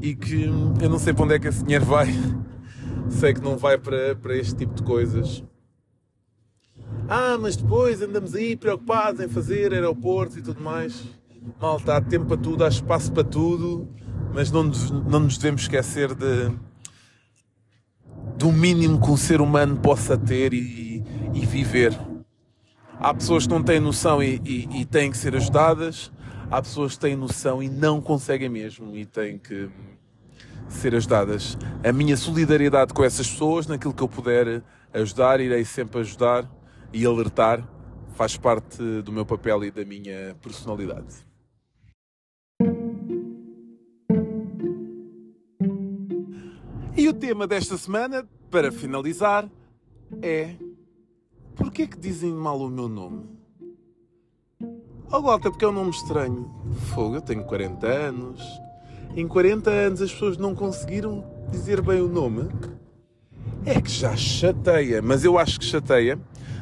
e 0.00 0.16
que 0.16 0.44
eu 0.80 0.88
não 0.88 0.98
sei 0.98 1.12
para 1.12 1.24
onde 1.24 1.34
é 1.34 1.38
que 1.38 1.48
esse 1.48 1.62
dinheiro 1.62 1.84
vai. 1.84 2.08
sei 3.08 3.34
que 3.34 3.40
não 3.40 3.56
vai 3.56 3.78
para, 3.78 4.16
para 4.16 4.36
este 4.36 4.56
tipo 4.56 4.74
de 4.74 4.82
coisas. 4.82 5.44
Ah, 7.08 7.36
mas 7.38 7.56
depois 7.56 8.00
andamos 8.00 8.34
aí 8.34 8.56
preocupados 8.56 9.20
em 9.20 9.28
fazer 9.28 9.72
aeroportos 9.72 10.36
e 10.36 10.42
tudo 10.42 10.60
mais. 10.60 11.04
Malta, 11.60 11.96
há 11.96 12.00
tempo 12.00 12.26
para 12.26 12.36
tudo, 12.38 12.64
há 12.64 12.68
espaço 12.68 13.12
para 13.12 13.24
tudo, 13.24 13.88
mas 14.32 14.50
não 14.50 14.64
nos, 14.64 14.90
não 14.90 15.20
nos 15.20 15.36
devemos 15.36 15.62
esquecer 15.62 16.14
de, 16.14 16.50
do 18.38 18.50
mínimo 18.50 19.00
que 19.00 19.10
um 19.10 19.16
ser 19.16 19.40
humano 19.40 19.76
possa 19.76 20.16
ter 20.16 20.54
e, 20.54 21.04
e 21.34 21.44
viver. 21.44 21.98
Há 22.98 23.12
pessoas 23.12 23.46
que 23.46 23.52
não 23.52 23.62
têm 23.62 23.80
noção 23.80 24.22
e, 24.22 24.40
e, 24.44 24.80
e, 24.80 24.84
têm 24.86 25.10
que 25.10 25.18
ser 25.18 25.36
ajudadas, 25.36 26.10
há 26.50 26.62
pessoas 26.62 26.94
que 26.94 27.00
têm 27.00 27.16
noção 27.16 27.62
e 27.62 27.68
não 27.68 28.00
conseguem 28.00 28.48
mesmo 28.48 28.96
e 28.96 29.04
têm 29.04 29.36
que 29.36 29.68
ser 30.68 30.94
ajudadas. 30.94 31.58
A 31.86 31.92
minha 31.92 32.16
solidariedade 32.16 32.94
com 32.94 33.04
essas 33.04 33.28
pessoas, 33.28 33.66
naquilo 33.66 33.92
que 33.92 34.02
eu 34.02 34.08
puder 34.08 34.62
ajudar, 34.94 35.40
irei 35.40 35.64
sempre 35.64 36.00
ajudar 36.00 36.48
e 36.94 37.04
alertar, 37.04 37.68
faz 38.14 38.38
parte 38.38 38.78
do 39.02 39.12
meu 39.12 39.26
papel 39.26 39.64
e 39.64 39.70
da 39.70 39.84
minha 39.84 40.34
personalidade. 40.40 41.14
E 46.96 47.08
o 47.08 47.12
tema 47.12 47.46
desta 47.46 47.76
semana, 47.76 48.26
para 48.50 48.72
finalizar, 48.72 49.50
é 50.22 50.54
Porquê 51.56 51.82
é 51.82 51.86
que 51.86 51.98
dizem 51.98 52.32
mal 52.32 52.60
o 52.60 52.68
meu 52.68 52.88
nome? 52.88 53.24
Oh, 55.10 55.20
Walter, 55.20 55.50
porque 55.50 55.64
é 55.64 55.68
um 55.68 55.72
nome 55.72 55.90
estranho. 55.90 56.50
Fogo, 56.92 57.16
eu 57.16 57.20
tenho 57.20 57.44
40 57.44 57.86
anos. 57.86 58.42
Em 59.16 59.26
40 59.26 59.70
anos 59.70 60.02
as 60.02 60.12
pessoas 60.12 60.36
não 60.36 60.54
conseguiram 60.54 61.24
dizer 61.50 61.80
bem 61.80 62.00
o 62.00 62.08
nome. 62.08 62.48
É 63.64 63.80
que 63.80 63.90
já 63.90 64.16
chateia, 64.16 65.00
mas 65.00 65.24
eu 65.24 65.38
acho 65.38 65.60
que 65.60 65.64
chateia. 65.64 66.18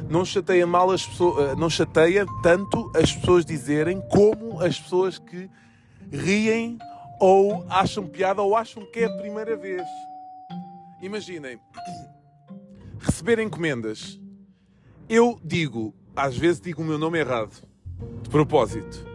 Não 0.09 0.23
chateia 0.25 0.67
mal 0.67 0.91
as 0.91 1.05
pessoas, 1.05 1.51
eh, 1.51 1.55
não 1.55 1.69
chateia 1.69 2.25
tanto 2.41 2.91
as 2.95 3.13
pessoas 3.13 3.45
dizerem 3.45 4.01
como 4.09 4.59
as 4.59 4.79
pessoas 4.79 5.17
que 5.17 5.49
riem 6.11 6.77
ou 7.19 7.65
acham 7.69 8.05
piada 8.05 8.41
ou 8.41 8.55
acham 8.55 8.85
que 8.91 8.99
é 8.99 9.05
a 9.05 9.17
primeira 9.17 9.55
vez. 9.55 9.87
Imaginem, 11.01 11.59
receber 12.99 13.39
encomendas 13.39 14.19
eu 15.09 15.39
digo, 15.43 15.93
às 16.15 16.37
vezes 16.37 16.61
digo 16.61 16.81
o 16.81 16.85
meu 16.85 16.97
nome 16.97 17.19
errado, 17.19 17.61
de 18.21 18.29
propósito. 18.29 19.05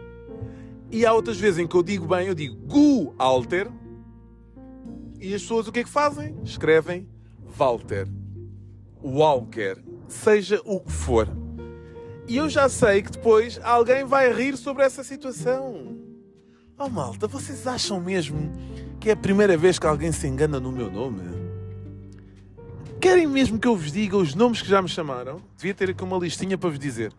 E 0.91 1.05
há 1.05 1.13
outras 1.13 1.37
vezes 1.37 1.59
em 1.59 1.67
que 1.67 1.75
eu 1.75 1.83
digo 1.83 2.07
bem, 2.07 2.27
eu 2.27 2.35
digo 2.35 2.55
Gu 2.55 3.13
Alter. 3.17 3.69
E 5.19 5.33
as 5.33 5.41
pessoas 5.41 5.67
o 5.67 5.71
que 5.71 5.79
é 5.79 5.83
que 5.83 5.89
fazem? 5.89 6.35
Escrevem 6.43 7.07
Walter, 7.57 8.07
Walker, 9.03 9.77
seja 10.13 10.61
o 10.65 10.79
que 10.79 10.91
for. 10.91 11.27
E 12.27 12.37
eu 12.37 12.49
já 12.49 12.69
sei 12.69 13.01
que 13.01 13.11
depois 13.11 13.59
alguém 13.63 14.03
vai 14.03 14.31
rir 14.31 14.55
sobre 14.55 14.83
essa 14.83 15.03
situação. 15.03 15.97
Oh 16.77 16.87
malta, 16.87 17.27
vocês 17.27 17.65
acham 17.65 17.99
mesmo 17.99 18.51
que 18.99 19.09
é 19.09 19.13
a 19.13 19.17
primeira 19.17 19.57
vez 19.57 19.79
que 19.79 19.87
alguém 19.87 20.11
se 20.11 20.27
engana 20.27 20.59
no 20.59 20.71
meu 20.71 20.91
nome? 20.91 21.21
Querem 23.01 23.27
mesmo 23.27 23.57
que 23.57 23.67
eu 23.67 23.75
vos 23.75 23.91
diga 23.91 24.17
os 24.17 24.35
nomes 24.35 24.61
que 24.61 24.69
já 24.69 24.81
me 24.81 24.89
chamaram? 24.89 25.41
Devia 25.55 25.73
ter 25.73 25.89
aqui 25.89 26.03
uma 26.03 26.17
listinha 26.17 26.57
para 26.57 26.69
vos 26.69 26.79
dizer. 26.79 27.13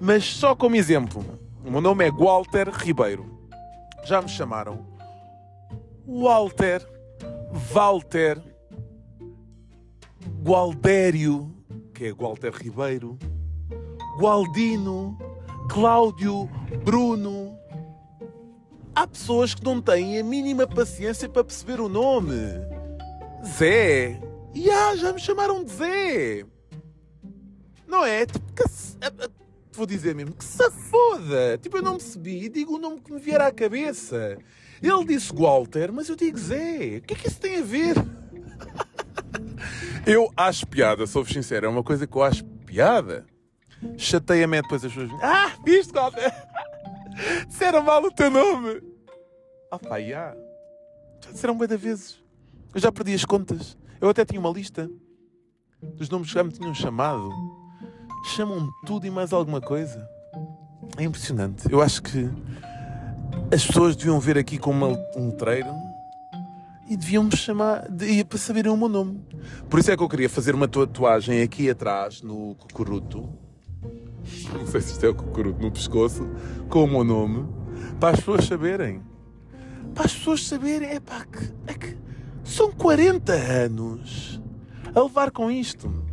Mas 0.00 0.24
só 0.24 0.54
como 0.54 0.76
exemplo. 0.76 1.24
O 1.64 1.70
meu 1.70 1.80
nome 1.80 2.06
é 2.06 2.10
Walter 2.10 2.68
Ribeiro. 2.70 3.38
Já 4.04 4.22
me 4.22 4.28
chamaram 4.28 4.86
Walter, 6.06 6.86
Walter, 7.72 8.40
Gualdério, 10.42 11.50
que 11.94 12.06
é 12.06 12.12
Walter 12.12 12.52
Ribeiro, 12.52 13.16
Gualdino, 14.18 15.16
Cláudio, 15.70 16.50
Bruno. 16.84 17.56
Há 18.94 19.06
pessoas 19.06 19.54
que 19.54 19.64
não 19.64 19.80
têm 19.80 20.18
a 20.18 20.24
mínima 20.24 20.66
paciência 20.66 21.28
para 21.28 21.44
perceber 21.44 21.80
o 21.80 21.88
nome. 21.88 22.34
Zé, 23.46 24.20
e 24.52 24.68
ah, 24.70 24.96
já 24.96 25.12
me 25.12 25.20
chamaram 25.20 25.62
de 25.62 25.72
Zé. 25.72 26.44
Não 27.86 28.04
é? 28.04 28.26
Tipo, 28.26 28.52
que 28.52 28.68
se... 28.68 28.96
Vou 29.72 29.86
dizer 29.86 30.14
mesmo, 30.14 30.34
que 30.34 30.44
se 30.44 30.70
foda. 30.70 31.58
Tipo, 31.58 31.78
eu 31.78 31.82
não 31.82 31.96
percebi 31.96 32.44
e 32.44 32.48
digo 32.48 32.74
o 32.74 32.78
nome 32.78 33.00
que 33.00 33.12
me 33.12 33.20
vier 33.20 33.40
à 33.40 33.52
cabeça. 33.52 34.36
Ele 34.82 35.04
disse 35.04 35.32
Walter, 35.32 35.92
mas 35.92 36.08
eu 36.08 36.16
digo 36.16 36.38
Zé. 36.38 36.98
O 36.98 37.02
que 37.02 37.14
é 37.14 37.16
que 37.16 37.28
isso 37.28 37.40
tem 37.40 37.58
a 37.58 37.62
ver? 37.62 37.94
Eu 40.06 40.30
acho 40.36 40.66
piada, 40.66 41.06
sou-vos 41.06 41.32
sincero. 41.32 41.66
É 41.66 41.68
uma 41.68 41.82
coisa 41.82 42.06
que 42.06 42.16
eu 42.16 42.22
acho 42.22 42.44
piada. 42.44 43.26
Chateia-me 43.96 44.62
depois 44.62 44.84
as 44.84 44.92
pessoas. 44.92 45.10
Ah, 45.22 45.52
viste, 45.64 45.92
Walter? 45.92 46.32
Disseram 47.48 47.82
mal 47.82 48.02
o 48.02 48.10
teu 48.10 48.30
nome. 48.30 48.82
Ah, 49.70 49.78
pá, 49.78 50.00
já. 50.00 50.34
Já 51.24 51.30
disseram 51.32 51.56
bem 51.56 51.68
vezes. 51.68 52.22
Eu 52.74 52.80
já 52.80 52.90
perdi 52.90 53.14
as 53.14 53.24
contas. 53.24 53.76
Eu 54.00 54.08
até 54.08 54.24
tinha 54.24 54.40
uma 54.40 54.50
lista 54.50 54.90
dos 55.96 56.08
nomes 56.08 56.28
que 56.28 56.34
já 56.34 56.44
me 56.44 56.52
tinham 56.52 56.74
chamado. 56.74 57.30
Chamam-me 58.34 58.70
tudo 58.86 59.06
e 59.06 59.10
mais 59.10 59.32
alguma 59.32 59.60
coisa. 59.60 60.06
É 60.96 61.04
impressionante. 61.04 61.70
Eu 61.70 61.80
acho 61.80 62.02
que 62.02 62.28
as 63.52 63.64
pessoas 63.66 63.96
deviam 63.96 64.18
ver 64.18 64.38
aqui 64.38 64.58
como 64.58 64.86
um 65.16 65.30
treino 65.30 65.83
e 66.88 66.96
deviam 66.96 67.24
me 67.24 67.36
chamar 67.36 67.90
de, 67.90 68.24
para 68.24 68.38
saberem 68.38 68.70
o 68.70 68.76
meu 68.76 68.88
nome. 68.88 69.20
Por 69.68 69.80
isso 69.80 69.90
é 69.90 69.96
que 69.96 70.02
eu 70.02 70.08
queria 70.08 70.28
fazer 70.28 70.54
uma 70.54 70.68
tatuagem 70.68 71.42
aqui 71.42 71.70
atrás, 71.70 72.22
no 72.22 72.54
cucuruto. 72.56 73.28
Não 74.52 74.66
sei 74.66 74.80
se 74.80 74.92
isto 74.92 75.04
é 75.04 75.08
o 75.08 75.14
cucuruto 75.14 75.60
no 75.60 75.70
pescoço, 75.70 76.28
com 76.68 76.84
o 76.84 76.86
meu 76.86 77.04
nome, 77.04 77.46
para 77.98 78.10
as 78.10 78.16
pessoas 78.16 78.44
saberem. 78.44 79.02
Para 79.94 80.04
as 80.04 80.14
pessoas 80.14 80.46
saberem, 80.46 80.88
é 80.88 81.00
pá, 81.00 81.24
que, 81.24 81.52
é 81.66 81.74
que 81.74 81.96
são 82.42 82.70
40 82.72 83.32
anos 83.32 84.40
a 84.94 85.02
levar 85.02 85.30
com 85.30 85.50
isto. 85.50 86.04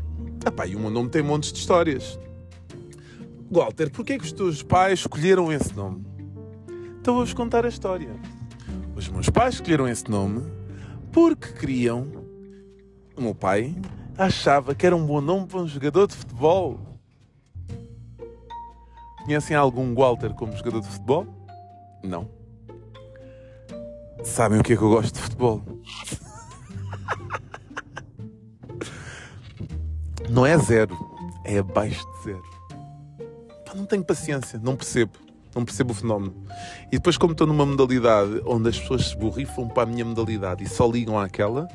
Epá, 0.45 0.65
e 0.65 0.75
o 0.75 0.79
meu 0.79 0.89
nome 0.89 1.09
tem 1.09 1.21
montes 1.21 1.51
de 1.51 1.59
histórias. 1.59 2.19
Walter, 3.49 3.91
porquê 3.91 4.17
que 4.17 4.23
os 4.23 4.31
teus 4.31 4.63
pais 4.63 4.99
escolheram 4.99 5.51
esse 5.51 5.75
nome? 5.75 6.05
Então 6.99 7.15
vou-vos 7.15 7.33
contar 7.33 7.65
a 7.65 7.69
história. 7.69 8.15
Os 8.95 9.09
meus 9.09 9.29
pais 9.29 9.55
escolheram 9.55 9.87
esse 9.87 10.09
nome 10.09 10.60
porque 11.11 11.51
queriam. 11.53 12.07
O 13.15 13.21
meu 13.21 13.35
pai 13.35 13.75
achava 14.17 14.73
que 14.73 14.85
era 14.85 14.95
um 14.95 15.05
bom 15.05 15.21
nome 15.21 15.47
para 15.47 15.59
um 15.59 15.67
jogador 15.67 16.07
de 16.07 16.15
futebol. 16.15 16.79
Conhecem 19.23 19.55
algum 19.55 19.93
Walter 19.93 20.33
como 20.33 20.55
jogador 20.55 20.81
de 20.81 20.87
futebol? 20.87 21.27
Não. 22.03 22.27
Sabem 24.23 24.59
o 24.59 24.63
que 24.63 24.73
é 24.73 24.77
que 24.77 24.81
eu 24.81 24.89
gosto 24.89 25.13
de 25.13 25.21
futebol? 25.21 25.61
Não 30.29 30.45
é 30.45 30.57
zero, 30.57 30.97
é 31.43 31.57
abaixo 31.57 32.05
de 32.13 32.23
zero. 32.23 32.43
não 33.75 33.85
tenho 33.85 34.03
paciência, 34.03 34.57
não 34.59 34.77
percebo. 34.77 35.11
Não 35.55 35.65
percebo 35.65 35.91
o 35.91 35.95
fenómeno. 35.95 36.45
E 36.87 36.97
depois, 36.97 37.17
como 37.17 37.33
estou 37.33 37.45
numa 37.45 37.65
modalidade 37.65 38.41
onde 38.45 38.69
as 38.69 38.79
pessoas 38.79 39.09
se 39.09 39.17
borrifam 39.17 39.67
para 39.67 39.83
a 39.83 39.85
minha 39.85 40.05
modalidade 40.05 40.63
e 40.63 40.67
só 40.67 40.89
ligam 40.89 41.19
àquela, 41.19 41.67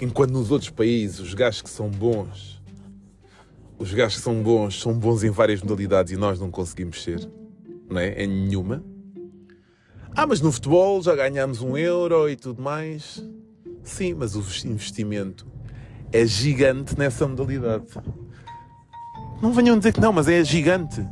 enquanto 0.00 0.30
nos 0.30 0.50
outros 0.50 0.70
países 0.70 1.18
os 1.18 1.34
gajos 1.34 1.62
que 1.62 1.70
são 1.70 1.88
bons, 1.88 2.62
os 3.78 3.92
gajos 3.92 4.18
que 4.18 4.22
são 4.22 4.42
bons, 4.42 4.80
são 4.80 4.94
bons 4.94 5.24
em 5.24 5.30
várias 5.30 5.60
modalidades 5.60 6.12
e 6.12 6.16
nós 6.16 6.38
não 6.38 6.50
conseguimos 6.50 7.02
ser, 7.02 7.28
não 7.90 7.98
é? 7.98 8.22
Em 8.22 8.26
nenhuma. 8.26 8.84
Ah, 10.14 10.26
mas 10.26 10.40
no 10.40 10.50
futebol 10.50 11.02
já 11.02 11.14
ganhamos 11.14 11.60
um 11.60 11.76
euro 11.76 12.28
e 12.28 12.36
tudo 12.36 12.62
mais. 12.62 13.22
Sim, 13.82 14.14
mas 14.14 14.34
o 14.34 14.40
investimento 14.66 15.46
é 16.12 16.24
gigante 16.24 16.98
nessa 16.98 17.26
modalidade. 17.26 17.84
Não 19.42 19.52
venham 19.52 19.76
dizer 19.76 19.92
que 19.92 20.00
não, 20.00 20.12
mas 20.12 20.26
é 20.28 20.42
gigante. 20.42 21.06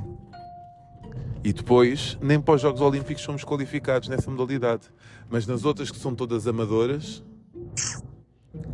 E 1.44 1.52
depois, 1.52 2.16
nem 2.22 2.40
para 2.40 2.54
os 2.54 2.62
Jogos 2.62 2.80
Olímpicos 2.80 3.22
somos 3.22 3.44
qualificados 3.44 4.08
nessa 4.08 4.30
modalidade. 4.30 4.84
Mas 5.28 5.46
nas 5.46 5.66
outras 5.66 5.90
que 5.90 5.98
são 5.98 6.14
todas 6.14 6.48
amadoras, 6.48 7.22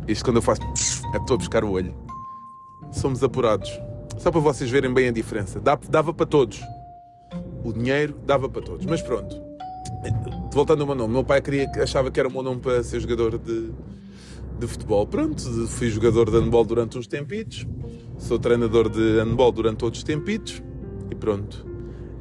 isto 0.07 0.23
quando 0.23 0.37
eu 0.37 0.41
faço 0.41 0.61
é 1.13 1.17
estou 1.17 1.35
a 1.35 1.37
buscar 1.37 1.65
o 1.65 1.71
olho. 1.71 1.93
Somos 2.93 3.21
apurados. 3.21 3.69
Só 4.17 4.31
para 4.31 4.39
vocês 4.39 4.69
verem 4.69 4.93
bem 4.93 5.09
a 5.09 5.11
diferença. 5.11 5.59
Dava 5.59 6.13
para 6.13 6.25
todos. 6.25 6.61
O 7.61 7.73
dinheiro 7.73 8.17
dava 8.25 8.47
para 8.47 8.61
todos. 8.61 8.85
Mas 8.85 9.01
pronto. 9.01 9.35
Voltando 10.53 10.81
ao 10.81 10.87
meu 10.87 10.95
nome. 10.95 11.13
Meu 11.13 11.25
pai 11.25 11.41
queria, 11.41 11.69
achava 11.75 12.09
que 12.09 12.21
era 12.21 12.29
o 12.29 12.31
meu 12.31 12.41
nome 12.41 12.61
para 12.61 12.81
ser 12.83 13.01
jogador 13.01 13.37
de, 13.37 13.69
de 14.59 14.67
futebol. 14.67 15.05
Pronto, 15.05 15.41
fui 15.67 15.89
jogador 15.89 16.31
de 16.31 16.39
handball 16.39 16.63
durante 16.63 16.97
uns 16.97 17.07
tempitos. 17.07 17.67
Sou 18.17 18.39
treinador 18.39 18.87
de 18.87 19.19
handball 19.19 19.51
durante 19.51 19.83
outros 19.83 20.03
tempitos. 20.03 20.63
E 21.09 21.15
pronto 21.15 21.70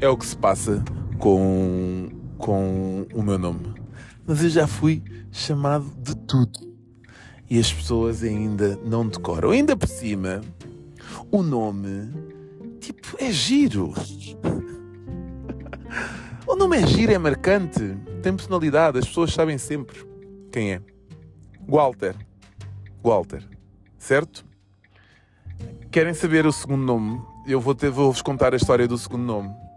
é 0.01 0.09
o 0.09 0.17
que 0.17 0.27
se 0.27 0.37
passa 0.37 0.83
com, 1.19 2.09
com 2.39 3.07
o 3.15 3.23
meu 3.23 3.39
nome. 3.39 3.75
Mas 4.27 4.43
eu 4.43 4.49
já 4.49 4.67
fui 4.67 5.03
chamado 5.31 5.85
de 5.99 6.17
tudo. 6.17 6.59
E 7.49 7.59
as 7.59 7.73
pessoas 7.73 8.23
ainda 8.23 8.79
não 8.85 9.07
decoram. 9.07 9.51
Ainda 9.51 9.77
por 9.77 9.89
cima, 9.89 10.41
o 11.31 11.43
nome, 11.43 12.11
tipo, 12.81 13.17
é 13.19 13.31
giro. 13.31 13.93
o 16.47 16.57
nome 16.57 16.79
é 16.79 16.87
giro, 16.87 17.13
é 17.13 17.19
marcante, 17.19 17.95
tem 18.23 18.35
personalidade, 18.35 18.99
as 18.99 19.07
pessoas 19.07 19.35
sabem 19.35 19.59
sempre 19.59 20.03
quem 20.51 20.73
é. 20.75 20.81
Walter. 21.69 22.17
Walter. 23.03 23.47
Certo? 23.99 24.45
Querem 25.91 26.15
saber 26.15 26.47
o 26.47 26.53
segundo 26.53 26.85
nome? 26.85 27.21
Eu 27.47 27.61
vou 27.61 27.77
vou-vos 27.93 28.23
contar 28.23 28.55
a 28.55 28.57
história 28.57 28.89
do 28.89 28.97
segundo 28.97 29.25
nome. 29.25 29.70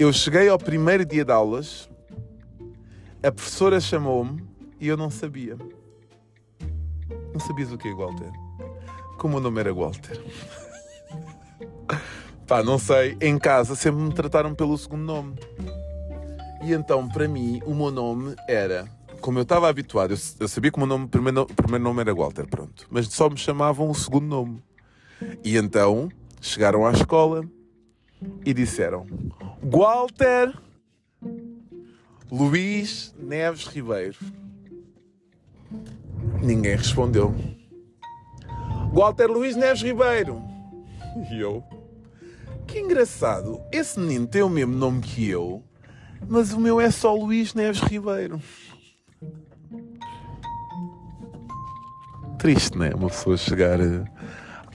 Eu 0.00 0.14
cheguei 0.14 0.48
ao 0.48 0.56
primeiro 0.56 1.04
dia 1.04 1.26
de 1.26 1.30
aulas, 1.30 1.86
a 3.22 3.30
professora 3.30 3.78
chamou-me 3.78 4.42
e 4.80 4.88
eu 4.88 4.96
não 4.96 5.10
sabia. 5.10 5.58
Não 7.34 7.38
sabias 7.38 7.70
o 7.70 7.76
que 7.76 7.86
é 7.86 7.94
Walter? 7.94 8.32
Como 9.18 9.36
o 9.36 9.40
nome 9.40 9.60
era 9.60 9.74
Walter? 9.74 10.18
Pá, 12.48 12.62
não 12.62 12.78
sei. 12.78 13.14
Em 13.20 13.38
casa 13.38 13.74
sempre 13.74 14.00
me 14.00 14.10
trataram 14.10 14.54
pelo 14.54 14.78
segundo 14.78 15.02
nome. 15.02 15.34
E 16.64 16.72
então, 16.72 17.06
para 17.06 17.28
mim, 17.28 17.60
o 17.66 17.74
meu 17.74 17.90
nome 17.90 18.34
era. 18.48 18.88
Como 19.20 19.38
eu 19.38 19.42
estava 19.42 19.68
habituado, 19.68 20.14
eu, 20.40 20.48
sabia 20.48 20.70
que 20.70 20.78
o 20.78 20.80
meu 20.80 20.88
nome, 20.88 21.08
primeiro, 21.08 21.44
primeiro 21.44 21.84
nome 21.84 22.00
era 22.00 22.14
Walter, 22.14 22.48
pronto. 22.48 22.86
Mas 22.88 23.06
só 23.08 23.28
me 23.28 23.36
chamavam 23.36 23.90
o 23.90 23.94
segundo 23.94 24.24
nome. 24.26 24.64
E 25.44 25.58
então, 25.58 26.08
chegaram 26.40 26.86
à 26.86 26.92
escola 26.92 27.44
e 28.44 28.52
disseram: 28.52 29.06
Walter 29.62 30.54
Luís 32.30 33.14
Neves 33.18 33.66
Ribeiro. 33.66 34.18
Ninguém 36.42 36.76
respondeu. 36.76 37.34
Walter 38.92 39.26
Luís 39.26 39.56
Neves 39.56 39.82
Ribeiro. 39.82 40.42
E 41.30 41.40
eu? 41.40 41.62
Que 42.66 42.78
engraçado. 42.80 43.60
Esse 43.72 43.98
menino 43.98 44.26
tem 44.26 44.42
o 44.42 44.48
mesmo 44.48 44.74
nome 44.74 45.00
que 45.00 45.28
eu, 45.28 45.62
mas 46.28 46.52
o 46.52 46.60
meu 46.60 46.80
é 46.80 46.90
só 46.90 47.14
Luís 47.14 47.54
Neves 47.54 47.80
Ribeiro. 47.80 48.40
Triste, 52.38 52.78
não 52.78 52.84
é? 52.84 52.94
Uma 52.94 53.08
pessoa 53.08 53.36
chegar 53.36 53.80
eh, 53.80 54.04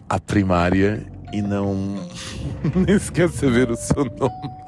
à 0.07 0.19
primária 0.19 1.11
e 1.31 1.41
não. 1.41 1.95
nem 2.75 2.97
sequer 2.99 3.29
saber 3.29 3.69
o 3.69 3.75
seu 3.75 4.05
nome. 4.05 4.65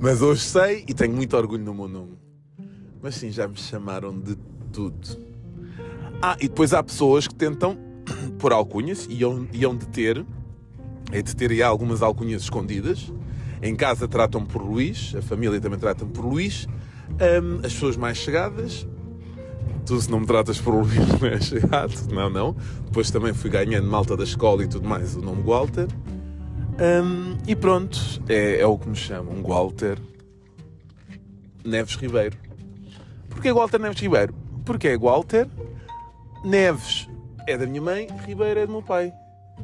Mas 0.00 0.20
hoje 0.20 0.42
sei 0.42 0.84
e 0.86 0.94
tenho 0.94 1.14
muito 1.14 1.36
orgulho 1.36 1.64
no 1.64 1.74
meu 1.74 1.88
nome. 1.88 2.18
Mas 3.02 3.14
sim, 3.14 3.30
já 3.30 3.48
me 3.48 3.56
chamaram 3.56 4.18
de 4.18 4.36
tudo. 4.72 5.18
Ah, 6.20 6.36
e 6.40 6.48
depois 6.48 6.72
há 6.72 6.82
pessoas 6.82 7.26
que 7.26 7.34
tentam 7.34 7.78
pôr 8.38 8.52
alcunhas 8.52 9.06
e 9.08 9.20
iam, 9.20 9.48
iam 9.52 9.76
de 9.76 9.86
ter, 9.88 10.24
é 11.12 11.22
de 11.22 11.34
ter 11.34 11.62
algumas 11.62 12.02
alcunhas 12.02 12.42
escondidas. 12.42 13.12
Em 13.62 13.74
casa 13.74 14.06
tratam 14.06 14.44
por 14.44 14.62
Luís, 14.62 15.14
a 15.16 15.22
família 15.22 15.60
também 15.60 15.78
trata 15.78 16.04
por 16.04 16.24
Luís. 16.24 16.66
Um, 17.08 17.64
as 17.64 17.72
pessoas 17.72 17.96
mais 17.96 18.18
chegadas 18.18 18.86
tu 19.86 20.00
se 20.00 20.10
não 20.10 20.20
me 20.20 20.26
tratas 20.26 20.60
por 20.60 20.74
Luís 20.74 20.96
não 21.20 21.28
é 21.28 21.40
chegado, 21.40 21.94
não, 22.12 22.28
não. 22.28 22.56
Depois 22.84 23.10
também 23.10 23.32
fui 23.32 23.48
ganhando 23.48 23.86
malta 23.86 24.16
da 24.16 24.24
escola 24.24 24.64
e 24.64 24.68
tudo 24.68 24.86
mais, 24.86 25.14
o 25.16 25.22
nome 25.22 25.42
Walter. 25.42 25.86
Um, 26.78 27.38
e 27.46 27.56
pronto, 27.56 27.98
é, 28.28 28.60
é, 28.60 28.66
o 28.66 28.76
que 28.76 28.88
me 28.88 28.96
chamam, 28.96 29.42
Walter 29.42 29.98
Neves 31.64 31.94
Ribeiro. 31.94 32.36
Porquê 33.30 33.52
Walter 33.52 33.78
Neves 33.78 34.00
Ribeiro? 34.00 34.34
Porque 34.64 34.88
é 34.88 34.98
Walter, 34.98 35.48
Neves 36.44 37.08
é 37.46 37.56
da 37.56 37.66
minha 37.66 37.80
mãe, 37.80 38.08
Ribeiro 38.26 38.60
é 38.60 38.66
do 38.66 38.72
meu 38.72 38.82
pai. 38.82 39.12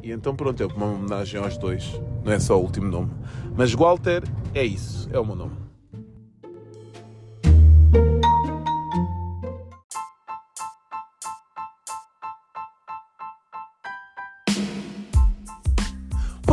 E 0.03 0.11
então 0.11 0.35
pronto, 0.35 0.62
é 0.62 0.66
uma 0.66 0.87
homenagem 0.87 1.39
aos 1.39 1.59
dois, 1.59 2.01
não 2.25 2.33
é 2.33 2.39
só 2.39 2.59
o 2.59 2.62
último 2.62 2.89
nome. 2.89 3.11
Mas 3.55 3.75
Walter 3.75 4.23
é 4.55 4.64
isso, 4.64 5.09
é 5.12 5.18
o 5.18 5.27
meu 5.27 5.37
nome. 5.37 5.61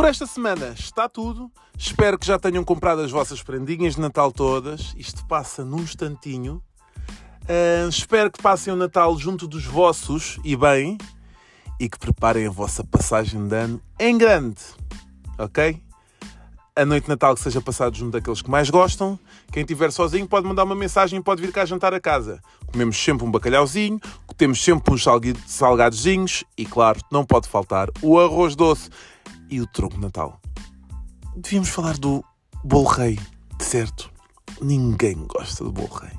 Por 0.00 0.08
esta 0.08 0.24
semana 0.24 0.74
está 0.78 1.10
tudo. 1.10 1.52
Espero 1.76 2.18
que 2.18 2.26
já 2.26 2.38
tenham 2.38 2.64
comprado 2.64 3.02
as 3.02 3.10
vossas 3.10 3.42
prendinhas 3.42 3.96
de 3.96 4.00
Natal 4.00 4.32
todas. 4.32 4.94
Isto 4.96 5.26
passa 5.26 5.62
num 5.62 5.80
instantinho. 5.80 6.62
Uh, 7.42 7.86
espero 7.86 8.30
que 8.30 8.42
passem 8.42 8.72
o 8.72 8.76
Natal 8.76 9.14
junto 9.18 9.46
dos 9.46 9.66
vossos 9.66 10.40
e 10.42 10.56
bem. 10.56 10.96
E 11.78 11.86
que 11.86 11.98
preparem 11.98 12.46
a 12.46 12.50
vossa 12.50 12.82
passagem 12.82 13.46
de 13.46 13.54
ano 13.54 13.82
em 13.98 14.16
grande. 14.16 14.62
Ok? 15.38 15.82
a 16.74 16.84
noite 16.86 17.04
de 17.04 17.10
Natal 17.10 17.34
que 17.34 17.42
seja 17.42 17.60
passado 17.60 17.94
junto 17.94 18.12
daqueles 18.12 18.40
que 18.40 18.50
mais 18.50 18.70
gostam. 18.70 19.18
Quem 19.52 19.64
estiver 19.64 19.92
sozinho 19.92 20.26
pode 20.26 20.46
mandar 20.46 20.64
uma 20.64 20.74
mensagem 20.74 21.18
e 21.18 21.22
pode 21.22 21.42
vir 21.42 21.52
cá 21.52 21.66
jantar 21.66 21.92
a 21.92 22.00
casa. 22.00 22.40
Comemos 22.72 22.96
sempre 22.96 23.26
um 23.26 23.30
bacalhauzinho, 23.30 24.00
temos 24.38 24.64
sempre 24.64 24.94
uns 24.94 25.04
salgadozinhos 25.46 26.42
e, 26.56 26.64
claro, 26.64 27.00
não 27.12 27.22
pode 27.22 27.48
faltar 27.48 27.88
o 28.00 28.18
arroz 28.18 28.56
doce 28.56 28.88
e 29.50 29.60
o 29.60 29.66
tronco 29.66 29.96
de 29.96 30.00
Natal. 30.00 30.40
Devíamos 31.36 31.68
falar 31.68 31.98
do 31.98 32.24
bolo 32.64 32.88
rei, 32.88 33.18
certo? 33.58 34.10
Ninguém 34.60 35.26
gosta 35.26 35.64
do 35.64 35.72
bolo 35.72 35.92
rei. 35.94 36.12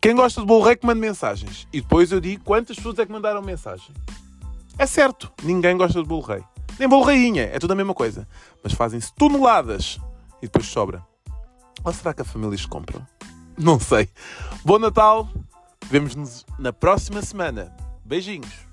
Quem 0.00 0.14
gosta 0.14 0.40
do 0.40 0.46
bolo 0.46 0.64
rei 0.64 0.76
que 0.76 0.86
mande 0.86 1.00
mensagens. 1.00 1.66
E 1.72 1.80
depois 1.80 2.12
eu 2.12 2.20
digo 2.20 2.44
quantas 2.44 2.76
pessoas 2.76 2.98
é 2.98 3.06
que 3.06 3.12
mandaram 3.12 3.42
mensagem. 3.42 3.94
É 4.78 4.86
certo, 4.86 5.30
ninguém 5.42 5.76
gosta 5.76 6.00
do 6.02 6.06
bolo 6.06 6.22
rei. 6.22 6.42
Nem 6.78 6.88
bolo 6.88 7.04
rainha, 7.04 7.42
é 7.42 7.58
tudo 7.58 7.72
a 7.72 7.76
mesma 7.76 7.94
coisa. 7.94 8.28
Mas 8.62 8.72
fazem-se 8.72 9.12
toneladas 9.14 9.98
e 10.40 10.46
depois 10.46 10.66
sobra. 10.66 11.04
Ou 11.84 11.92
será 11.92 12.14
que 12.14 12.22
a 12.22 12.24
família 12.24 12.54
os 12.54 12.66
compram? 12.66 13.04
Não 13.56 13.80
sei. 13.80 14.08
Bom 14.64 14.78
Natal. 14.78 15.28
Vemo-nos 15.90 16.44
na 16.58 16.72
próxima 16.72 17.22
semana. 17.22 17.74
Beijinhos. 18.04 18.67